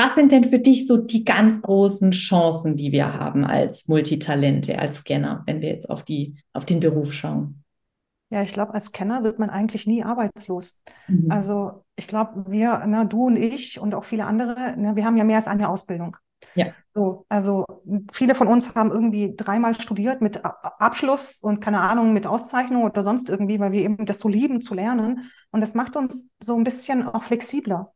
Was 0.03 0.15
sind 0.15 0.31
denn 0.31 0.45
für 0.45 0.57
dich 0.57 0.87
so 0.87 0.97
die 0.97 1.23
ganz 1.23 1.61
großen 1.61 2.09
Chancen, 2.09 2.75
die 2.75 2.91
wir 2.91 3.13
haben 3.13 3.45
als 3.45 3.87
Multitalente, 3.87 4.79
als 4.79 4.97
Scanner, 4.97 5.43
wenn 5.45 5.61
wir 5.61 5.69
jetzt 5.69 5.91
auf, 5.91 6.03
die, 6.03 6.37
auf 6.53 6.65
den 6.65 6.79
Beruf 6.79 7.13
schauen? 7.13 7.63
Ja, 8.31 8.41
ich 8.41 8.51
glaube, 8.51 8.73
als 8.73 8.85
Scanner 8.85 9.23
wird 9.23 9.37
man 9.37 9.51
eigentlich 9.51 9.85
nie 9.85 10.03
arbeitslos. 10.03 10.81
Mhm. 11.07 11.29
Also 11.29 11.83
ich 11.95 12.07
glaube, 12.07 12.45
wir, 12.49 12.81
na, 12.87 13.05
du 13.05 13.27
und 13.27 13.35
ich 13.35 13.79
und 13.79 13.93
auch 13.93 14.03
viele 14.03 14.25
andere, 14.25 14.73
na, 14.75 14.95
wir 14.95 15.05
haben 15.05 15.17
ja 15.17 15.23
mehr 15.23 15.35
als 15.35 15.47
eine 15.47 15.69
Ausbildung. 15.69 16.17
Ja. 16.55 16.67
So, 16.95 17.25
also 17.29 17.65
viele 18.11 18.33
von 18.33 18.47
uns 18.47 18.73
haben 18.73 18.89
irgendwie 18.89 19.35
dreimal 19.35 19.79
studiert 19.79 20.21
mit 20.21 20.43
Abschluss 20.43 21.39
und 21.41 21.59
keine 21.59 21.79
Ahnung, 21.79 22.11
mit 22.11 22.25
Auszeichnung 22.25 22.83
oder 22.83 23.03
sonst 23.03 23.29
irgendwie, 23.29 23.59
weil 23.59 23.71
wir 23.71 23.83
eben 23.83 24.05
das 24.07 24.17
so 24.17 24.27
lieben 24.27 24.61
zu 24.61 24.73
lernen. 24.73 25.29
Und 25.51 25.61
das 25.61 25.75
macht 25.75 25.95
uns 25.95 26.31
so 26.43 26.55
ein 26.55 26.63
bisschen 26.63 27.07
auch 27.07 27.23
flexibler. 27.23 27.93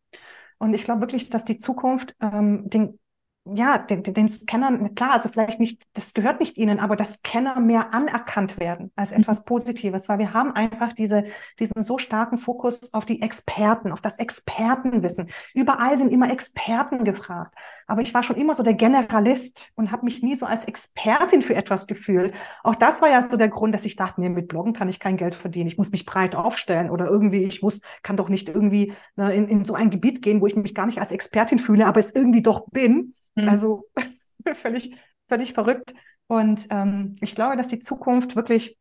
Und 0.58 0.74
ich 0.74 0.84
glaube 0.84 1.02
wirklich, 1.02 1.30
dass 1.30 1.46
die 1.46 1.58
Zukunft 1.58 2.16
ähm, 2.22 2.70
den 2.70 3.00
ja, 3.46 3.78
den, 3.78 4.02
den 4.02 4.28
Scannern, 4.28 4.96
klar, 4.96 5.12
also 5.12 5.30
vielleicht 5.30 5.60
nicht, 5.60 5.84
das 5.94 6.14
gehört 6.14 6.40
nicht 6.40 6.58
ihnen, 6.58 6.80
aber 6.80 6.96
dass 6.96 7.14
Scanner 7.14 7.60
mehr 7.60 7.94
anerkannt 7.94 8.60
werden 8.60 8.92
als 8.96 9.12
mhm. 9.12 9.22
etwas 9.22 9.46
Positives, 9.46 10.10
weil 10.10 10.18
wir 10.18 10.34
haben 10.34 10.52
einfach 10.52 10.94
diese, 10.94 11.26
diesen 11.60 11.84
so 11.84 12.00
starken 12.00 12.40
Fokus 12.40 12.94
auf 12.94 13.06
die 13.06 13.22
Experten, 13.22 13.92
auf 13.92 14.02
das 14.02 14.18
Expertenwissen. 14.18 15.30
Überall 15.54 15.96
sind 15.96 16.12
immer 16.12 16.32
Experten 16.32 17.04
gefragt. 17.04 17.56
Aber 17.88 18.02
ich 18.02 18.16
war 18.16 18.24
schon 18.24 18.38
immer 18.38 18.56
so 18.56 18.64
der 18.64 18.74
Generalist 18.74 19.72
und 19.76 19.92
habe 19.92 20.06
mich 20.06 20.24
nie 20.24 20.36
so 20.36 20.48
als 20.48 20.66
Expertin 20.66 21.44
für 21.44 21.54
etwas 21.54 21.86
gefühlt. 21.86 22.34
Auch 22.64 22.74
das 22.74 23.02
war 23.02 23.10
ja 23.10 23.22
so 23.22 23.38
der 23.38 23.50
Grund, 23.50 23.76
dass 23.76 23.86
ich 23.86 23.96
dachte, 23.96 24.22
nee, 24.22 24.30
mit 24.30 24.48
Bloggen 24.48 24.74
kann 24.74 24.90
ich 24.90 25.00
kein 25.00 25.18
Geld 25.18 25.36
verdienen. 25.36 25.68
Ich 25.68 25.78
muss 25.78 25.92
mich 25.92 26.06
breit 26.06 26.36
aufstellen 26.36 26.90
oder 26.90 27.06
irgendwie, 27.06 27.44
ich 27.44 27.62
muss, 27.62 27.82
kann 28.02 28.18
doch 28.18 28.30
nicht 28.30 28.50
irgendwie 28.50 28.94
ne, 29.16 29.36
in, 29.36 29.48
in 29.48 29.66
so 29.66 29.76
ein 29.76 29.92
Gebiet 29.92 30.24
gehen, 30.24 30.42
wo 30.42 30.48
ich 30.48 30.56
mich 30.56 30.74
gar 30.74 30.88
nicht 30.88 31.00
als 31.00 31.12
Expertin 31.12 31.60
fühle, 31.60 31.86
aber 31.86 32.00
es 32.00 32.10
irgendwie 32.10 32.42
doch 32.42 32.68
bin. 32.72 33.14
Mhm. 33.36 33.50
Also 33.50 33.86
völlig, 34.56 34.98
völlig 35.28 35.54
verrückt. 35.54 35.94
Und 36.28 36.68
ähm, 36.70 37.18
ich 37.22 37.36
glaube, 37.36 37.56
dass 37.56 37.68
die 37.68 37.80
Zukunft 37.80 38.36
wirklich 38.36 38.78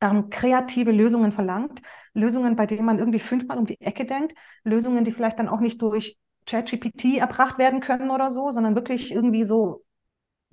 ähm, 0.00 0.30
kreative 0.30 0.92
Lösungen 0.92 1.32
verlangt. 1.32 1.80
Lösungen, 2.12 2.56
bei 2.56 2.66
denen 2.66 2.84
man 2.84 2.98
irgendwie 2.98 3.18
fünfmal 3.18 3.58
um 3.58 3.66
die 3.66 3.80
Ecke 3.80 4.04
denkt. 4.04 4.34
Lösungen, 4.64 5.04
die 5.04 5.12
vielleicht 5.12 5.38
dann 5.38 5.48
auch 5.48 5.60
nicht 5.60 5.80
durch 5.82 6.18
ChatGPT 6.46 7.18
erbracht 7.18 7.58
werden 7.58 7.80
können 7.80 8.10
oder 8.10 8.30
so, 8.30 8.50
sondern 8.50 8.74
wirklich 8.74 9.12
irgendwie 9.12 9.44
so 9.44 9.84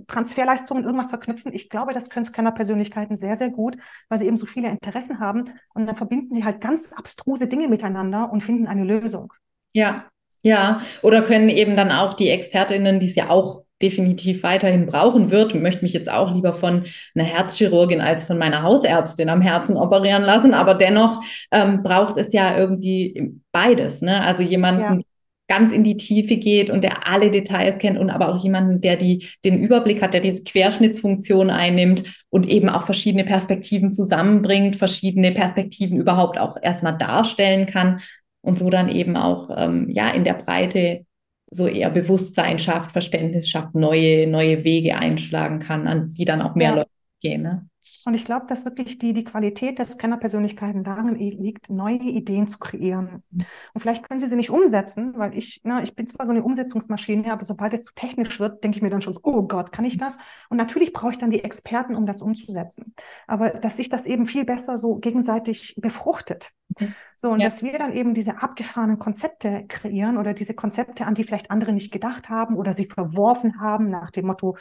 Transferleistungen, 0.08 0.84
irgendwas 0.84 1.10
verknüpfen. 1.10 1.54
Ich 1.54 1.70
glaube, 1.70 1.94
das 1.94 2.10
können 2.10 2.26
Scanner-Persönlichkeiten 2.26 3.18
sehr, 3.18 3.36
sehr 3.36 3.50
gut, 3.50 3.78
weil 4.10 4.20
sie 4.20 4.26
eben 4.26 4.38
so 4.38 4.46
viele 4.46 4.70
Interessen 4.70 5.20
haben. 5.20 5.46
Und 5.74 5.86
dann 5.86 5.96
verbinden 5.96 6.34
sie 6.34 6.44
halt 6.44 6.62
ganz 6.62 6.94
abstruse 6.94 7.48
Dinge 7.48 7.68
miteinander 7.68 8.32
und 8.32 8.42
finden 8.42 8.68
eine 8.68 8.84
Lösung. 8.84 9.34
Ja, 9.74 10.11
ja, 10.44 10.82
oder 11.02 11.22
können 11.22 11.50
eben 11.50 11.76
dann 11.76 11.92
auch 11.92 12.14
die 12.14 12.30
Expertinnen, 12.30 13.00
die 13.00 13.10
es 13.10 13.16
ja 13.16 13.30
auch 13.30 13.64
definitiv 13.82 14.44
weiterhin 14.44 14.86
brauchen 14.86 15.32
wird, 15.32 15.56
möchte 15.56 15.82
mich 15.82 15.94
jetzt 15.94 16.10
auch 16.10 16.34
lieber 16.34 16.54
von 16.54 16.84
einer 17.16 17.26
Herzchirurgin 17.26 18.02
als 18.02 18.24
von 18.24 18.38
meiner 18.38 18.64
Hausärztin 18.64 19.30
am 19.30 19.42
Herzen 19.42 19.76
operieren 19.76 20.24
lassen, 20.24 20.54
aber 20.54 20.76
dennoch 20.76 21.22
ähm, 21.52 21.84
braucht 21.84 22.18
es 22.18 22.32
ja 22.34 22.58
irgendwie 22.58 23.34
beides, 23.52 24.02
ne? 24.02 24.22
Also 24.22 24.44
jemanden, 24.44 25.00
ja. 25.00 25.06
ganz 25.48 25.72
in 25.72 25.84
die 25.84 25.98
Tiefe 25.98 26.38
geht 26.38 26.70
und 26.70 26.84
der 26.84 27.08
alle 27.08 27.32
Details 27.32 27.78
kennt 27.78 27.98
und 27.98 28.10
aber 28.10 28.30
auch 28.30 28.42
jemanden, 28.42 28.82
der 28.82 28.96
die, 28.96 29.28
den 29.44 29.60
Überblick 29.60 30.02
hat, 30.02 30.14
der 30.14 30.22
diese 30.22 30.44
Querschnittsfunktion 30.44 31.50
einnimmt 31.50 32.04
und 32.30 32.48
eben 32.48 32.70
auch 32.70 32.84
verschiedene 32.84 33.26
Perspektiven 33.26 33.92
zusammenbringt, 33.92 34.78
verschiedene 34.78 35.32
Perspektiven 35.32 35.98
überhaupt 35.98 36.38
auch 36.38 36.56
erstmal 36.62 36.98
darstellen 36.98 37.66
kann 37.66 38.00
und 38.42 38.58
so 38.58 38.70
dann 38.70 38.90
eben 38.90 39.18
auch 39.18 39.50
ähm, 39.56 39.90
ja 39.90 40.10
in 40.10 40.24
der 40.24 40.34
Breite 40.34 41.06
so 41.52 41.68
eher 41.68 41.90
Bewusstsein 41.90 42.60
schafft, 42.60 42.92
Verständnis 42.92 43.50
schafft, 43.50 43.76
neue, 43.76 44.26
neue 44.28 44.64
Wege 44.64 44.96
einschlagen 44.96 45.60
kann, 45.60 45.88
an 45.88 46.14
die 46.14 46.26
dann 46.26 46.42
auch 46.42 46.56
mehr 46.56 46.70
ja. 46.70 46.76
Leute 46.78 46.91
gehen. 47.22 47.42
Ne? 47.42 47.70
Und 48.06 48.14
ich 48.14 48.26
glaube, 48.26 48.46
dass 48.48 48.66
wirklich 48.66 49.00
die, 49.00 49.14
die 49.14 49.24
Qualität 49.24 49.80
des 49.80 49.94
Scanner-Persönlichkeiten 49.94 50.84
darin 50.84 51.16
liegt, 51.16 51.70
neue 51.70 51.98
Ideen 51.98 52.48
zu 52.48 52.60
kreieren. 52.60 53.24
Und 53.32 53.80
vielleicht 53.80 54.08
können 54.08 54.20
sie 54.20 54.28
sie 54.28 54.36
nicht 54.36 54.50
umsetzen, 54.50 55.14
weil 55.18 55.36
ich, 55.38 55.62
na, 55.64 55.82
ich 55.82 55.96
bin 55.96 56.06
zwar 56.06 56.26
so 56.26 56.32
eine 56.32 56.44
Umsetzungsmaschine, 56.44 57.32
aber 57.32 57.44
sobald 57.44 57.74
es 57.74 57.84
zu 57.84 57.94
technisch 57.96 58.40
wird, 58.40 58.64
denke 58.64 58.78
ich 58.78 58.84
mir 58.84 58.90
dann 58.90 59.02
schon, 59.02 59.18
oh 59.24 59.44
Gott, 59.44 59.72
kann 59.72 59.86
ich 59.86 59.98
das? 59.98 60.20
Und 60.50 60.58
natürlich 60.58 60.94
brauche 60.94 61.12
ich 61.12 61.18
dann 61.18 61.32
die 61.32 61.44
Experten, 61.44 61.96
um 61.96 62.06
das 62.06 62.22
umzusetzen. 62.22 62.94
Aber 63.28 63.50
dass 63.50 63.78
sich 63.78 63.90
das 63.90 64.06
eben 64.06 64.28
viel 64.28 64.46
besser 64.46 64.78
so 64.78 64.98
gegenseitig 64.98 65.76
befruchtet. 65.78 66.52
Mhm. 66.80 66.94
So, 67.18 67.30
und 67.30 67.40
ja. 67.40 67.48
dass 67.48 67.64
wir 67.64 67.78
dann 67.78 67.94
eben 67.94 68.14
diese 68.14 68.42
abgefahrenen 68.42 69.00
Konzepte 69.00 69.66
kreieren 69.68 70.18
oder 70.18 70.34
diese 70.34 70.54
Konzepte, 70.54 71.06
an 71.06 71.16
die 71.16 71.24
vielleicht 71.24 71.52
andere 71.52 71.74
nicht 71.74 71.92
gedacht 71.92 72.30
haben 72.30 72.56
oder 72.56 72.74
sie 72.74 72.86
verworfen 72.86 73.60
haben 73.60 73.90
nach 73.90 74.12
dem 74.12 74.28
Motto, 74.28 74.56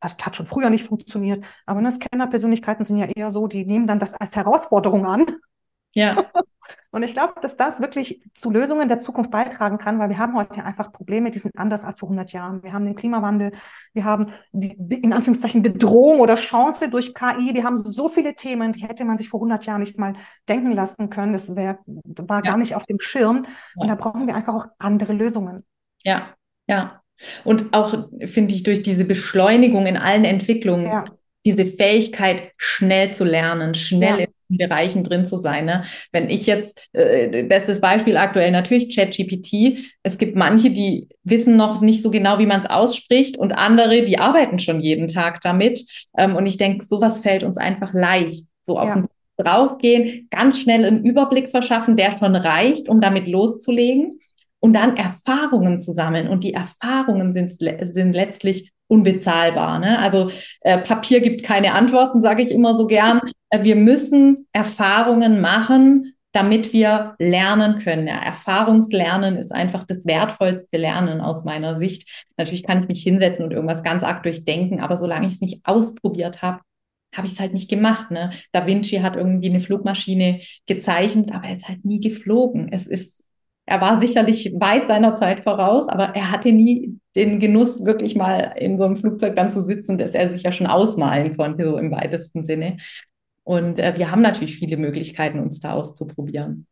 das 0.00 0.16
hat 0.20 0.36
schon 0.36 0.46
früher 0.46 0.70
nicht 0.70 0.84
funktioniert. 0.84 1.44
Aber 1.64 1.80
ne, 1.80 1.90
Scanner-Persönlichkeiten 1.90 2.84
sind 2.84 2.98
ja 2.98 3.06
eher 3.06 3.30
so, 3.30 3.46
die 3.46 3.64
nehmen 3.64 3.86
dann 3.86 3.98
das 3.98 4.14
als 4.14 4.36
Herausforderung 4.36 5.06
an. 5.06 5.26
Ja. 5.94 6.16
Und 6.90 7.02
ich 7.04 7.12
glaube, 7.12 7.34
dass 7.40 7.56
das 7.56 7.80
wirklich 7.80 8.22
zu 8.34 8.50
Lösungen 8.50 8.88
der 8.88 8.98
Zukunft 8.98 9.30
beitragen 9.30 9.78
kann, 9.78 9.98
weil 9.98 10.08
wir 10.08 10.18
haben 10.18 10.34
heute 10.34 10.64
einfach 10.64 10.92
Probleme, 10.92 11.30
die 11.30 11.38
sind 11.38 11.56
anders 11.56 11.84
als 11.84 11.98
vor 11.98 12.08
100 12.08 12.32
Jahren. 12.32 12.62
Wir 12.62 12.72
haben 12.72 12.84
den 12.84 12.96
Klimawandel, 12.96 13.52
wir 13.92 14.04
haben 14.04 14.32
die, 14.52 14.72
in 14.72 15.12
Anführungszeichen 15.12 15.62
Bedrohung 15.62 16.20
oder 16.20 16.34
Chance 16.34 16.90
durch 16.90 17.14
KI. 17.14 17.54
Wir 17.54 17.64
haben 17.64 17.76
so 17.76 18.08
viele 18.08 18.34
Themen, 18.34 18.72
die 18.72 18.82
hätte 18.82 19.04
man 19.04 19.16
sich 19.16 19.28
vor 19.28 19.40
100 19.40 19.64
Jahren 19.64 19.80
nicht 19.80 19.98
mal 19.98 20.14
denken 20.48 20.72
lassen 20.72 21.08
können. 21.08 21.32
Das 21.32 21.54
wär, 21.54 21.78
war 21.86 22.44
ja. 22.44 22.50
gar 22.50 22.58
nicht 22.58 22.74
auf 22.74 22.84
dem 22.84 22.98
Schirm. 22.98 23.44
Ja. 23.44 23.82
Und 23.82 23.88
da 23.88 23.94
brauchen 23.94 24.26
wir 24.26 24.34
einfach 24.34 24.54
auch 24.54 24.66
andere 24.78 25.12
Lösungen. 25.12 25.64
Ja, 26.02 26.34
ja. 26.66 27.00
Und 27.44 27.72
auch, 27.72 28.08
finde 28.24 28.54
ich, 28.54 28.62
durch 28.62 28.82
diese 28.82 29.04
Beschleunigung 29.04 29.86
in 29.86 29.96
allen 29.96 30.24
Entwicklungen, 30.24 30.86
ja. 30.86 31.04
diese 31.44 31.66
Fähigkeit, 31.66 32.52
schnell 32.56 33.12
zu 33.12 33.24
lernen, 33.24 33.74
schnell 33.74 34.20
ja. 34.20 34.26
in 34.48 34.56
Bereichen 34.58 35.02
drin 35.02 35.26
zu 35.26 35.36
sein. 35.38 35.64
Ne? 35.64 35.84
Wenn 36.12 36.30
ich 36.30 36.46
jetzt, 36.46 36.88
äh, 36.92 37.46
das 37.46 37.68
ist 37.68 37.80
Beispiel 37.80 38.16
aktuell 38.16 38.50
natürlich 38.50 38.94
ChatGPT, 38.94 39.92
es 40.02 40.18
gibt 40.18 40.36
manche, 40.36 40.70
die 40.70 41.08
wissen 41.24 41.56
noch 41.56 41.80
nicht 41.80 42.02
so 42.02 42.10
genau, 42.10 42.38
wie 42.38 42.46
man 42.46 42.60
es 42.60 42.70
ausspricht 42.70 43.38
und 43.38 43.52
andere, 43.52 44.04
die 44.04 44.18
arbeiten 44.18 44.58
schon 44.58 44.80
jeden 44.80 45.08
Tag 45.08 45.40
damit. 45.40 45.84
Ähm, 46.16 46.36
und 46.36 46.46
ich 46.46 46.58
denke, 46.58 46.84
sowas 46.84 47.20
fällt 47.20 47.42
uns 47.42 47.58
einfach 47.58 47.92
leicht, 47.92 48.46
so 48.62 48.78
auf 48.78 48.88
ja. 48.88 48.94
den 48.96 49.06
draufgehen, 49.38 50.28
ganz 50.30 50.58
schnell 50.58 50.84
einen 50.84 51.04
Überblick 51.04 51.50
verschaffen, 51.50 51.96
der 51.96 52.16
schon 52.18 52.34
reicht, 52.34 52.88
um 52.88 53.02
damit 53.02 53.28
loszulegen 53.28 54.18
und 54.60 54.72
dann 54.74 54.96
Erfahrungen 54.96 55.80
zu 55.80 55.92
sammeln. 55.92 56.28
Und 56.28 56.44
die 56.44 56.54
Erfahrungen 56.54 57.32
sind, 57.32 57.50
sind 57.50 58.12
letztlich 58.12 58.72
unbezahlbar. 58.88 59.78
Ne? 59.78 59.98
Also 59.98 60.30
äh, 60.60 60.78
Papier 60.78 61.20
gibt 61.20 61.42
keine 61.42 61.72
Antworten, 61.72 62.20
sage 62.20 62.42
ich 62.42 62.50
immer 62.50 62.76
so 62.76 62.86
gern. 62.86 63.20
Äh, 63.50 63.64
wir 63.64 63.76
müssen 63.76 64.46
Erfahrungen 64.52 65.40
machen, 65.40 66.14
damit 66.32 66.72
wir 66.72 67.14
lernen 67.18 67.78
können. 67.78 68.06
Ja, 68.06 68.18
Erfahrungslernen 68.18 69.36
ist 69.36 69.52
einfach 69.52 69.84
das 69.84 70.06
wertvollste 70.06 70.76
Lernen 70.76 71.20
aus 71.20 71.44
meiner 71.44 71.78
Sicht. 71.78 72.26
Natürlich 72.36 72.62
kann 72.62 72.82
ich 72.82 72.88
mich 72.88 73.02
hinsetzen 73.02 73.44
und 73.44 73.52
irgendwas 73.52 73.82
ganz 73.82 74.02
arg 74.02 74.22
durchdenken, 74.22 74.80
aber 74.80 74.96
solange 74.96 75.26
ich 75.26 75.34
es 75.34 75.40
nicht 75.40 75.60
ausprobiert 75.64 76.42
habe, 76.42 76.60
habe 77.16 77.26
ich 77.26 77.32
es 77.32 77.40
halt 77.40 77.54
nicht 77.54 77.70
gemacht. 77.70 78.10
Ne? 78.10 78.32
Da 78.52 78.66
Vinci 78.66 78.98
hat 78.98 79.16
irgendwie 79.16 79.48
eine 79.48 79.60
Flugmaschine 79.60 80.40
gezeichnet, 80.66 81.32
aber 81.32 81.46
er 81.46 81.56
ist 81.56 81.68
halt 81.68 81.84
nie 81.86 82.00
geflogen. 82.00 82.70
Es 82.70 82.86
ist 82.86 83.24
Er 83.66 83.80
war 83.80 83.98
sicherlich 83.98 84.52
weit 84.54 84.86
seiner 84.86 85.16
Zeit 85.16 85.42
voraus, 85.42 85.88
aber 85.88 86.14
er 86.14 86.30
hatte 86.30 86.52
nie 86.52 86.98
den 87.16 87.40
Genuss, 87.40 87.84
wirklich 87.84 88.14
mal 88.14 88.54
in 88.56 88.78
so 88.78 88.84
einem 88.84 88.96
Flugzeug 88.96 89.34
dann 89.34 89.50
zu 89.50 89.60
sitzen, 89.60 89.98
dass 89.98 90.14
er 90.14 90.30
sich 90.30 90.42
ja 90.42 90.52
schon 90.52 90.68
ausmalen 90.68 91.36
konnte, 91.36 91.64
so 91.64 91.76
im 91.76 91.90
weitesten 91.90 92.44
Sinne. 92.44 92.76
Und 93.42 93.80
äh, 93.80 93.94
wir 93.96 94.10
haben 94.10 94.22
natürlich 94.22 94.56
viele 94.56 94.76
Möglichkeiten, 94.76 95.40
uns 95.40 95.58
da 95.58 95.72
auszuprobieren. 95.72 96.66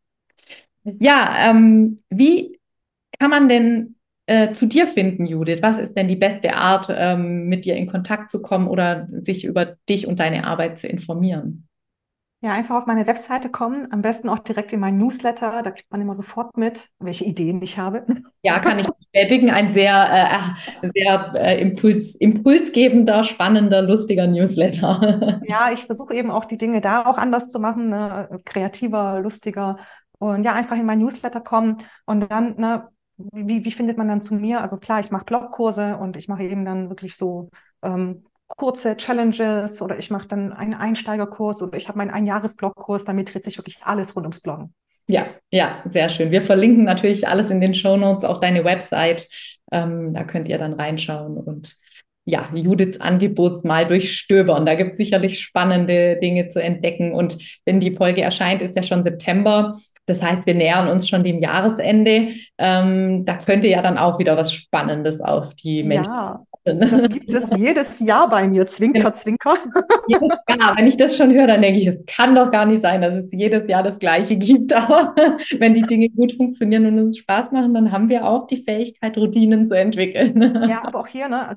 Ja, 0.84 1.51
ähm, 1.51 1.97
wie 2.11 2.61
kann 3.18 3.30
man 3.30 3.49
denn 3.49 3.97
äh, 4.26 4.53
zu 4.53 4.66
dir 4.66 4.86
finden, 4.86 5.26
Judith? 5.26 5.62
Was 5.62 5.78
ist 5.78 5.97
denn 5.97 6.09
die 6.09 6.16
beste 6.16 6.55
Art, 6.55 6.95
ähm, 6.97 7.49
mit 7.49 7.64
dir 7.64 7.76
in 7.76 7.86
Kontakt 7.86 8.30
zu 8.30 8.40
kommen 8.40 8.68
oder 8.68 9.09
sich 9.22 9.45
über 9.45 9.76
dich 9.88 10.07
und 10.07 10.20
deine 10.20 10.47
Arbeit 10.47 10.78
zu 10.78 10.86
informieren? 10.86 11.66
Ja, 12.45 12.53
einfach 12.53 12.76
auf 12.76 12.84
meine 12.84 13.07
Webseite 13.07 13.49
kommen, 13.49 13.90
am 13.90 14.03
besten 14.03 14.28
auch 14.28 14.38
direkt 14.38 14.70
in 14.74 14.80
meinen 14.80 14.99
Newsletter, 14.99 15.62
da 15.62 15.70
kriegt 15.70 15.90
man 15.90 16.03
immer 16.03 16.12
sofort 16.12 16.59
mit, 16.59 16.90
welche 16.99 17.24
Ideen 17.24 17.62
ich 17.62 17.78
habe. 17.78 18.05
Ja, 18.42 18.59
kann 18.59 18.78
ich 18.78 18.86
bestätigen, 18.86 19.51
ein 19.51 19.72
sehr, 19.72 20.55
äh, 20.82 20.88
sehr 20.95 21.32
äh, 21.36 21.62
Impuls, 21.62 22.14
impulsgebender, 22.14 23.24
spannender, 23.24 23.80
lustiger 23.80 24.26
Newsletter. 24.26 25.40
Ja, 25.47 25.72
ich 25.72 25.86
versuche 25.86 26.12
eben 26.12 26.30
auch 26.30 26.45
die 26.45 26.59
Dinge 26.59 26.82
da 26.82 27.07
auch 27.07 27.16
anders 27.16 27.49
zu 27.49 27.61
machen, 27.61 27.88
ne? 27.88 28.28
kreativer, 28.45 29.20
lustiger 29.20 29.78
und 30.18 30.45
ja, 30.45 30.53
einfach 30.53 30.76
in 30.76 30.84
meinen 30.84 31.01
Newsletter 31.01 31.40
kommen 31.40 31.78
und 32.05 32.30
dann, 32.30 32.57
ne, 32.57 32.88
wie, 33.16 33.64
wie 33.64 33.72
findet 33.72 33.97
man 33.97 34.09
dann 34.09 34.20
zu 34.20 34.34
mir? 34.34 34.61
Also 34.61 34.76
klar, 34.76 35.01
ich 35.01 35.11
mache 35.11 35.24
Blogkurse 35.24 35.97
und 35.97 36.18
ich 36.18 36.28
mache 36.28 36.42
eben 36.42 36.66
dann 36.66 36.90
wirklich 36.90 37.16
so 37.16 37.49
ähm, 37.82 38.26
kurze 38.49 38.97
Challenges 38.97 39.80
oder 39.82 39.99
ich 39.99 40.11
mache 40.11 40.28
dann 40.28 40.53
einen 40.53 40.74
Einsteigerkurs 40.74 41.62
oder 41.62 41.76
ich 41.76 41.88
habe 41.88 41.99
meinen 41.99 42.11
Einjahres-Blogkurs. 42.11 43.05
Bei 43.05 43.12
mir 43.12 43.24
dreht 43.24 43.45
sich 43.45 43.59
wirklich 43.59 43.78
alles 43.82 44.14
rund 44.14 44.26
ums 44.26 44.40
Bloggen. 44.40 44.74
Ja, 45.07 45.26
ja, 45.51 45.82
sehr 45.86 46.09
schön. 46.09 46.30
Wir 46.30 46.40
verlinken 46.40 46.84
natürlich 46.84 47.28
alles 47.28 47.51
in 47.51 47.61
den 47.61 47.74
Show 47.74 47.97
Notes, 47.97 48.24
auch 48.24 48.40
deine 48.40 48.64
Website. 48.64 49.28
Ähm, 49.70 50.14
da 50.14 50.24
könnt 50.24 50.49
ihr 50.49 50.59
dann 50.59 50.72
reinschauen 50.74 51.36
und 51.36 51.76
ja, 52.24 52.48
Judiths 52.54 53.00
Angebot 53.00 53.64
mal 53.64 53.86
durchstöbern. 53.86 54.64
Da 54.64 54.74
gibt 54.74 54.92
es 54.92 54.96
sicherlich 54.96 55.40
spannende 55.40 56.16
Dinge 56.16 56.48
zu 56.48 56.62
entdecken. 56.62 57.12
Und 57.12 57.38
wenn 57.64 57.80
die 57.80 57.92
Folge 57.92 58.22
erscheint, 58.22 58.62
ist 58.62 58.76
ja 58.76 58.82
schon 58.82 59.02
September. 59.02 59.74
Das 60.06 60.20
heißt, 60.20 60.46
wir 60.46 60.54
nähern 60.54 60.88
uns 60.88 61.08
schon 61.08 61.24
dem 61.24 61.40
Jahresende. 61.40 62.28
Ähm, 62.58 63.24
da 63.24 63.36
könnte 63.36 63.68
ja 63.68 63.82
dann 63.82 63.98
auch 63.98 64.18
wieder 64.18 64.36
was 64.36 64.52
Spannendes 64.52 65.20
auf 65.20 65.54
die 65.54 65.82
Menschen. 65.82 66.12
Ja, 66.12 66.44
das 66.64 67.08
gibt 67.10 67.32
es 67.32 67.50
jedes 67.56 68.00
Jahr 68.00 68.28
bei 68.28 68.48
mir, 68.48 68.66
Zwinker, 68.66 69.12
Zwinker. 69.12 69.54
Jedes 70.08 70.28
Jahr, 70.48 70.76
wenn 70.76 70.86
ich 70.86 70.96
das 70.96 71.16
schon 71.16 71.32
höre, 71.32 71.46
dann 71.46 71.60
denke 71.60 71.78
ich, 71.78 71.86
es 71.86 72.02
kann 72.06 72.34
doch 72.34 72.50
gar 72.50 72.64
nicht 72.64 72.80
sein, 72.80 73.02
dass 73.02 73.14
es 73.14 73.32
jedes 73.32 73.68
Jahr 73.68 73.82
das 73.82 73.98
Gleiche 73.98 74.36
gibt. 74.36 74.72
Aber 74.72 75.14
wenn 75.58 75.74
die 75.74 75.82
Dinge 75.82 76.08
gut 76.08 76.34
funktionieren 76.34 76.86
und 76.86 76.98
uns 76.98 77.18
Spaß 77.18 77.52
machen, 77.52 77.74
dann 77.74 77.92
haben 77.92 78.08
wir 78.08 78.26
auch 78.26 78.46
die 78.46 78.58
Fähigkeit, 78.58 79.16
Routinen 79.16 79.66
zu 79.66 79.74
entwickeln. 79.74 80.40
Ja, 80.68 80.84
aber 80.84 81.00
auch 81.00 81.06
hier, 81.06 81.28
ne, 81.28 81.56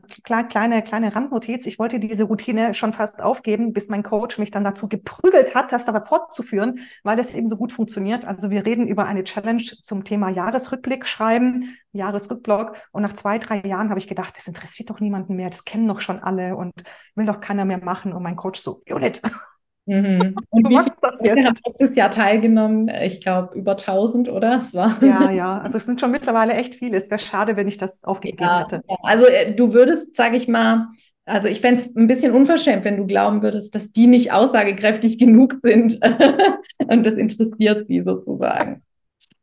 kleine, 0.58 0.82
kleine 0.82 1.16
Randnotiz. 1.16 1.68
Ich 1.68 1.78
wollte 1.78 1.99
diese 1.99 2.24
Routine 2.24 2.74
schon 2.74 2.91
fast 2.91 3.22
aufgeben, 3.22 3.74
bis 3.74 3.89
mein 3.89 4.01
Coach 4.01 4.39
mich 4.39 4.49
dann 4.49 4.64
dazu 4.64 4.89
geprügelt 4.89 5.53
hat, 5.53 5.72
das 5.72 5.86
da 5.86 6.03
fortzuführen, 6.03 6.80
weil 7.03 7.20
es 7.20 7.36
eben 7.36 7.47
so 7.47 7.58
gut 7.58 7.72
funktioniert. 7.72 8.26
Also 8.26 8.49
wir 8.49 8.66
reden 8.66 8.88
über 8.88 9.05
eine 9.05 9.24
Challenge 9.24 9.62
zum 9.62 10.03
Thema 10.03 10.32
Jahresrückblick 10.32 11.05
schreiben, 11.05 11.78
Jahresrückblick. 11.91 12.70
Und 12.91 13.03
nach 13.03 13.14
zwei, 13.14 13.38
drei 13.38 13.62
Jahren 13.68 13.91
habe 13.91 13.99
ich 13.99 14.08
gedacht, 14.08 14.36
das 14.36 14.47
interessiert 14.47 14.89
doch 14.89 14.99
niemanden 14.99 15.36
mehr, 15.36 15.51
das 15.51 15.64
kennen 15.64 15.88
doch 15.88 16.01
schon 16.01 16.24
alle 16.24 16.55
und 16.55 16.74
will 17.14 17.28
doch 17.28 17.39
keiner 17.39 17.64
mehr 17.64 17.84
machen. 17.84 18.12
Und 18.12 18.24
mein 18.24 18.36
Coach 18.36 18.60
so, 18.60 18.82
Judith. 18.88 19.22
Mhm. 19.88 20.36
Und 20.50 20.64
du 20.64 20.70
wie 20.70 20.74
machst 20.76 20.98
das 21.02 21.22
jetzt? 21.24 21.46
Hat 21.46 21.60
dieses 21.80 21.96
Jahr 21.96 22.12
teilgenommen? 22.12 22.92
Ich 23.04 23.22
glaube 23.22 23.58
über 23.58 23.72
1000, 23.72 24.30
oder? 24.30 24.60
Es 24.60 24.74
war 24.74 25.02
ja, 25.02 25.32
ja. 25.32 25.58
Also 25.60 25.78
es 25.78 25.86
sind 25.86 26.00
schon 26.00 26.12
mittlerweile 26.12 26.54
echt 26.54 26.76
viele. 26.76 26.98
Es 26.98 27.10
wäre 27.10 27.20
schade, 27.20 27.56
wenn 27.56 27.68
ich 27.68 27.78
das 27.78 28.04
aufgegeben 28.04 28.44
ja, 28.44 28.60
hätte. 28.60 28.84
Also 29.02 29.26
äh, 29.26 29.56
du 29.56 29.74
würdest, 29.74 30.16
sage 30.16 30.36
ich 30.38 30.48
mal, 30.48 30.90
also 31.26 31.48
ich 31.48 31.62
fände 31.62 31.84
es 31.84 31.96
ein 31.96 32.08
bisschen 32.08 32.34
unverschämt, 32.34 32.86
wenn 32.86 32.98
du 32.98 33.08
glauben 33.08 33.42
würdest, 33.42 33.74
dass 33.76 33.92
die 33.92 34.08
nicht 34.08 34.32
aussagekräftig 34.32 35.18
genug 35.20 35.56
sind. 35.64 36.00
Und 36.88 37.06
das 37.06 37.16
interessiert 37.16 37.88
sie 37.88 38.02
sozusagen. 38.02 38.84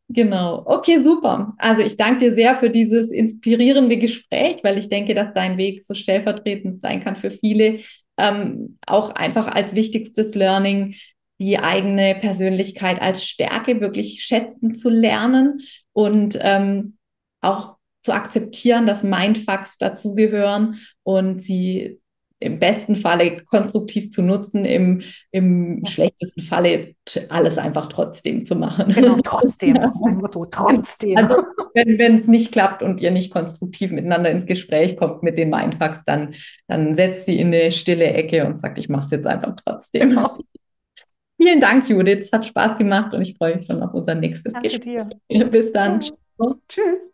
Genau. 0.08 0.62
Okay, 0.66 1.02
super. 1.02 1.54
Also 1.56 1.82
ich 1.82 1.96
danke 1.96 2.20
dir 2.20 2.34
sehr 2.34 2.54
für 2.54 2.68
dieses 2.68 3.10
inspirierende 3.10 3.96
Gespräch, 3.96 4.58
weil 4.62 4.76
ich 4.76 4.90
denke, 4.90 5.14
dass 5.14 5.32
dein 5.32 5.56
Weg 5.56 5.84
so 5.84 5.94
stellvertretend 5.94 6.82
sein 6.82 7.02
kann 7.02 7.16
für 7.16 7.30
viele. 7.30 7.78
Ähm, 8.16 8.78
auch 8.86 9.10
einfach 9.10 9.48
als 9.48 9.74
wichtigstes 9.74 10.34
Learning, 10.34 10.94
die 11.38 11.58
eigene 11.58 12.14
Persönlichkeit 12.14 13.02
als 13.02 13.24
Stärke 13.24 13.80
wirklich 13.80 14.22
schätzen 14.22 14.74
zu 14.74 14.88
lernen 14.88 15.58
und 15.92 16.38
ähm, 16.40 16.96
auch 17.40 17.76
zu 18.02 18.12
akzeptieren, 18.12 18.86
dass 18.86 19.02
Mindfucks 19.02 19.78
dazugehören 19.78 20.78
und 21.02 21.42
sie 21.42 22.00
im 22.44 22.58
besten 22.58 22.96
Falle 22.96 23.36
konstruktiv 23.44 24.10
zu 24.10 24.22
nutzen, 24.22 24.64
im, 24.64 25.02
im 25.30 25.82
schlechtesten 25.86 26.42
Falle 26.42 26.94
alles 27.30 27.58
einfach 27.58 27.86
trotzdem 27.86 28.44
zu 28.44 28.54
machen. 28.54 28.92
Genau, 28.92 29.16
trotzdem, 29.24 29.74
das 29.74 29.94
ist 29.94 30.04
mein 30.04 30.18
Motto, 30.18 30.44
trotzdem. 30.44 31.16
Also, 31.16 31.36
wenn 31.74 32.18
es 32.18 32.28
nicht 32.28 32.52
klappt 32.52 32.82
und 32.82 33.00
ihr 33.00 33.10
nicht 33.10 33.32
konstruktiv 33.32 33.90
miteinander 33.90 34.30
ins 34.30 34.46
Gespräch 34.46 34.96
kommt 34.96 35.22
mit 35.22 35.38
den 35.38 35.50
Mindfucks, 35.50 36.02
dann, 36.06 36.34
dann 36.68 36.94
setzt 36.94 37.26
sie 37.26 37.38
in 37.38 37.48
eine 37.48 37.72
stille 37.72 38.06
Ecke 38.06 38.46
und 38.46 38.58
sagt, 38.58 38.78
ich 38.78 38.88
mache 38.88 39.06
es 39.06 39.10
jetzt 39.10 39.26
einfach 39.26 39.54
trotzdem. 39.64 40.10
Genau. 40.10 40.38
Vielen 41.36 41.60
Dank, 41.60 41.88
Judith. 41.88 42.20
Es 42.20 42.32
hat 42.32 42.46
Spaß 42.46 42.78
gemacht 42.78 43.12
und 43.12 43.22
ich 43.22 43.36
freue 43.36 43.56
mich 43.56 43.66
schon 43.66 43.82
auf 43.82 43.92
unser 43.92 44.14
nächstes 44.14 44.52
Danke 44.52 44.68
Gespräch. 44.68 45.02
Dir. 45.30 45.44
Bis 45.46 45.72
dann. 45.72 46.00
Ja. 46.38 46.54
Tschüss. 46.68 47.13